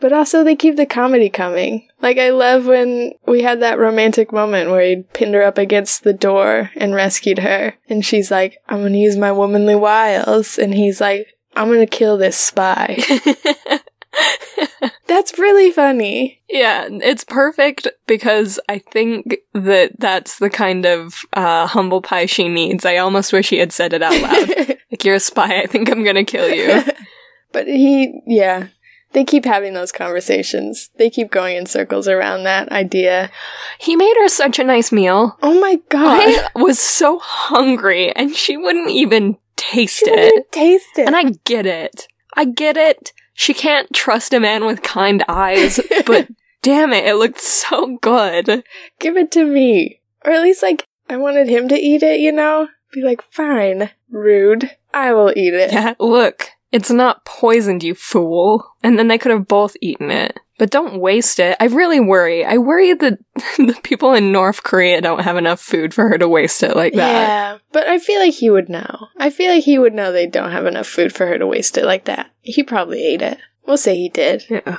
But 0.00 0.12
also, 0.12 0.42
they 0.42 0.56
keep 0.56 0.74
the 0.74 0.84
comedy 0.84 1.30
coming. 1.30 1.88
Like, 2.00 2.18
I 2.18 2.30
love 2.30 2.66
when 2.66 3.12
we 3.24 3.42
had 3.42 3.60
that 3.60 3.78
romantic 3.78 4.32
moment 4.32 4.70
where 4.70 4.82
he 4.82 5.04
pinned 5.12 5.34
her 5.34 5.44
up 5.44 5.58
against 5.58 6.02
the 6.02 6.12
door 6.12 6.72
and 6.74 6.92
rescued 6.92 7.38
her. 7.38 7.74
And 7.88 8.04
she's 8.04 8.28
like, 8.28 8.58
I'm 8.68 8.82
gonna 8.82 8.98
use 8.98 9.16
my 9.16 9.30
womanly 9.30 9.76
wiles. 9.76 10.58
And 10.58 10.74
he's 10.74 11.00
like, 11.00 11.28
I'm 11.54 11.68
gonna 11.68 11.86
kill 11.86 12.16
this 12.16 12.36
spy. 12.36 12.98
That's 15.14 15.38
really 15.38 15.70
funny. 15.70 16.40
yeah, 16.48 16.88
it's 16.90 17.22
perfect 17.24 17.86
because 18.06 18.58
I 18.68 18.78
think 18.78 19.36
that 19.52 19.92
that's 19.98 20.38
the 20.38 20.48
kind 20.50 20.86
of 20.86 21.14
uh, 21.34 21.66
humble 21.66 22.00
pie 22.00 22.24
she 22.26 22.48
needs. 22.48 22.86
I 22.86 22.96
almost 22.96 23.30
wish 23.32 23.50
he 23.50 23.58
had 23.58 23.72
said 23.72 23.92
it 23.92 24.02
out 24.02 24.20
loud. 24.22 24.48
like, 24.90 25.04
you're 25.04 25.16
a 25.16 25.20
spy, 25.20 25.60
I 25.60 25.66
think 25.66 25.90
I'm 25.90 26.02
gonna 26.02 26.24
kill 26.24 26.48
you. 26.48 26.82
but 27.52 27.66
he, 27.66 28.20
yeah. 28.26 28.68
They 29.12 29.24
keep 29.24 29.44
having 29.44 29.74
those 29.74 29.92
conversations. 29.92 30.88
They 30.96 31.10
keep 31.10 31.30
going 31.30 31.56
in 31.58 31.66
circles 31.66 32.08
around 32.08 32.44
that 32.44 32.70
idea. 32.72 33.30
he 33.78 33.94
made 33.94 34.16
her 34.16 34.28
such 34.28 34.58
a 34.58 34.64
nice 34.64 34.90
meal. 34.90 35.36
Oh 35.42 35.60
my 35.60 35.78
god. 35.90 36.20
I 36.22 36.48
was 36.54 36.78
so 36.78 37.18
hungry 37.18 38.10
and 38.16 38.34
she 38.34 38.56
wouldn't 38.56 38.88
even 38.90 39.36
taste 39.56 39.98
She 40.06 40.10
it. 40.10 40.50
taste 40.50 40.96
it. 40.96 41.06
And 41.06 41.14
I 41.14 41.24
get 41.44 41.66
it. 41.66 42.08
I 42.34 42.46
get 42.46 42.78
it. 42.78 43.12
She 43.34 43.54
can't 43.54 43.92
trust 43.92 44.34
a 44.34 44.40
man 44.40 44.66
with 44.66 44.82
kind 44.82 45.24
eyes, 45.28 45.80
but 46.06 46.28
damn 46.62 46.92
it, 46.92 47.06
it 47.06 47.14
looked 47.14 47.40
so 47.40 47.98
good. 47.98 48.64
Give 48.98 49.16
it 49.16 49.30
to 49.32 49.44
me. 49.44 50.00
Or 50.24 50.32
at 50.32 50.42
least, 50.42 50.62
like, 50.62 50.86
I 51.08 51.16
wanted 51.16 51.48
him 51.48 51.68
to 51.68 51.74
eat 51.74 52.02
it, 52.02 52.20
you 52.20 52.32
know? 52.32 52.68
Be 52.92 53.02
like, 53.02 53.22
fine, 53.22 53.90
rude. 54.10 54.70
I 54.94 55.12
will 55.14 55.32
eat 55.34 55.54
it. 55.54 55.72
Yeah, 55.72 55.94
look, 55.98 56.50
it's 56.70 56.90
not 56.90 57.24
poisoned, 57.24 57.82
you 57.82 57.94
fool. 57.94 58.66
And 58.82 58.98
then 58.98 59.08
they 59.08 59.18
could 59.18 59.32
have 59.32 59.48
both 59.48 59.76
eaten 59.80 60.10
it. 60.10 60.38
But 60.62 60.70
don't 60.70 61.00
waste 61.00 61.40
it. 61.40 61.56
I 61.58 61.64
really 61.64 61.98
worry. 61.98 62.44
I 62.44 62.56
worry 62.58 62.94
that 62.94 63.18
the 63.56 63.76
people 63.82 64.12
in 64.14 64.30
North 64.30 64.62
Korea 64.62 65.00
don't 65.00 65.24
have 65.24 65.36
enough 65.36 65.58
food 65.58 65.92
for 65.92 66.08
her 66.08 66.16
to 66.16 66.28
waste 66.28 66.62
it 66.62 66.76
like 66.76 66.92
that. 66.92 67.10
Yeah, 67.10 67.58
but 67.72 67.88
I 67.88 67.98
feel 67.98 68.20
like 68.20 68.34
he 68.34 68.48
would 68.48 68.68
know. 68.68 69.08
I 69.16 69.30
feel 69.30 69.52
like 69.52 69.64
he 69.64 69.76
would 69.76 69.92
know 69.92 70.12
they 70.12 70.28
don't 70.28 70.52
have 70.52 70.66
enough 70.66 70.86
food 70.86 71.12
for 71.12 71.26
her 71.26 71.36
to 71.36 71.48
waste 71.48 71.76
it 71.78 71.84
like 71.84 72.04
that. 72.04 72.30
He 72.42 72.62
probably 72.62 73.02
ate 73.04 73.22
it. 73.22 73.38
We'll 73.66 73.76
say 73.76 73.96
he 73.96 74.08
did. 74.08 74.44
Yeah. 74.48 74.76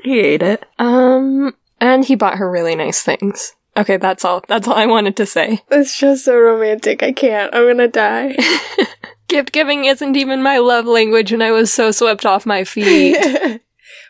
He 0.00 0.20
ate 0.20 0.42
it. 0.44 0.64
Um, 0.78 1.56
and 1.80 2.04
he 2.04 2.14
bought 2.14 2.38
her 2.38 2.48
really 2.48 2.76
nice 2.76 3.02
things. 3.02 3.56
Okay, 3.76 3.96
that's 3.96 4.24
all. 4.24 4.44
That's 4.46 4.68
all 4.68 4.76
I 4.76 4.86
wanted 4.86 5.16
to 5.16 5.26
say. 5.26 5.64
It's 5.72 5.98
just 5.98 6.26
so 6.26 6.38
romantic. 6.38 7.02
I 7.02 7.10
can't. 7.10 7.52
I'm 7.52 7.66
gonna 7.66 7.88
die. 7.88 8.36
Gift 9.26 9.50
giving 9.50 9.84
isn't 9.84 10.16
even 10.16 10.44
my 10.44 10.58
love 10.58 10.86
language, 10.86 11.32
and 11.32 11.42
I 11.42 11.50
was 11.50 11.72
so 11.72 11.90
swept 11.90 12.24
off 12.24 12.46
my 12.46 12.62
feet. 12.62 13.60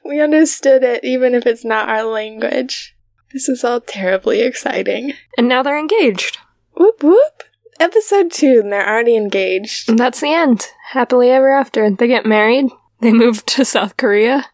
We 0.05 0.21
understood 0.21 0.83
it, 0.83 1.05
even 1.05 1.35
if 1.35 1.47
it's 1.47 1.65
not 1.65 1.89
our 1.89 2.05
language. 2.05 2.95
This 3.33 3.49
is 3.49 3.65
all 3.65 3.81
terribly 3.81 4.41
exciting. 4.41 5.13
and 5.37 5.49
now 5.49 5.63
they're 5.63 5.79
engaged. 5.79 6.39
Whoop 6.77 7.03
whoop. 7.03 7.43
Episode 7.81 8.33
two, 8.33 8.61
and 8.63 8.73
they're 8.73 8.89
already 8.89 9.17
engaged. 9.17 9.89
And 9.89 9.99
that's 9.99 10.21
the 10.21 10.33
end. 10.33 10.67
Happily 10.91 11.31
ever 11.31 11.51
after. 11.51 11.91
They 11.91 12.09
get 12.09 12.27
married. 12.27 12.67
They 13.01 13.13
move 13.13 13.45
to 13.47 13.65
South 13.65 13.97
Korea. 13.97 14.47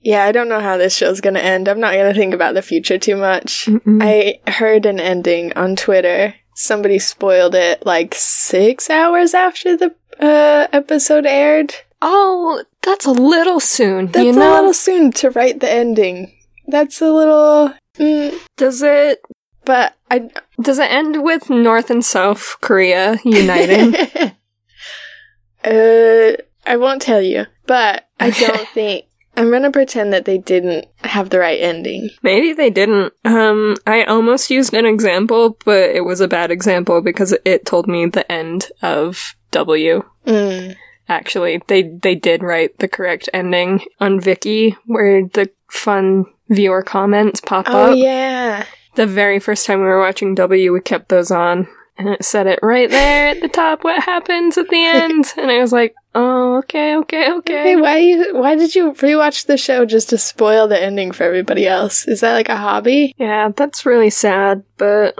Yeah, 0.00 0.24
I 0.24 0.32
don't 0.32 0.48
know 0.48 0.58
how 0.60 0.76
this 0.76 0.96
show's 0.96 1.20
gonna 1.20 1.38
end. 1.38 1.68
I'm 1.68 1.78
not 1.78 1.94
gonna 1.94 2.12
think 2.14 2.34
about 2.34 2.54
the 2.54 2.62
future 2.62 2.98
too 2.98 3.16
much. 3.16 3.66
Mm-mm. 3.66 4.02
I 4.02 4.50
heard 4.50 4.84
an 4.84 4.98
ending 4.98 5.52
on 5.52 5.76
Twitter. 5.76 6.34
Somebody 6.54 6.98
spoiled 6.98 7.54
it 7.54 7.86
like 7.86 8.14
six 8.16 8.90
hours 8.90 9.32
after 9.32 9.76
the 9.76 9.94
uh, 10.18 10.66
episode 10.72 11.24
aired. 11.24 11.74
Oh, 12.02 12.64
that's 12.82 13.06
a 13.06 13.12
little 13.12 13.60
soon. 13.60 14.08
That's 14.08 14.26
you 14.26 14.32
know? 14.32 14.52
a 14.52 14.56
little 14.56 14.74
soon 14.74 15.12
to 15.12 15.30
write 15.30 15.60
the 15.60 15.70
ending. 15.70 16.32
That's 16.66 17.00
a 17.00 17.10
little. 17.10 17.72
Mm, 17.98 18.38
Does 18.56 18.82
it 18.82 19.22
but 19.64 19.94
I. 20.10 20.30
does 20.60 20.78
it 20.78 20.90
end 20.90 21.22
with 21.22 21.50
North 21.50 21.90
and 21.90 22.04
South 22.04 22.56
Korea 22.60 23.18
uniting? 23.24 23.94
uh, 25.64 26.32
I 26.66 26.76
won't 26.76 27.02
tell 27.02 27.22
you, 27.22 27.46
but 27.66 28.08
I 28.18 28.30
don't 28.30 28.68
think. 28.68 29.06
I'm 29.34 29.50
gonna 29.50 29.70
pretend 29.70 30.12
that 30.12 30.26
they 30.26 30.36
didn't 30.36 30.86
have 31.04 31.30
the 31.30 31.38
right 31.38 31.58
ending. 31.58 32.10
Maybe 32.22 32.52
they 32.52 32.68
didn't. 32.68 33.14
Um, 33.24 33.76
I 33.86 34.04
almost 34.04 34.50
used 34.50 34.74
an 34.74 34.84
example, 34.84 35.56
but 35.64 35.90
it 35.90 36.04
was 36.04 36.20
a 36.20 36.28
bad 36.28 36.50
example 36.50 37.00
because 37.00 37.34
it 37.46 37.64
told 37.64 37.88
me 37.88 38.04
the 38.06 38.30
end 38.30 38.70
of 38.82 39.34
W. 39.52 40.02
Mm. 40.26 40.76
Actually, 41.08 41.60
they 41.68 41.82
they 41.82 42.14
did 42.14 42.42
write 42.42 42.78
the 42.78 42.88
correct 42.88 43.28
ending 43.34 43.80
on 44.00 44.20
Viki, 44.20 44.76
where 44.86 45.24
the 45.26 45.50
fun 45.70 46.26
viewer 46.48 46.82
comments 46.82 47.40
pop 47.40 47.66
Oh 47.68 47.92
up. 47.92 47.96
yeah. 47.98 48.64
The 48.94 49.06
very 49.06 49.38
first 49.40 49.66
time 49.66 49.80
we 49.80 49.86
were 49.86 49.98
watching 50.00 50.34
W, 50.34 50.72
we 50.72 50.80
kept 50.80 51.08
those 51.08 51.30
on, 51.30 51.66
and 51.98 52.08
it 52.08 52.24
said 52.24 52.46
it 52.46 52.58
right 52.62 52.90
there 52.90 53.28
at 53.28 53.40
the 53.40 53.48
top. 53.48 53.84
What 53.84 54.02
happens 54.02 54.58
at 54.58 54.68
the 54.68 54.76
end? 54.84 55.32
and 55.36 55.50
I 55.50 55.58
was 55.60 55.72
like, 55.72 55.94
oh, 56.14 56.58
okay, 56.58 56.96
okay, 56.96 57.24
Hey, 57.24 57.34
okay. 57.36 57.76
why 57.76 57.96
you? 57.98 58.34
Why 58.36 58.54
did 58.54 58.74
you 58.74 58.92
rewatch 58.92 59.46
the 59.46 59.56
show 59.56 59.84
just 59.86 60.10
to 60.10 60.18
spoil 60.18 60.68
the 60.68 60.80
ending 60.80 61.10
for 61.12 61.24
everybody 61.24 61.66
else? 61.66 62.06
Is 62.06 62.20
that 62.20 62.34
like 62.34 62.48
a 62.50 62.56
hobby? 62.56 63.14
Yeah, 63.16 63.48
that's 63.56 63.84
really 63.86 64.10
sad, 64.10 64.62
but 64.76 65.16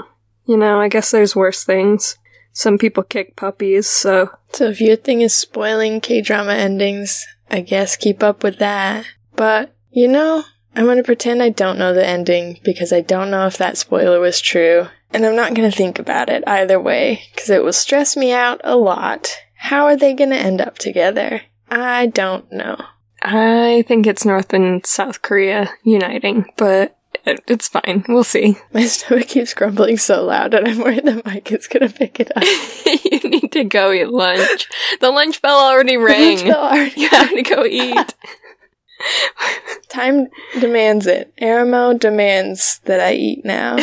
you 0.47 0.57
know, 0.57 0.81
I 0.81 0.89
guess 0.89 1.11
there's 1.11 1.35
worse 1.37 1.65
things. 1.65 2.19
Some 2.53 2.79
people 2.79 3.03
kick 3.03 3.37
puppies, 3.37 3.89
so 3.89 4.31
So 4.53 4.69
if 4.69 4.81
your 4.81 4.97
thing 4.97 5.23
is 5.23 5.33
spoiling 5.33 6.01
K 6.01 6.21
drama 6.21 6.53
endings, 6.53 7.27
I 7.51 7.61
guess 7.61 7.97
keep 7.97 8.23
up 8.23 8.43
with 8.43 8.59
that. 8.59 9.07
But 9.35 9.75
you 9.91 10.09
know, 10.09 10.45
I'm 10.77 10.87
gonna 10.87 11.03
pretend 11.03 11.43
I 11.43 11.51
don't 11.51 11.79
know 11.79 11.93
the 11.93 12.07
ending 12.07 12.61
because 12.63 12.93
I 12.93 13.01
don't 13.01 13.31
know 13.31 13.47
if 13.47 13.57
that 13.59 13.79
spoiler 13.79 14.21
was 14.21 14.41
true, 14.41 14.89
and 15.13 15.25
I'm 15.25 15.37
not 15.37 15.55
gonna 15.55 15.71
think 15.71 15.99
about 15.99 16.29
it 16.29 16.45
either 16.47 16.81
way 16.81 17.23
because 17.33 17.51
it 17.51 17.63
will 17.63 17.73
stress 17.73 18.17
me 18.17 18.33
out 18.33 18.61
a 18.65 18.77
lot. 18.77 19.37
How 19.57 19.87
are 19.87 19.97
they 19.97 20.15
gonna 20.15 20.37
end 20.37 20.61
up 20.61 20.79
together? 20.79 21.43
I 21.71 22.07
don't 22.07 22.51
know. 22.53 22.77
I 23.23 23.85
think 23.87 24.07
it's 24.07 24.25
North 24.25 24.53
and 24.53 24.85
South 24.85 25.23
Korea 25.23 25.71
uniting, 25.85 26.47
but 26.57 26.99
it's 27.47 27.69
fine. 27.69 28.05
We'll 28.09 28.25
see. 28.25 28.57
My 28.73 28.85
stomach 28.87 29.29
keeps 29.29 29.55
grumbling 29.55 29.97
so 29.97 30.25
loud, 30.25 30.55
and 30.55 30.67
I'm 30.67 30.79
worried 30.79 31.05
the 31.05 31.23
mic 31.25 31.51
is 31.53 31.67
gonna 31.69 31.89
pick 31.89 32.21
it 32.21 32.31
up. 32.37 32.43
you 33.05 33.29
need 33.31 33.53
to 33.53 33.65
go 33.65 33.93
eat 33.93 34.09
lunch. 34.09 34.69
The 35.01 35.11
lunch 35.11 35.41
bell 35.43 35.59
already 35.59 35.97
rang. 35.97 36.37
Lunch 36.37 36.45
bell 36.45 36.65
already- 36.65 37.01
You 37.01 37.09
have 37.09 37.31
to 37.31 37.43
go 37.43 37.65
eat. 37.65 38.15
Time 39.89 40.29
demands 40.61 41.07
it. 41.07 41.33
Aramo 41.41 41.99
demands 41.99 42.81
that 42.85 43.01
I 43.01 43.15
eat 43.15 43.45
now. 43.45 43.77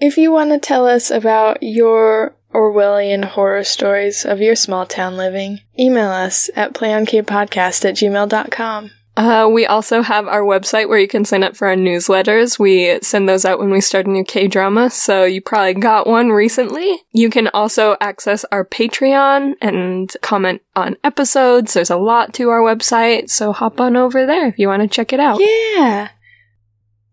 if 0.00 0.16
you 0.16 0.32
want 0.32 0.50
to 0.50 0.58
tell 0.58 0.86
us 0.86 1.10
about 1.10 1.58
your 1.62 2.34
Orwellian 2.54 3.24
horror 3.24 3.64
stories 3.64 4.24
of 4.24 4.40
your 4.40 4.56
small 4.56 4.84
town 4.86 5.16
living, 5.16 5.60
email 5.78 6.10
us 6.10 6.50
at 6.56 6.74
playonkpodcast 6.74 7.84
at 7.84 7.94
gmail.com. 7.96 8.90
Uh, 9.14 9.46
we 9.52 9.66
also 9.66 10.00
have 10.00 10.26
our 10.26 10.40
website 10.40 10.88
where 10.88 10.98
you 10.98 11.06
can 11.06 11.24
sign 11.24 11.42
up 11.42 11.54
for 11.54 11.68
our 11.68 11.76
newsletters. 11.76 12.58
We 12.58 12.98
send 13.02 13.28
those 13.28 13.44
out 13.44 13.58
when 13.58 13.70
we 13.70 13.82
start 13.82 14.06
a 14.06 14.10
new 14.10 14.24
K 14.24 14.48
drama, 14.48 14.88
so 14.88 15.24
you 15.24 15.42
probably 15.42 15.74
got 15.74 16.06
one 16.06 16.30
recently. 16.30 17.02
You 17.12 17.28
can 17.28 17.48
also 17.48 17.96
access 18.00 18.44
our 18.50 18.64
Patreon 18.64 19.52
and 19.60 20.10
comment 20.22 20.62
on 20.74 20.96
episodes. 21.04 21.74
There's 21.74 21.90
a 21.90 21.98
lot 21.98 22.32
to 22.34 22.48
our 22.48 22.60
website, 22.60 23.28
so 23.28 23.52
hop 23.52 23.80
on 23.80 23.96
over 23.96 24.24
there 24.24 24.48
if 24.48 24.58
you 24.58 24.68
want 24.68 24.82
to 24.82 24.88
check 24.88 25.12
it 25.12 25.20
out. 25.20 25.40
Yeah. 25.40 26.08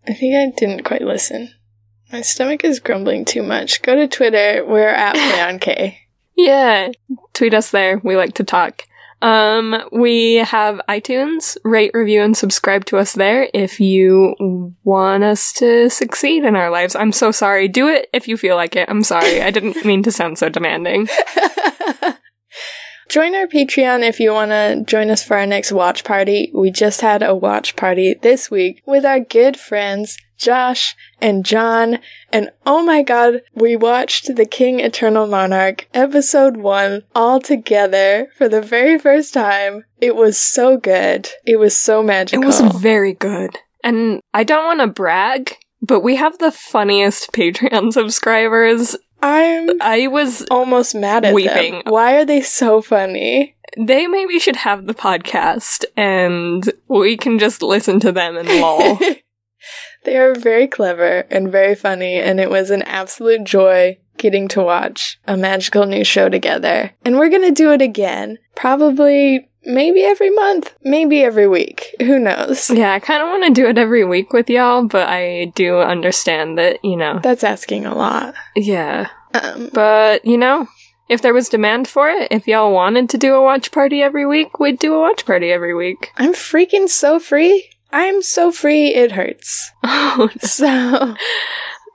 I 0.07 0.13
think 0.13 0.35
I 0.35 0.57
didn't 0.57 0.83
quite 0.83 1.01
listen. 1.01 1.53
My 2.11 2.21
stomach 2.21 2.63
is 2.63 2.79
grumbling 2.79 3.25
too 3.25 3.43
much. 3.43 3.81
Go 3.81 3.95
to 3.95 4.07
Twitter. 4.07 4.65
We're 4.65 4.87
at 4.87 5.15
PlayOnK. 5.61 5.95
Yeah, 6.35 6.91
tweet 7.33 7.53
us 7.53 7.71
there. 7.71 7.99
We 8.01 8.15
like 8.15 8.35
to 8.35 8.45
talk. 8.45 8.83
Um, 9.21 9.81
we 9.91 10.35
have 10.35 10.81
iTunes. 10.87 11.57
Rate, 11.63 11.91
review, 11.93 12.21
and 12.21 12.35
subscribe 12.37 12.85
to 12.85 12.97
us 12.97 13.13
there 13.13 13.49
if 13.53 13.79
you 13.79 14.75
want 14.83 15.23
us 15.23 15.51
to 15.53 15.89
succeed 15.89 16.45
in 16.45 16.55
our 16.55 16.69
lives. 16.69 16.95
I'm 16.95 17.11
so 17.11 17.31
sorry. 17.31 17.67
Do 17.67 17.87
it 17.87 18.09
if 18.13 18.27
you 18.27 18.37
feel 18.37 18.55
like 18.55 18.75
it. 18.75 18.89
I'm 18.89 19.03
sorry. 19.03 19.41
I 19.41 19.51
didn't 19.51 19.83
mean 19.85 20.03
to 20.03 20.11
sound 20.11 20.37
so 20.37 20.49
demanding. 20.49 21.07
Join 23.09 23.33
our 23.33 23.47
Patreon 23.47 24.07
if 24.07 24.19
you 24.19 24.31
want 24.31 24.51
to 24.51 24.83
join 24.85 25.09
us 25.09 25.23
for 25.23 25.35
our 25.35 25.47
next 25.47 25.71
watch 25.71 26.03
party. 26.03 26.51
We 26.53 26.69
just 26.69 27.01
had 27.01 27.23
a 27.23 27.33
watch 27.33 27.75
party 27.75 28.13
this 28.21 28.51
week 28.51 28.83
with 28.85 29.03
our 29.03 29.19
good 29.19 29.57
friends 29.57 30.15
Josh 30.39 30.95
and 31.21 31.45
John. 31.45 31.99
And 32.33 32.49
oh 32.65 32.83
my 32.83 33.03
god, 33.03 33.41
we 33.53 33.75
watched 33.75 34.35
The 34.35 34.45
King 34.45 34.79
Eternal 34.79 35.27
Monarch 35.27 35.87
episode 35.93 36.57
one 36.57 37.03
all 37.13 37.39
together 37.39 38.29
for 38.37 38.49
the 38.49 38.61
very 38.61 38.97
first 38.97 39.33
time. 39.33 39.83
It 40.01 40.15
was 40.15 40.37
so 40.37 40.77
good. 40.77 41.29
It 41.45 41.57
was 41.59 41.75
so 41.77 42.01
magical. 42.01 42.41
It 42.41 42.45
was 42.47 42.61
very 42.81 43.13
good. 43.13 43.57
And 43.83 44.21
I 44.33 44.43
don't 44.43 44.65
want 44.65 44.79
to 44.79 44.87
brag, 44.87 45.57
but 45.81 45.99
we 46.01 46.15
have 46.15 46.37
the 46.39 46.51
funniest 46.51 47.31
Patreon 47.31 47.93
subscribers. 47.93 48.95
I'm 49.21 49.81
I 49.81 50.07
was. 50.07 50.43
almost 50.49 50.95
mad 50.95 51.25
at 51.25 51.33
Weeping. 51.33 51.73
them. 51.73 51.81
Why 51.87 52.15
are 52.15 52.25
they 52.25 52.41
so 52.41 52.81
funny? 52.81 53.57
They 53.77 54.07
maybe 54.07 54.39
should 54.39 54.55
have 54.55 54.87
the 54.87 54.93
podcast 54.95 55.85
and 55.95 56.71
we 56.87 57.17
can 57.17 57.37
just 57.37 57.61
listen 57.61 57.99
to 57.99 58.11
them 58.11 58.37
and 58.37 58.47
lol. 58.47 58.97
they 60.03 60.17
are 60.17 60.33
very 60.33 60.67
clever 60.67 61.25
and 61.29 61.51
very 61.51 61.75
funny, 61.75 62.15
and 62.15 62.39
it 62.39 62.49
was 62.49 62.69
an 62.69 62.81
absolute 62.83 63.43
joy 63.43 63.97
getting 64.17 64.47
to 64.49 64.61
watch 64.61 65.19
a 65.27 65.37
magical 65.37 65.85
new 65.85 66.03
show 66.03 66.29
together. 66.29 66.91
And 67.05 67.17
we're 67.17 67.29
gonna 67.29 67.51
do 67.51 67.71
it 67.71 67.81
again. 67.81 68.37
Probably, 68.55 69.49
maybe 69.65 70.03
every 70.03 70.29
month, 70.29 70.75
maybe 70.83 71.23
every 71.23 71.47
week. 71.47 71.95
Who 71.99 72.19
knows? 72.19 72.69
Yeah, 72.69 72.93
I 72.93 72.99
kind 72.99 73.21
of 73.21 73.29
want 73.29 73.45
to 73.45 73.61
do 73.61 73.67
it 73.67 73.77
every 73.77 74.03
week 74.03 74.33
with 74.33 74.49
y'all, 74.49 74.85
but 74.85 75.07
I 75.07 75.51
do 75.55 75.79
understand 75.79 76.57
that, 76.57 76.83
you 76.83 76.97
know. 76.97 77.19
That's 77.23 77.43
asking 77.43 77.85
a 77.85 77.95
lot. 77.95 78.35
Yeah. 78.55 79.09
Um, 79.33 79.69
But, 79.73 80.25
you 80.25 80.37
know, 80.37 80.67
if 81.07 81.21
there 81.21 81.33
was 81.33 81.49
demand 81.49 81.87
for 81.87 82.09
it, 82.09 82.29
if 82.31 82.47
y'all 82.47 82.73
wanted 82.73 83.09
to 83.09 83.17
do 83.17 83.35
a 83.35 83.43
watch 83.43 83.71
party 83.71 84.01
every 84.01 84.25
week, 84.25 84.59
we'd 84.59 84.79
do 84.79 84.93
a 84.95 84.99
watch 84.99 85.25
party 85.25 85.51
every 85.51 85.73
week. 85.73 86.11
I'm 86.17 86.33
freaking 86.33 86.87
so 86.87 87.19
free. 87.19 87.69
I'm 87.91 88.21
so 88.21 88.51
free, 88.51 88.93
it 88.93 89.11
hurts. 89.11 89.71
Oh, 89.83 90.29
So, 90.41 91.15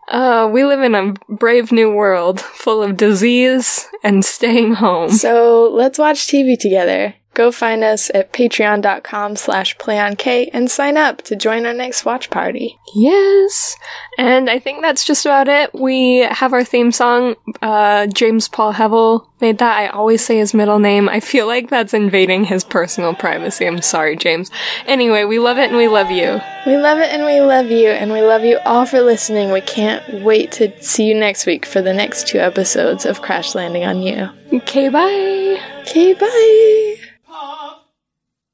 uh, 0.09 0.49
we 0.53 0.65
live 0.65 0.81
in 0.81 0.95
a 0.95 1.15
brave 1.29 1.73
new 1.73 1.93
world 1.93 2.41
full 2.41 2.83
of 2.83 2.97
disease 2.97 3.87
and 4.03 4.25
staying 4.25 4.75
home. 4.75 5.11
so 5.11 5.71
let's 5.73 5.99
watch 5.99 6.27
TV 6.27 6.59
together. 6.59 7.15
Go 7.35 7.51
find 7.51 7.83
us 7.83 8.11
at 8.15 8.33
patreon.com 8.33 9.37
slash 9.37 9.77
playonk 9.77 10.51
and 10.53 10.71
sign 10.71 10.97
up 10.97 11.23
to 11.23 11.37
join 11.37 11.67
our 11.67 11.75
next 11.75 12.05
watch 12.05 12.31
party. 12.31 12.79
Yes. 12.95 13.77
And 14.17 14.49
I 14.49 14.61
think 14.61 14.83
that's 14.83 15.05
just 15.05 15.27
about 15.27 15.49
it. 15.49 15.75
We 15.75 16.21
have 16.21 16.53
our 16.53 16.63
theme 16.63 16.93
song. 16.93 17.35
Uh, 17.61 18.07
James 18.07 18.49
Paul 18.49 18.75
Hevel 18.75 19.27
made 19.41 19.59
that. 19.59 19.77
I 19.77 19.89
always 19.89 20.25
say 20.25 20.39
his 20.39 20.55
middle 20.55 20.79
name. 20.79 21.09
I 21.09 21.19
feel 21.19 21.47
like 21.49 21.71
that's 21.71 21.93
invading 21.93 22.45
his 22.45 22.63
personal 22.63 23.15
privacy. 23.15 23.67
I'm 23.67 23.83
sorry, 23.83 24.17
James. 24.17 24.51
Anyway, 24.87 25.25
we 25.25 25.41
love 25.41 25.59
it 25.59 25.71
and 25.71 25.77
we 25.77 25.89
love 25.89 26.11
you. 26.11 26.41
We 26.67 26.77
love 26.77 26.99
it 26.99 27.11
and 27.13 27.25
we 27.25 27.41
love 27.41 27.71
you, 27.71 27.91
and 27.91 28.11
we 28.11 28.23
love 28.23 28.43
you 28.43 28.59
all 28.65 28.87
for 28.87 29.03
listening. 29.03 29.51
We 29.53 29.61
can't 29.61 30.23
wait 30.23 30.53
to 30.53 30.83
see 30.83 31.05
you 31.05 31.15
next 31.15 31.45
week 31.45 31.67
for 31.67 31.83
the 31.83 31.93
next 31.93 32.27
two 32.27 32.39
episodes 32.39 33.05
of 33.05 33.21
Crash 33.21 33.55
Landing 33.55 33.85
on 33.85 34.01
You. 34.01 34.31
Okay, 34.51 34.89
bye. 34.89 35.61
Okay, 35.83 36.15
bye 36.15 37.04
up. 37.35 37.84